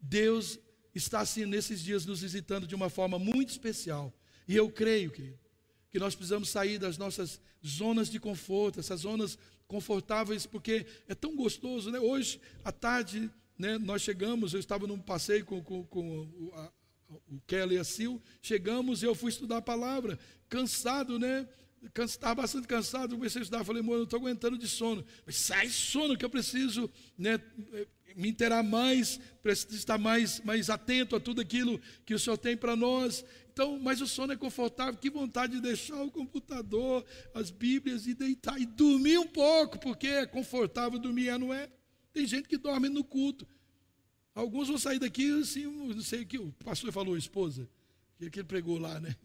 Deus 0.00 0.58
está 0.94 1.20
assim 1.20 1.44
nesses 1.44 1.82
dias 1.82 2.06
nos 2.06 2.22
visitando 2.22 2.66
de 2.66 2.74
uma 2.74 2.88
forma 2.88 3.18
muito 3.18 3.50
especial. 3.50 4.12
E 4.48 4.56
eu 4.56 4.70
creio, 4.70 5.10
querido, 5.10 5.38
que 5.96 6.00
nós 6.00 6.14
precisamos 6.14 6.50
sair 6.50 6.78
das 6.78 6.98
nossas 6.98 7.40
zonas 7.66 8.10
de 8.10 8.20
conforto, 8.20 8.78
essas 8.78 9.00
zonas 9.00 9.38
confortáveis, 9.66 10.44
porque 10.44 10.84
é 11.08 11.14
tão 11.14 11.34
gostoso, 11.34 11.90
né? 11.90 11.98
Hoje, 11.98 12.38
à 12.62 12.70
tarde, 12.70 13.30
né, 13.58 13.78
nós 13.78 14.02
chegamos, 14.02 14.52
eu 14.52 14.60
estava 14.60 14.86
num 14.86 14.98
passeio 14.98 15.46
com, 15.46 15.64
com, 15.64 15.84
com 15.86 16.50
a, 16.52 16.70
o 17.30 17.40
Kelly 17.46 17.76
e 17.76 17.78
a 17.78 17.84
Sil, 17.88 18.20
chegamos 18.42 19.02
e 19.02 19.06
eu 19.06 19.14
fui 19.14 19.30
estudar 19.30 19.56
a 19.56 19.62
palavra, 19.62 20.18
cansado, 20.50 21.18
né? 21.18 21.48
Estava 22.04 22.42
bastante 22.42 22.66
cansado, 22.66 23.16
comecei 23.16 23.40
a 23.40 23.42
estudar, 23.42 23.64
falei, 23.64 23.80
amor, 23.80 23.96
não 23.96 24.04
estou 24.04 24.18
aguentando 24.18 24.58
de 24.58 24.68
sono. 24.68 25.04
Mas 25.24 25.36
sai 25.36 25.68
sono, 25.68 26.16
que 26.16 26.24
eu 26.24 26.30
preciso 26.30 26.90
né, 27.16 27.40
me 28.16 28.28
interar 28.28 28.64
mais, 28.64 29.20
preciso 29.42 29.76
estar 29.76 29.98
mais, 29.98 30.40
mais 30.40 30.70
atento 30.70 31.14
a 31.14 31.20
tudo 31.20 31.40
aquilo 31.40 31.80
que 32.04 32.14
o 32.14 32.18
Senhor 32.18 32.36
tem 32.38 32.56
para 32.56 32.74
nós. 32.74 33.24
Então, 33.52 33.78
mas 33.78 34.00
o 34.00 34.06
sono 34.06 34.32
é 34.32 34.36
confortável, 34.36 34.98
que 34.98 35.10
vontade 35.10 35.54
de 35.54 35.60
deixar 35.60 36.02
o 36.02 36.10
computador, 36.10 37.04
as 37.34 37.50
Bíblias 37.50 38.06
e 38.06 38.14
deitar 38.14 38.60
e 38.60 38.66
dormir 38.66 39.18
um 39.18 39.26
pouco, 39.26 39.78
porque 39.78 40.06
é 40.06 40.26
confortável 40.26 40.98
dormir, 40.98 41.28
é, 41.28 41.38
não 41.38 41.52
é? 41.52 41.68
Tem 42.12 42.26
gente 42.26 42.48
que 42.48 42.58
dorme 42.58 42.88
no 42.88 43.04
culto. 43.04 43.46
Alguns 44.34 44.68
vão 44.68 44.76
sair 44.76 44.98
daqui 44.98 45.40
assim, 45.40 45.64
não 45.64 46.02
sei 46.02 46.22
o 46.22 46.26
que 46.26 46.38
o 46.38 46.52
pastor 46.64 46.92
falou, 46.92 47.16
esposa, 47.16 47.68
que 48.18 48.40
ele 48.40 48.44
pregou 48.44 48.78
lá, 48.78 49.00
né? 49.00 49.16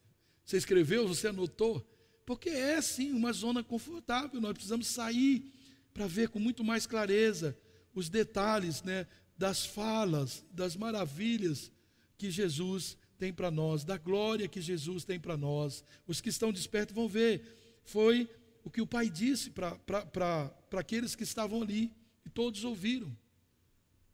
Você 0.45 0.57
escreveu, 0.57 1.07
você 1.07 1.27
anotou? 1.27 1.85
Porque 2.31 2.49
é 2.49 2.81
sim 2.81 3.11
uma 3.11 3.33
zona 3.33 3.61
confortável, 3.61 4.39
nós 4.39 4.53
precisamos 4.53 4.87
sair 4.87 5.51
para 5.93 6.07
ver 6.07 6.29
com 6.29 6.39
muito 6.39 6.63
mais 6.63 6.87
clareza 6.87 7.57
os 7.93 8.07
detalhes 8.07 8.81
né, 8.83 9.05
das 9.37 9.65
falas, 9.65 10.45
das 10.49 10.77
maravilhas 10.77 11.69
que 12.17 12.31
Jesus 12.31 12.97
tem 13.17 13.33
para 13.33 13.51
nós, 13.51 13.83
da 13.83 13.97
glória 13.97 14.47
que 14.47 14.61
Jesus 14.61 15.03
tem 15.03 15.19
para 15.19 15.35
nós. 15.35 15.83
Os 16.07 16.21
que 16.21 16.29
estão 16.29 16.53
despertos 16.53 16.95
vão 16.95 17.05
ver. 17.05 17.81
Foi 17.83 18.29
o 18.63 18.69
que 18.69 18.79
o 18.79 18.87
Pai 18.87 19.09
disse 19.09 19.49
para 19.49 20.55
aqueles 20.71 21.15
que 21.17 21.23
estavam 21.23 21.61
ali, 21.61 21.91
e 22.25 22.29
todos 22.29 22.63
ouviram. 22.63 23.13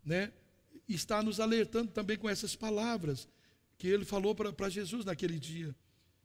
Né? 0.04 0.34
Está 0.90 1.22
nos 1.22 1.40
alertando 1.40 1.92
também 1.92 2.18
com 2.18 2.28
essas 2.28 2.56
palavras 2.56 3.30
que 3.78 3.88
ele 3.88 4.06
falou 4.06 4.34
para 4.34 4.70
Jesus 4.70 5.06
naquele 5.06 5.38
dia. 5.38 5.76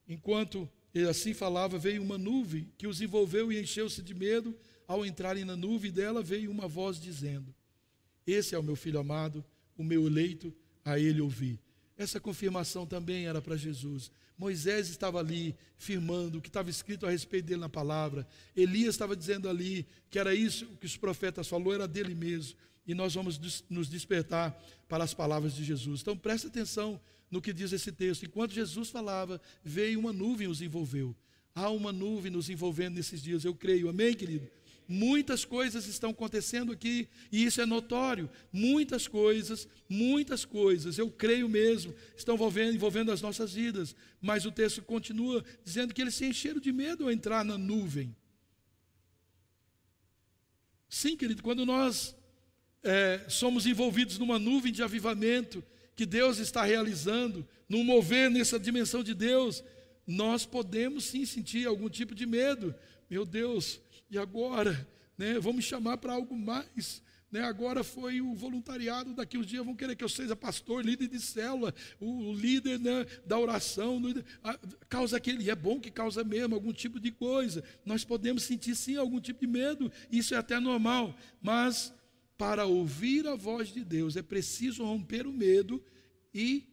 Enquanto 0.09 0.67
ele 0.95 1.09
assim 1.09 1.33
falava, 1.33 1.79
veio 1.79 2.03
uma 2.03 2.19
nuvem 2.19 2.71
que 2.77 2.87
os 2.87 3.01
envolveu 3.01 3.53
e 3.53 3.61
encheu-se 3.61 4.03
de 4.03 4.15
medo. 4.15 4.57
Ao 4.87 5.07
entrarem 5.07 5.45
na 5.45 5.57
nuvem 5.57 5.91
dela, 5.91 6.23
veio 6.23 6.51
uma 6.51 6.69
voz 6.69 7.01
dizendo: 7.01 7.55
Esse 8.27 8.55
é 8.55 8.59
o 8.59 8.63
meu 8.63 8.77
filho 8.77 8.99
amado, 8.99 9.45
o 9.77 9.83
meu 9.83 10.07
eleito, 10.07 10.55
a 10.85 10.99
ele 10.99 11.21
ouvi. 11.21 11.59
Essa 11.97 12.21
confirmação 12.21 12.87
também 12.87 13.27
era 13.27 13.41
para 13.41 13.57
Jesus. 13.57 14.11
Moisés 14.37 14.89
estava 14.89 15.19
ali 15.19 15.55
firmando 15.79 16.39
o 16.39 16.41
que 16.41 16.49
estava 16.49 16.69
escrito 16.69 17.07
a 17.07 17.11
respeito 17.11 17.47
dele 17.47 17.61
na 17.61 17.69
palavra. 17.69 18.27
Elias 18.57 18.95
estava 18.95 19.15
dizendo 19.15 19.49
ali 19.49 19.87
que 20.11 20.19
era 20.19 20.35
isso 20.35 20.67
que 20.81 20.87
os 20.87 20.97
profetas 20.97 21.49
falou, 21.49 21.73
era 21.73 21.87
dele 21.87 22.15
mesmo. 22.15 22.57
E 22.87 22.95
nós 22.95 23.15
vamos 23.15 23.39
nos 23.71 23.89
despertar 23.89 24.61
para 24.89 25.05
as 25.05 25.15
palavras 25.15 25.55
de 25.55 25.65
Jesus. 25.65 26.01
Então 26.01 26.17
preste 26.17 26.49
atenção 26.49 27.01
no 27.33 27.41
que 27.41 27.53
diz 27.53 27.73
esse 27.73 27.91
texto. 27.91 28.27
Enquanto 28.27 28.53
Jesus 28.53 28.91
falava, 28.91 29.41
veio 29.65 29.99
uma 29.99 30.13
nuvem 30.13 30.47
os 30.47 30.61
envolveu. 30.61 31.17
Há 31.55 31.71
uma 31.71 31.91
nuvem 31.91 32.31
nos 32.31 32.51
envolvendo 32.51 32.97
nesses 32.97 33.23
dias, 33.23 33.45
eu 33.45 33.55
creio. 33.55 33.89
Amém, 33.89 34.15
querido? 34.15 34.47
Muitas 34.87 35.45
coisas 35.45 35.87
estão 35.87 36.11
acontecendo 36.11 36.73
aqui 36.73 37.09
e 37.31 37.45
isso 37.45 37.61
é 37.63 37.67
notório. 37.67 38.29
Muitas 38.53 39.09
coisas, 39.09 39.67
muitas 39.89 40.45
coisas, 40.45 40.99
eu 40.99 41.11
creio 41.11 41.49
mesmo, 41.49 41.95
estão 42.15 42.35
envolvendo, 42.35 42.75
envolvendo 42.75 43.11
as 43.11 43.23
nossas 43.23 43.55
vidas. 43.55 43.97
Mas 44.21 44.45
o 44.45 44.53
texto 44.53 44.83
continua 44.83 45.43
dizendo 45.65 45.95
que 45.95 46.03
eles 46.03 46.15
se 46.15 46.27
encheram 46.27 46.61
de 46.61 46.71
medo 46.71 47.05
ao 47.05 47.11
entrar 47.11 47.45
na 47.45 47.57
nuvem. 47.57 48.15
Sim, 50.87 51.17
querido, 51.17 51.43
quando 51.43 51.65
nós 51.65 52.15
é, 52.83 53.25
somos 53.29 53.65
envolvidos 53.65 54.19
numa 54.19 54.39
nuvem 54.39 54.71
de 54.71 54.83
avivamento 54.83 55.65
que 55.95 56.07
Deus 56.07 56.39
está 56.39 56.65
realizando, 56.65 57.47
num 57.69 57.85
mover 57.85 58.31
nessa 58.31 58.59
dimensão 58.59 59.03
de 59.03 59.15
Deus, 59.15 59.63
nós 60.07 60.45
podemos 60.45 61.05
sim 61.05 61.25
sentir 61.25 61.67
algum 61.67 61.89
tipo 61.89 62.15
de 62.15 62.27
medo. 62.27 62.75
Meu 63.09 63.25
Deus, 63.25 63.81
e 64.11 64.19
agora? 64.19 64.89
Né, 65.17 65.35
me 65.39 65.63
chamar 65.63 65.99
para 65.99 66.15
algo 66.15 66.37
mais. 66.37 67.03
Né, 67.31 67.41
agora 67.41 67.83
foi 67.83 68.21
o 68.21 68.35
voluntariado, 68.35 69.15
daqui 69.15 69.39
uns 69.39 69.47
dias 69.47 69.65
vão 69.65 69.75
querer 69.75 69.97
que 69.97 70.05
eu 70.05 70.09
seja 70.09 70.37
pastor, 70.37 70.85
líder 70.85 71.09
de 71.09 71.19
célula, 71.19 71.75
o, 71.99 72.31
líder 72.35 72.79
né, 72.79 73.07
da 73.25 73.39
oração. 73.39 73.99
No, 73.99 74.23
causa 74.87 75.17
aquele, 75.17 75.49
é 75.51 75.55
bom 75.55 75.81
que 75.81 75.91
causa 75.91 76.23
mesmo 76.23 76.55
algum 76.55 76.75
tipo 76.75 77.01
de 77.01 77.11
coisa. 77.11 77.65
Nós 77.87 78.05
podemos 78.05 78.43
sentir 78.43 78.75
sim 78.75 78.97
algum 78.97 79.19
tipo 79.19 79.41
de 79.41 79.47
medo, 79.47 79.91
isso 80.11 80.35
é 80.35 80.37
até 80.37 80.61
normal, 80.61 81.17
mas 81.41 81.95
para 82.43 82.67
ouvir 82.67 83.25
a 83.29 83.37
voz 83.37 83.73
de 83.73 83.85
Deus 83.85 84.17
é 84.17 84.23
preciso 84.23 84.83
romper 84.83 85.29
o 85.29 85.33
medo 85.33 85.81
e 86.35 86.67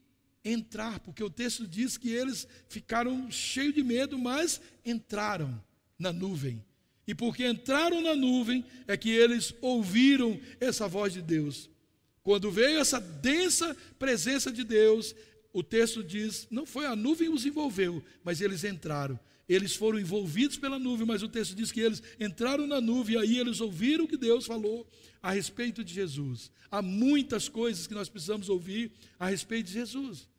entrar, 0.43 0.99
porque 0.99 1.23
o 1.23 1.29
texto 1.29 1.67
diz 1.67 1.95
que 1.95 2.09
eles 2.09 2.47
ficaram 2.67 3.29
cheios 3.29 3.75
de 3.75 3.83
medo, 3.83 4.17
mas 4.17 4.59
entraram 4.83 5.63
na 5.99 6.11
nuvem. 6.11 6.65
E 7.05 7.13
porque 7.13 7.47
entraram 7.47 8.01
na 8.01 8.15
nuvem 8.15 8.65
é 8.87 8.97
que 8.97 9.11
eles 9.11 9.53
ouviram 9.61 10.39
essa 10.59 10.87
voz 10.87 11.13
de 11.13 11.21
Deus. 11.21 11.69
Quando 12.23 12.49
veio 12.49 12.79
essa 12.79 12.99
densa 12.99 13.77
presença 13.99 14.51
de 14.51 14.63
Deus, 14.63 15.13
o 15.53 15.61
texto 15.61 16.03
diz: 16.03 16.47
não 16.49 16.65
foi 16.65 16.87
a 16.87 16.95
nuvem 16.95 17.29
os 17.29 17.45
envolveu, 17.45 18.03
mas 18.23 18.41
eles 18.41 18.63
entraram. 18.63 19.19
Eles 19.49 19.75
foram 19.75 19.99
envolvidos 19.99 20.57
pela 20.57 20.77
nuvem, 20.77 21.07
mas 21.07 21.23
o 21.23 21.27
texto 21.27 21.55
diz 21.55 21.71
que 21.71 21.79
eles 21.79 22.03
entraram 22.19 22.67
na 22.67 22.79
nuvem 22.79 23.15
e 23.15 23.17
aí 23.17 23.39
eles 23.39 23.59
ouviram 23.59 24.05
o 24.05 24.07
que 24.07 24.15
Deus 24.15 24.45
falou 24.45 24.87
a 25.23 25.31
respeito 25.31 25.83
de 25.83 25.91
Jesus. 25.91 26.51
Há 26.69 26.83
muitas 26.83 27.49
coisas 27.49 27.87
que 27.87 27.95
nós 27.95 28.07
precisamos 28.07 28.47
ouvir 28.47 28.91
a 29.17 29.27
respeito 29.27 29.65
de 29.65 29.73
Jesus, 29.73 30.29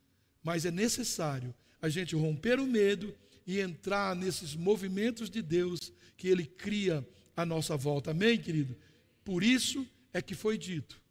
mas 0.45 0.65
é 0.65 0.71
necessário 0.71 1.53
a 1.83 1.89
gente 1.89 2.15
romper 2.15 2.61
o 2.61 2.67
medo 2.67 3.13
e 3.45 3.59
entrar 3.59 4.15
nesses 4.15 4.55
movimentos 4.55 5.29
de 5.29 5.43
Deus 5.43 5.93
que 6.17 6.29
Ele 6.29 6.47
cria 6.47 7.05
à 7.37 7.45
nossa 7.45 7.77
volta. 7.77 8.13
Amém, 8.13 8.39
querido? 8.39 8.77
Por 9.25 9.43
isso 9.43 9.85
é 10.13 10.23
que 10.23 10.37
foi 10.37 10.57
dito: 10.57 11.03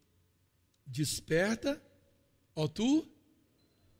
Desperta, 0.86 1.80
ó 2.56 2.66
tu 2.66 3.06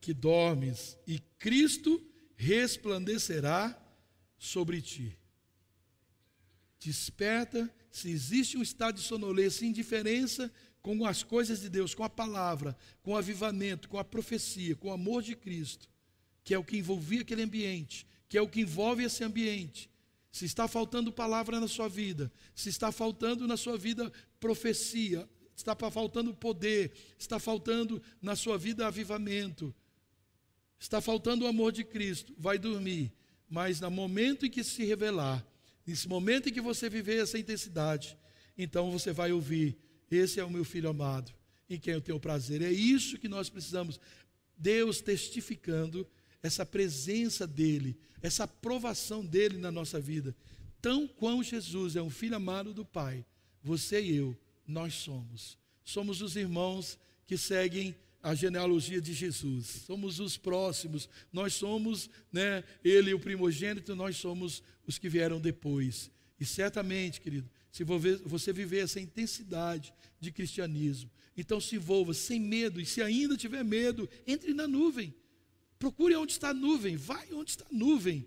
que 0.00 0.14
dormes, 0.14 0.96
e 1.06 1.18
Cristo 1.38 2.02
resplandecerá 2.34 3.76
sobre 4.40 4.80
ti. 4.80 5.16
Desperta, 6.80 7.72
se 7.90 8.10
existe 8.10 8.56
um 8.56 8.62
estado 8.62 8.96
de 8.96 9.02
sonolência, 9.02 9.66
indiferença 9.66 10.50
com 10.80 11.04
as 11.04 11.22
coisas 11.22 11.60
de 11.60 11.68
Deus, 11.68 11.94
com 11.94 12.02
a 12.02 12.08
palavra, 12.08 12.74
com 13.02 13.12
o 13.12 13.16
avivamento, 13.16 13.86
com 13.86 13.98
a 13.98 14.04
profecia, 14.04 14.74
com 14.74 14.88
o 14.88 14.92
amor 14.92 15.22
de 15.22 15.36
Cristo, 15.36 15.86
que 16.42 16.54
é 16.54 16.58
o 16.58 16.64
que 16.64 16.78
envolvia 16.78 17.20
aquele 17.20 17.42
ambiente, 17.42 18.06
que 18.30 18.38
é 18.38 18.40
o 18.40 18.48
que 18.48 18.62
envolve 18.62 19.04
esse 19.04 19.22
ambiente, 19.22 19.90
se 20.32 20.46
está 20.46 20.66
faltando 20.66 21.12
palavra 21.12 21.60
na 21.60 21.68
sua 21.68 21.88
vida, 21.88 22.32
se 22.54 22.70
está 22.70 22.90
faltando 22.90 23.46
na 23.46 23.58
sua 23.58 23.76
vida 23.76 24.10
profecia, 24.38 25.28
está 25.54 25.76
faltando 25.90 26.32
poder, 26.32 26.92
está 27.18 27.38
faltando 27.38 28.02
na 28.22 28.34
sua 28.34 28.56
vida 28.56 28.86
avivamento, 28.86 29.74
está 30.78 30.98
faltando 31.02 31.44
o 31.44 31.48
amor 31.48 31.72
de 31.72 31.84
Cristo, 31.84 32.34
vai 32.38 32.58
dormir, 32.58 33.12
mas 33.50 33.80
no 33.80 33.90
momento 33.90 34.46
em 34.46 34.50
que 34.50 34.62
se 34.62 34.84
revelar, 34.84 35.44
nesse 35.84 36.08
momento 36.08 36.48
em 36.48 36.52
que 36.52 36.60
você 36.60 36.88
viver 36.88 37.20
essa 37.20 37.36
intensidade, 37.36 38.16
então 38.56 38.92
você 38.92 39.12
vai 39.12 39.32
ouvir: 39.32 39.76
Esse 40.08 40.38
é 40.38 40.44
o 40.44 40.50
meu 40.50 40.64
filho 40.64 40.88
amado, 40.88 41.32
em 41.68 41.78
quem 41.78 41.92
eu 41.92 42.00
tenho 42.00 42.20
prazer. 42.20 42.62
É 42.62 42.70
isso 42.70 43.18
que 43.18 43.28
nós 43.28 43.50
precisamos. 43.50 43.98
Deus 44.56 45.00
testificando 45.00 46.06
essa 46.42 46.64
presença 46.64 47.46
dEle, 47.46 47.98
essa 48.22 48.44
aprovação 48.44 49.26
dEle 49.26 49.58
na 49.58 49.72
nossa 49.72 50.00
vida. 50.00 50.34
Tão 50.80 51.08
quão 51.08 51.42
Jesus 51.42 51.96
é 51.96 52.02
um 52.02 52.08
filho 52.08 52.36
amado 52.36 52.72
do 52.72 52.84
Pai, 52.84 53.26
você 53.62 54.00
e 54.00 54.16
eu, 54.16 54.36
nós 54.66 54.94
somos. 54.94 55.58
Somos 55.84 56.22
os 56.22 56.36
irmãos 56.36 56.98
que 57.26 57.36
seguem 57.36 57.96
a 58.22 58.34
genealogia 58.34 59.00
de 59.00 59.12
Jesus. 59.12 59.66
Somos 59.86 60.20
os 60.20 60.36
próximos. 60.36 61.08
Nós 61.32 61.54
somos, 61.54 62.10
né, 62.32 62.64
ele 62.84 63.14
o 63.14 63.20
primogênito, 63.20 63.94
nós 63.94 64.16
somos 64.16 64.62
os 64.86 64.98
que 64.98 65.08
vieram 65.08 65.40
depois. 65.40 66.10
E 66.38 66.44
certamente, 66.44 67.20
querido, 67.20 67.48
se 67.70 67.84
você 67.84 68.52
viver 68.52 68.84
essa 68.84 69.00
intensidade 69.00 69.94
de 70.18 70.32
cristianismo, 70.32 71.10
então 71.36 71.60
se 71.60 71.76
envolva 71.76 72.12
sem 72.12 72.40
medo, 72.40 72.80
e 72.80 72.86
se 72.86 73.00
ainda 73.00 73.36
tiver 73.36 73.64
medo, 73.64 74.08
entre 74.26 74.52
na 74.52 74.66
nuvem. 74.66 75.14
Procure 75.78 76.14
onde 76.16 76.32
está 76.32 76.50
a 76.50 76.54
nuvem, 76.54 76.96
vai 76.96 77.32
onde 77.32 77.50
está 77.50 77.64
a 77.64 77.74
nuvem. 77.74 78.26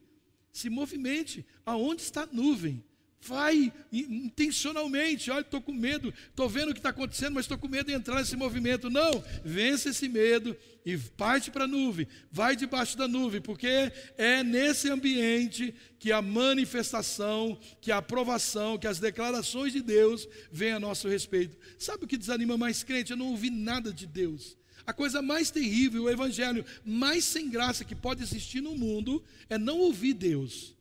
Se 0.51 0.69
movimente 0.69 1.45
aonde 1.65 2.01
está 2.01 2.23
a 2.23 2.27
nuvem. 2.27 2.83
Vai 3.25 3.71
intencionalmente. 3.91 5.31
Olha, 5.31 5.41
estou 5.41 5.61
com 5.61 5.71
medo, 5.71 6.13
estou 6.29 6.49
vendo 6.49 6.69
o 6.69 6.73
que 6.73 6.79
está 6.79 6.89
acontecendo, 6.89 7.35
mas 7.35 7.45
estou 7.45 7.57
com 7.57 7.67
medo 7.67 7.87
de 7.87 7.93
entrar 7.93 8.17
nesse 8.17 8.35
movimento. 8.35 8.89
Não, 8.89 9.23
vence 9.45 9.89
esse 9.89 10.09
medo 10.09 10.55
e 10.85 10.97
parte 10.97 11.49
para 11.49 11.63
a 11.63 11.67
nuvem. 11.67 12.07
Vai 12.31 12.55
debaixo 12.55 12.97
da 12.97 13.07
nuvem, 13.07 13.39
porque 13.39 13.91
é 14.17 14.43
nesse 14.43 14.89
ambiente 14.89 15.73
que 15.97 16.11
a 16.11 16.21
manifestação, 16.21 17.57
que 17.79 17.91
a 17.91 17.97
aprovação, 17.97 18.77
que 18.77 18.87
as 18.87 18.99
declarações 18.99 19.71
de 19.71 19.81
Deus 19.81 20.27
vêm 20.51 20.73
a 20.73 20.79
nosso 20.79 21.07
respeito. 21.07 21.57
Sabe 21.79 22.03
o 22.03 22.07
que 22.07 22.17
desanima 22.17 22.57
mais 22.57 22.83
crente? 22.83 23.11
Eu 23.11 23.17
não 23.17 23.27
ouvi 23.27 23.49
nada 23.49 23.93
de 23.93 24.05
Deus. 24.05 24.57
A 24.85 24.91
coisa 24.91 25.21
mais 25.21 25.49
terrível, 25.49 26.03
o 26.03 26.09
evangelho 26.09 26.65
mais 26.83 27.23
sem 27.23 27.49
graça 27.49 27.85
que 27.85 27.95
pode 27.95 28.21
existir 28.21 28.59
no 28.59 28.75
mundo 28.75 29.23
é 29.49 29.57
não 29.57 29.79
ouvir 29.79 30.13
Deus 30.13 30.75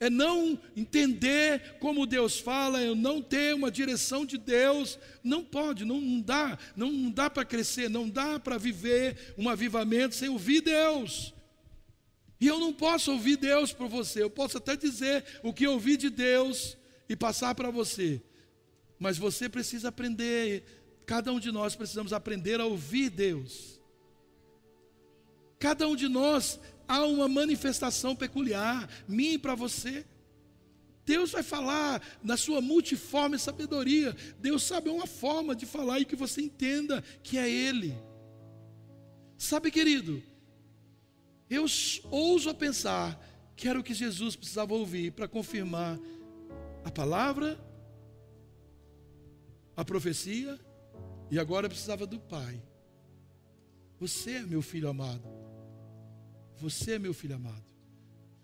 é 0.00 0.08
não 0.08 0.58
entender 0.74 1.76
como 1.78 2.06
Deus 2.06 2.40
fala, 2.40 2.80
é 2.80 2.94
não 2.94 3.20
ter 3.20 3.54
uma 3.54 3.70
direção 3.70 4.24
de 4.24 4.38
Deus. 4.38 4.98
Não 5.22 5.44
pode, 5.44 5.84
não, 5.84 6.22
dá, 6.22 6.58
não, 6.74 6.90
não 6.90 7.10
dá 7.10 7.28
para 7.28 7.44
crescer, 7.44 7.90
não 7.90 8.08
dá 8.08 8.40
para 8.40 8.56
viver 8.56 9.34
um 9.36 9.46
avivamento 9.46 10.14
sem 10.14 10.30
ouvir 10.30 10.62
Deus. 10.62 11.34
E 12.40 12.46
eu 12.46 12.58
não 12.58 12.72
posso 12.72 13.12
ouvir 13.12 13.36
Deus 13.36 13.74
por 13.74 13.88
você, 13.88 14.22
eu 14.22 14.30
posso 14.30 14.56
até 14.56 14.74
dizer 14.74 15.22
o 15.42 15.52
que 15.52 15.66
ouvi 15.66 15.98
de 15.98 16.08
Deus 16.08 16.78
e 17.06 17.14
passar 17.14 17.54
para 17.54 17.70
você, 17.70 18.22
mas 18.98 19.18
você 19.18 19.46
precisa 19.50 19.88
aprender, 19.88 20.64
cada 21.04 21.30
um 21.30 21.38
de 21.38 21.52
nós 21.52 21.76
precisamos 21.76 22.14
aprender 22.14 22.58
a 22.58 22.64
ouvir 22.64 23.10
Deus. 23.10 23.78
Cada 25.58 25.86
um 25.86 25.94
de 25.94 26.08
nós 26.08 26.58
há 26.90 27.06
uma 27.06 27.28
manifestação 27.28 28.16
peculiar, 28.16 28.88
minha 29.06 29.34
e 29.34 29.38
para 29.38 29.54
você. 29.54 30.04
Deus 31.06 31.30
vai 31.30 31.42
falar 31.42 32.02
na 32.20 32.36
sua 32.36 32.60
multiforme 32.60 33.38
sabedoria. 33.38 34.14
Deus 34.40 34.64
sabe 34.64 34.90
uma 34.90 35.06
forma 35.06 35.54
de 35.54 35.66
falar 35.66 36.00
e 36.00 36.04
que 36.04 36.16
você 36.16 36.42
entenda 36.42 37.00
que 37.22 37.38
é 37.38 37.48
Ele. 37.48 37.96
Sabe, 39.38 39.70
querido, 39.70 40.20
eu 41.48 41.64
ouso 42.10 42.52
pensar 42.56 43.24
que 43.54 43.68
era 43.68 43.78
o 43.78 43.84
que 43.84 43.94
Jesus 43.94 44.34
precisava 44.34 44.74
ouvir 44.74 45.12
para 45.12 45.28
confirmar 45.28 45.96
a 46.84 46.90
palavra, 46.90 47.56
a 49.76 49.84
profecia, 49.84 50.58
e 51.30 51.38
agora 51.38 51.68
precisava 51.68 52.04
do 52.04 52.18
Pai. 52.18 52.60
Você 54.00 54.32
é 54.32 54.42
meu 54.42 54.60
filho 54.60 54.88
amado. 54.88 55.39
Você 56.60 56.98
meu 56.98 57.14
filho 57.14 57.36
amado. 57.36 57.64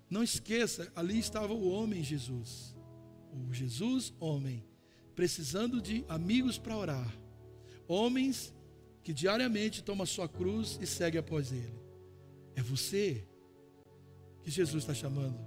Não 0.08 0.22
esqueça, 0.22 0.90
ali 0.94 1.18
estava 1.18 1.52
o 1.52 1.68
homem 1.68 2.02
Jesus. 2.02 2.74
O 3.32 3.52
Jesus, 3.52 4.14
homem, 4.18 4.64
precisando 5.14 5.80
de 5.80 6.04
amigos 6.08 6.56
para 6.56 6.76
orar. 6.76 7.18
Homens 7.86 8.54
que 9.02 9.12
diariamente 9.12 9.82
toma 9.82 10.06
sua 10.06 10.28
cruz 10.28 10.78
e 10.80 10.86
segue 10.86 11.18
após 11.18 11.52
ele. 11.52 11.78
É 12.54 12.62
você 12.62 13.24
que 14.42 14.50
Jesus 14.50 14.82
está 14.82 14.94
chamando 14.94 15.38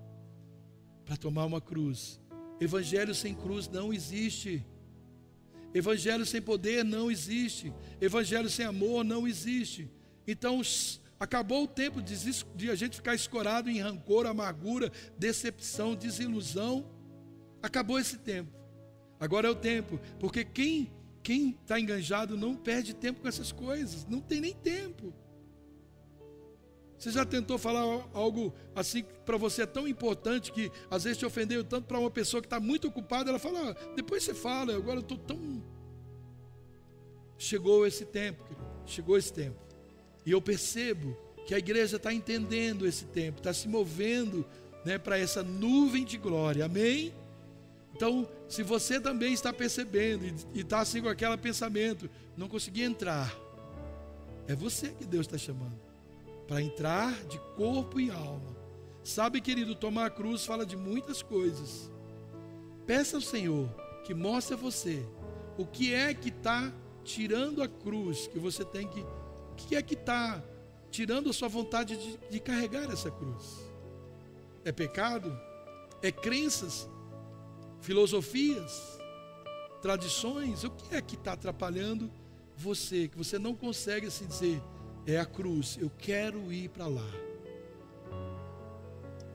para 1.03 1.17
tomar 1.17 1.45
uma 1.45 1.59
cruz. 1.59 2.21
Evangelho 2.61 3.15
sem 3.15 3.33
cruz 3.33 3.67
não 3.67 3.91
existe. 3.91 4.63
Evangelho 5.73 6.25
sem 6.25 6.41
poder 6.41 6.85
não 6.85 7.09
existe. 7.09 7.73
Evangelho 7.99 8.49
sem 8.49 8.65
amor 8.65 9.03
não 9.03 9.27
existe. 9.27 9.89
Então, 10.27 10.61
Acabou 11.19 11.63
o 11.63 11.67
tempo 11.67 12.01
de, 12.01 12.71
a 12.71 12.75
gente 12.75 12.95
ficar 12.95 13.13
escorado 13.13 13.69
em 13.69 13.79
rancor, 13.79 14.25
amargura, 14.25 14.91
decepção, 15.17 15.93
desilusão. 15.93 16.89
Acabou 17.61 17.99
esse 17.99 18.17
tempo. 18.17 18.51
Agora 19.19 19.47
é 19.47 19.51
o 19.51 19.55
tempo, 19.55 19.99
porque 20.19 20.45
quem 20.45 20.89
quem 21.21 21.49
está 21.61 21.77
enganjado 21.79 22.37
não 22.37 22.55
perde 22.55 22.93
tempo 22.93 23.21
com 23.21 23.27
essas 23.27 23.51
coisas, 23.51 24.05
não 24.05 24.21
tem 24.21 24.39
nem 24.39 24.53
tempo. 24.53 25.13
Você 26.97 27.11
já 27.11 27.25
tentou 27.25 27.57
falar 27.57 27.81
algo 28.13 28.53
assim 28.75 29.03
para 29.25 29.37
você 29.37 29.61
é 29.61 29.65
tão 29.65 29.87
importante 29.87 30.51
que 30.51 30.71
às 30.89 31.03
vezes 31.03 31.17
te 31.17 31.25
ofendeu 31.25 31.63
tanto 31.63 31.87
para 31.87 31.99
uma 31.99 32.11
pessoa 32.11 32.41
que 32.41 32.47
está 32.47 32.59
muito 32.59 32.87
ocupada, 32.87 33.29
ela 33.29 33.39
fala, 33.39 33.71
ah, 33.71 33.93
depois 33.95 34.23
você 34.23 34.33
fala, 34.33 34.75
agora 34.75 34.97
eu 34.97 35.01
estou 35.01 35.17
tão. 35.17 35.63
Chegou 37.37 37.85
esse 37.85 38.05
tempo, 38.05 38.43
chegou 38.85 39.17
esse 39.17 39.31
tempo. 39.31 39.68
E 40.25 40.31
eu 40.31 40.41
percebo 40.41 41.17
que 41.45 41.53
a 41.55 41.57
igreja 41.57 41.97
está 41.97 42.13
entendendo 42.13 42.85
esse 42.85 43.05
tempo, 43.05 43.39
está 43.39 43.53
se 43.53 43.67
movendo 43.67 44.45
né, 44.85 44.97
para 44.97 45.17
essa 45.17 45.43
nuvem 45.43 46.05
de 46.05 46.17
glória. 46.17 46.65
Amém? 46.65 47.13
Então, 47.95 48.27
se 48.47 48.63
você 48.63 48.99
também 48.99 49.33
está 49.33 49.51
percebendo 49.51 50.25
e 50.53 50.61
está 50.61 50.79
assim 50.79 51.01
com 51.01 51.09
aquele 51.09 51.37
pensamento, 51.37 52.09
não 52.37 52.47
consegui 52.47 52.83
entrar, 52.83 53.35
é 54.47 54.55
você 54.55 54.89
que 54.89 55.05
Deus 55.05 55.25
está 55.25 55.37
chamando 55.37 55.79
para 56.47 56.61
entrar 56.61 57.13
de 57.25 57.37
corpo 57.55 57.99
e 57.99 58.09
alma. 58.09 58.57
Sabe, 59.03 59.39
querido, 59.39 59.75
tomar 59.75 60.07
a 60.07 60.09
cruz 60.09 60.45
fala 60.45 60.65
de 60.65 60.75
muitas 60.75 61.21
coisas. 61.21 61.91
Peça 62.85 63.17
ao 63.17 63.21
Senhor 63.21 63.69
que 64.03 64.13
mostre 64.13 64.55
a 64.55 64.57
você 64.57 65.05
o 65.57 65.65
que 65.65 65.93
é 65.93 66.13
que 66.13 66.29
está 66.29 66.73
tirando 67.03 67.61
a 67.61 67.67
cruz 67.67 68.27
que 68.27 68.39
você 68.39 68.65
tem 68.65 68.87
que 68.87 69.05
que 69.59 69.75
é 69.75 69.81
que 69.81 69.93
está 69.93 70.41
tirando 70.89 71.29
a 71.29 71.33
sua 71.33 71.47
vontade 71.47 71.97
de, 71.97 72.17
de 72.29 72.39
carregar 72.39 72.89
essa 72.91 73.11
cruz? 73.11 73.59
É 74.63 74.71
pecado? 74.71 75.37
É 76.01 76.11
crenças? 76.11 76.89
Filosofias? 77.81 78.99
Tradições? 79.81 80.63
O 80.63 80.71
que 80.71 80.95
é 80.95 81.01
que 81.01 81.15
está 81.15 81.33
atrapalhando 81.33 82.11
você? 82.55 83.07
Que 83.07 83.17
você 83.17 83.37
não 83.37 83.55
consegue 83.55 84.07
assim 84.07 84.25
dizer, 84.25 84.61
é 85.05 85.19
a 85.19 85.25
cruz, 85.25 85.77
eu 85.79 85.89
quero 85.97 86.51
ir 86.51 86.69
para 86.69 86.87
lá. 86.87 87.09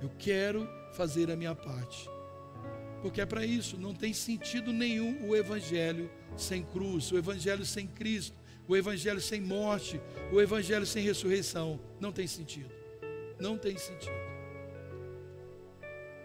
Eu 0.02 0.10
quero 0.18 0.68
fazer 0.92 1.30
a 1.30 1.36
minha 1.36 1.54
parte. 1.54 2.08
Porque 3.00 3.20
é 3.20 3.26
para 3.26 3.44
isso, 3.44 3.76
não 3.76 3.94
tem 3.94 4.14
sentido 4.14 4.72
nenhum 4.72 5.28
o 5.28 5.36
evangelho 5.36 6.10
sem 6.36 6.62
cruz, 6.62 7.12
o 7.12 7.18
evangelho 7.18 7.64
sem 7.64 7.86
Cristo 7.86 8.43
o 8.66 8.76
evangelho 8.76 9.20
sem 9.20 9.40
morte, 9.40 10.00
o 10.32 10.40
evangelho 10.40 10.86
sem 10.86 11.02
ressurreição, 11.04 11.78
não 12.00 12.12
tem 12.12 12.26
sentido. 12.26 12.70
Não 13.38 13.58
tem 13.58 13.76
sentido. 13.76 14.24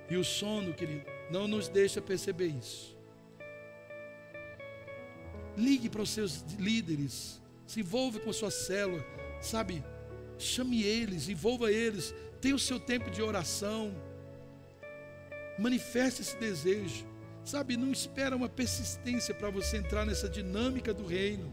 E 0.09 0.15
o 0.15 0.23
sono, 0.23 0.73
querido, 0.73 1.05
não 1.29 1.47
nos 1.47 1.67
deixa 1.67 2.01
perceber 2.01 2.47
isso. 2.47 2.97
Ligue 5.57 5.89
para 5.89 6.01
os 6.01 6.09
seus 6.09 6.41
líderes, 6.57 7.41
se 7.67 7.81
envolva 7.81 8.19
com 8.19 8.29
a 8.29 8.33
sua 8.33 8.49
célula, 8.49 9.05
sabe? 9.41 9.83
Chame 10.37 10.83
eles, 10.83 11.27
envolva 11.27 11.71
eles, 11.71 12.15
tenha 12.39 12.55
o 12.55 12.59
seu 12.59 12.79
tempo 12.79 13.11
de 13.11 13.21
oração. 13.21 13.93
Manifeste 15.57 16.21
esse 16.21 16.37
desejo. 16.37 17.05
Sabe, 17.43 17.75
não 17.75 17.91
espera 17.91 18.35
uma 18.35 18.47
persistência 18.47 19.33
para 19.33 19.49
você 19.49 19.77
entrar 19.77 20.05
nessa 20.05 20.29
dinâmica 20.29 20.93
do 20.93 21.05
reino. 21.05 21.51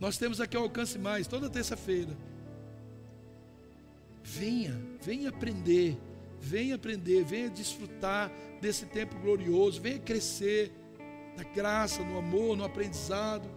Nós 0.00 0.16
temos 0.16 0.40
aqui 0.40 0.56
o 0.56 0.60
Alcance 0.60 0.98
Mais, 0.98 1.26
toda 1.26 1.50
terça-feira. 1.50 2.16
Venha, 4.22 4.78
venha 5.02 5.30
aprender, 5.30 5.98
venha 6.40 6.76
aprender, 6.76 7.24
venha 7.24 7.50
desfrutar 7.50 8.30
desse 8.60 8.86
tempo 8.86 9.18
glorioso, 9.18 9.80
venha 9.80 9.98
crescer 9.98 10.70
na 11.36 11.42
graça, 11.42 12.02
no 12.02 12.18
amor, 12.18 12.56
no 12.56 12.64
aprendizado, 12.64 13.48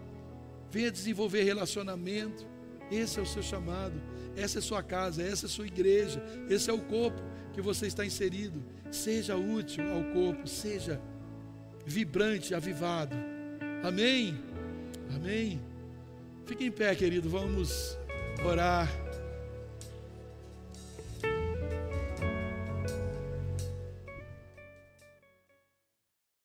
venha 0.71 0.91
desenvolver 0.91 1.43
relacionamento. 1.43 2.45
Esse 2.91 3.19
é 3.19 3.21
o 3.21 3.25
seu 3.25 3.43
chamado, 3.43 4.01
essa 4.35 4.57
é 4.57 4.59
a 4.59 4.63
sua 4.63 4.83
casa, 4.83 5.21
essa 5.21 5.45
é 5.45 5.47
a 5.47 5.49
sua 5.49 5.67
igreja, 5.67 6.21
esse 6.49 6.69
é 6.69 6.73
o 6.73 6.81
corpo 6.81 7.21
que 7.53 7.61
você 7.61 7.87
está 7.87 8.05
inserido. 8.05 8.63
Seja 8.91 9.35
útil 9.35 9.83
ao 9.91 10.03
corpo, 10.13 10.47
seja 10.47 11.01
vibrante, 11.85 12.53
avivado. 12.53 13.15
Amém? 13.83 14.37
Amém. 15.15 15.70
Fique 16.45 16.65
em 16.65 16.71
pé, 16.71 16.93
querido, 16.95 17.29
vamos 17.29 17.97
orar. 18.43 18.89